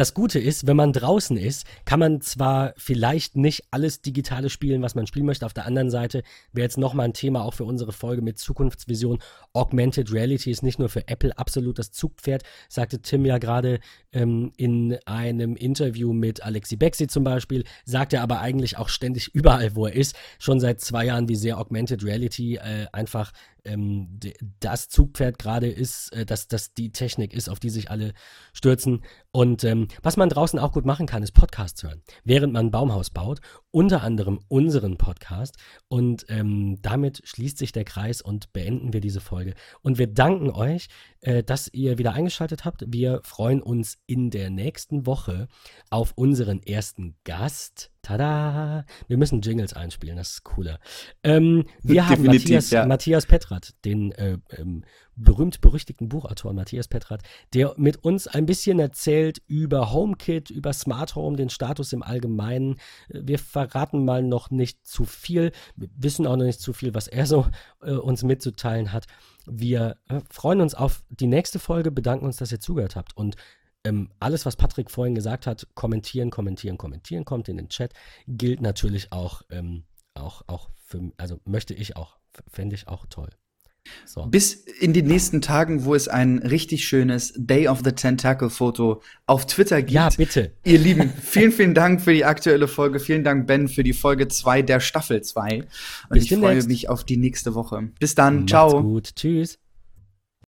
Das 0.00 0.14
Gute 0.14 0.38
ist, 0.38 0.66
wenn 0.66 0.78
man 0.78 0.94
draußen 0.94 1.36
ist, 1.36 1.66
kann 1.84 2.00
man 2.00 2.22
zwar 2.22 2.72
vielleicht 2.78 3.36
nicht 3.36 3.64
alles 3.70 4.00
Digitale 4.00 4.48
spielen, 4.48 4.80
was 4.80 4.94
man 4.94 5.06
spielen 5.06 5.26
möchte. 5.26 5.44
Auf 5.44 5.52
der 5.52 5.66
anderen 5.66 5.90
Seite 5.90 6.22
wäre 6.54 6.64
jetzt 6.64 6.78
nochmal 6.78 7.04
ein 7.04 7.12
Thema 7.12 7.44
auch 7.44 7.52
für 7.52 7.64
unsere 7.64 7.92
Folge 7.92 8.22
mit 8.22 8.38
Zukunftsvision. 8.38 9.18
Augmented 9.52 10.10
Reality 10.10 10.52
ist 10.52 10.62
nicht 10.62 10.78
nur 10.78 10.88
für 10.88 11.06
Apple 11.06 11.36
absolut 11.36 11.78
das 11.78 11.92
Zugpferd, 11.92 12.44
sagte 12.70 13.02
Tim 13.02 13.26
ja 13.26 13.36
gerade 13.36 13.78
ähm, 14.12 14.52
in 14.56 14.96
einem 15.04 15.54
Interview 15.54 16.14
mit 16.14 16.42
Alexi 16.42 16.76
Bexi 16.76 17.06
zum 17.06 17.22
Beispiel, 17.22 17.64
sagt 17.84 18.14
er 18.14 18.22
aber 18.22 18.40
eigentlich 18.40 18.78
auch 18.78 18.88
ständig 18.88 19.28
überall, 19.34 19.76
wo 19.76 19.84
er 19.84 19.92
ist, 19.92 20.16
schon 20.38 20.60
seit 20.60 20.80
zwei 20.80 21.04
Jahren, 21.04 21.28
wie 21.28 21.36
sehr 21.36 21.58
Augmented 21.58 22.02
Reality 22.04 22.56
äh, 22.56 22.86
einfach 22.92 23.32
ähm, 23.64 24.18
das 24.60 24.88
Zugpferd 24.88 25.38
gerade 25.38 25.68
ist, 25.68 26.12
äh, 26.12 26.26
dass 26.26 26.48
das 26.48 26.74
die 26.74 26.92
Technik 26.92 27.34
ist, 27.34 27.48
auf 27.48 27.60
die 27.60 27.70
sich 27.70 27.90
alle 27.90 28.12
stürzen. 28.52 29.02
Und 29.32 29.64
ähm, 29.64 29.88
was 30.02 30.16
man 30.16 30.28
draußen 30.28 30.58
auch 30.58 30.72
gut 30.72 30.84
machen 30.84 31.06
kann, 31.06 31.22
ist 31.22 31.32
Podcasts 31.32 31.82
hören, 31.82 32.02
während 32.24 32.52
man 32.52 32.66
ein 32.66 32.70
Baumhaus 32.70 33.10
baut, 33.10 33.40
unter 33.70 34.02
anderem 34.02 34.40
unseren 34.48 34.96
Podcast. 34.96 35.56
Und 35.88 36.26
ähm, 36.28 36.78
damit 36.82 37.22
schließt 37.24 37.58
sich 37.58 37.72
der 37.72 37.84
Kreis 37.84 38.20
und 38.20 38.52
beenden 38.52 38.92
wir 38.92 39.00
diese 39.00 39.20
Folge. 39.20 39.54
Und 39.82 39.98
wir 39.98 40.06
danken 40.06 40.50
euch, 40.50 40.88
äh, 41.20 41.42
dass 41.42 41.68
ihr 41.72 41.98
wieder 41.98 42.12
eingeschaltet 42.12 42.64
habt. 42.64 42.84
Wir 42.88 43.20
freuen 43.24 43.62
uns 43.62 43.98
in 44.06 44.30
der 44.30 44.50
nächsten 44.50 45.06
Woche 45.06 45.48
auf 45.90 46.12
unseren 46.16 46.62
ersten 46.62 47.16
Gast. 47.24 47.90
Tada! 48.02 48.86
Wir 49.08 49.18
müssen 49.18 49.42
Jingles 49.42 49.74
einspielen, 49.74 50.16
das 50.16 50.30
ist 50.30 50.44
cooler. 50.44 50.78
Ähm, 51.22 51.66
wir 51.82 52.08
haben 52.08 52.24
Matthias, 52.24 52.70
ja. 52.70 52.86
Matthias 52.86 53.26
Petrat, 53.26 53.74
den 53.84 54.12
äh, 54.12 54.38
ähm, 54.56 54.84
berühmt-berüchtigten 55.16 56.08
Buchautor 56.08 56.54
Matthias 56.54 56.88
Petrat, 56.88 57.22
der 57.52 57.74
mit 57.76 58.02
uns 58.02 58.26
ein 58.26 58.46
bisschen 58.46 58.78
erzählt 58.78 59.42
über 59.46 59.92
HomeKit, 59.92 60.50
über 60.50 60.72
Smart 60.72 61.14
Home, 61.14 61.36
den 61.36 61.50
Status 61.50 61.92
im 61.92 62.02
Allgemeinen. 62.02 62.76
Wir 63.08 63.38
verraten 63.38 64.04
mal 64.04 64.22
noch 64.22 64.50
nicht 64.50 64.86
zu 64.86 65.04
viel, 65.04 65.52
wissen 65.76 66.26
auch 66.26 66.36
noch 66.36 66.46
nicht 66.46 66.60
zu 66.60 66.72
viel, 66.72 66.94
was 66.94 67.06
er 67.06 67.26
so 67.26 67.46
äh, 67.82 67.92
uns 67.92 68.22
mitzuteilen 68.22 68.92
hat. 68.92 69.06
Wir 69.46 69.96
äh, 70.08 70.20
freuen 70.30 70.62
uns 70.62 70.74
auf 70.74 71.02
die 71.10 71.26
nächste 71.26 71.58
Folge, 71.58 71.90
bedanken 71.90 72.24
uns, 72.24 72.36
dass 72.38 72.52
ihr 72.52 72.60
zugehört 72.60 72.96
habt 72.96 73.16
und 73.16 73.36
ähm, 73.84 74.10
alles, 74.20 74.46
was 74.46 74.56
Patrick 74.56 74.90
vorhin 74.90 75.14
gesagt 75.14 75.46
hat, 75.46 75.66
kommentieren, 75.74 76.30
kommentieren, 76.30 76.78
kommentieren, 76.78 77.24
kommt 77.24 77.48
in 77.48 77.56
den 77.56 77.68
Chat, 77.68 77.92
gilt 78.26 78.60
natürlich 78.60 79.12
auch, 79.12 79.42
ähm, 79.50 79.84
auch, 80.14 80.42
auch 80.46 80.70
für, 80.76 81.12
also 81.16 81.40
möchte 81.44 81.74
ich 81.74 81.96
auch, 81.96 82.18
fände 82.50 82.74
ich 82.74 82.88
auch 82.88 83.06
toll. 83.06 83.30
So. 84.04 84.26
Bis 84.26 84.52
in 84.52 84.92
den 84.92 85.06
nächsten 85.06 85.40
Tagen, 85.40 85.84
wo 85.84 85.94
es 85.94 86.06
ein 86.06 86.38
richtig 86.38 86.86
schönes 86.86 87.32
Day 87.36 87.66
of 87.66 87.80
the 87.82 87.92
Tentacle 87.92 88.50
Foto 88.50 89.02
auf 89.26 89.46
Twitter 89.46 89.80
gibt. 89.80 89.92
Ja, 89.92 90.10
bitte. 90.14 90.52
Ihr 90.64 90.78
Lieben, 90.78 91.10
vielen, 91.22 91.50
vielen 91.50 91.74
Dank 91.74 92.02
für 92.02 92.12
die 92.12 92.24
aktuelle 92.24 92.68
Folge. 92.68 93.00
Vielen 93.00 93.24
Dank, 93.24 93.46
Ben, 93.46 93.68
für 93.68 93.82
die 93.82 93.94
Folge 93.94 94.28
2 94.28 94.62
der 94.62 94.80
Staffel 94.80 95.22
2. 95.22 95.60
Und 95.60 95.66
Bis 96.10 96.24
ich 96.24 96.38
freue 96.38 96.62
mich 96.62 96.88
auf 96.88 97.04
die 97.04 97.16
nächste 97.16 97.54
Woche. 97.54 97.90
Bis 97.98 98.14
dann. 98.14 98.40
Macht's 98.40 98.50
Ciao. 98.50 98.82
gut. 98.82 99.16
Tschüss. 99.16 99.58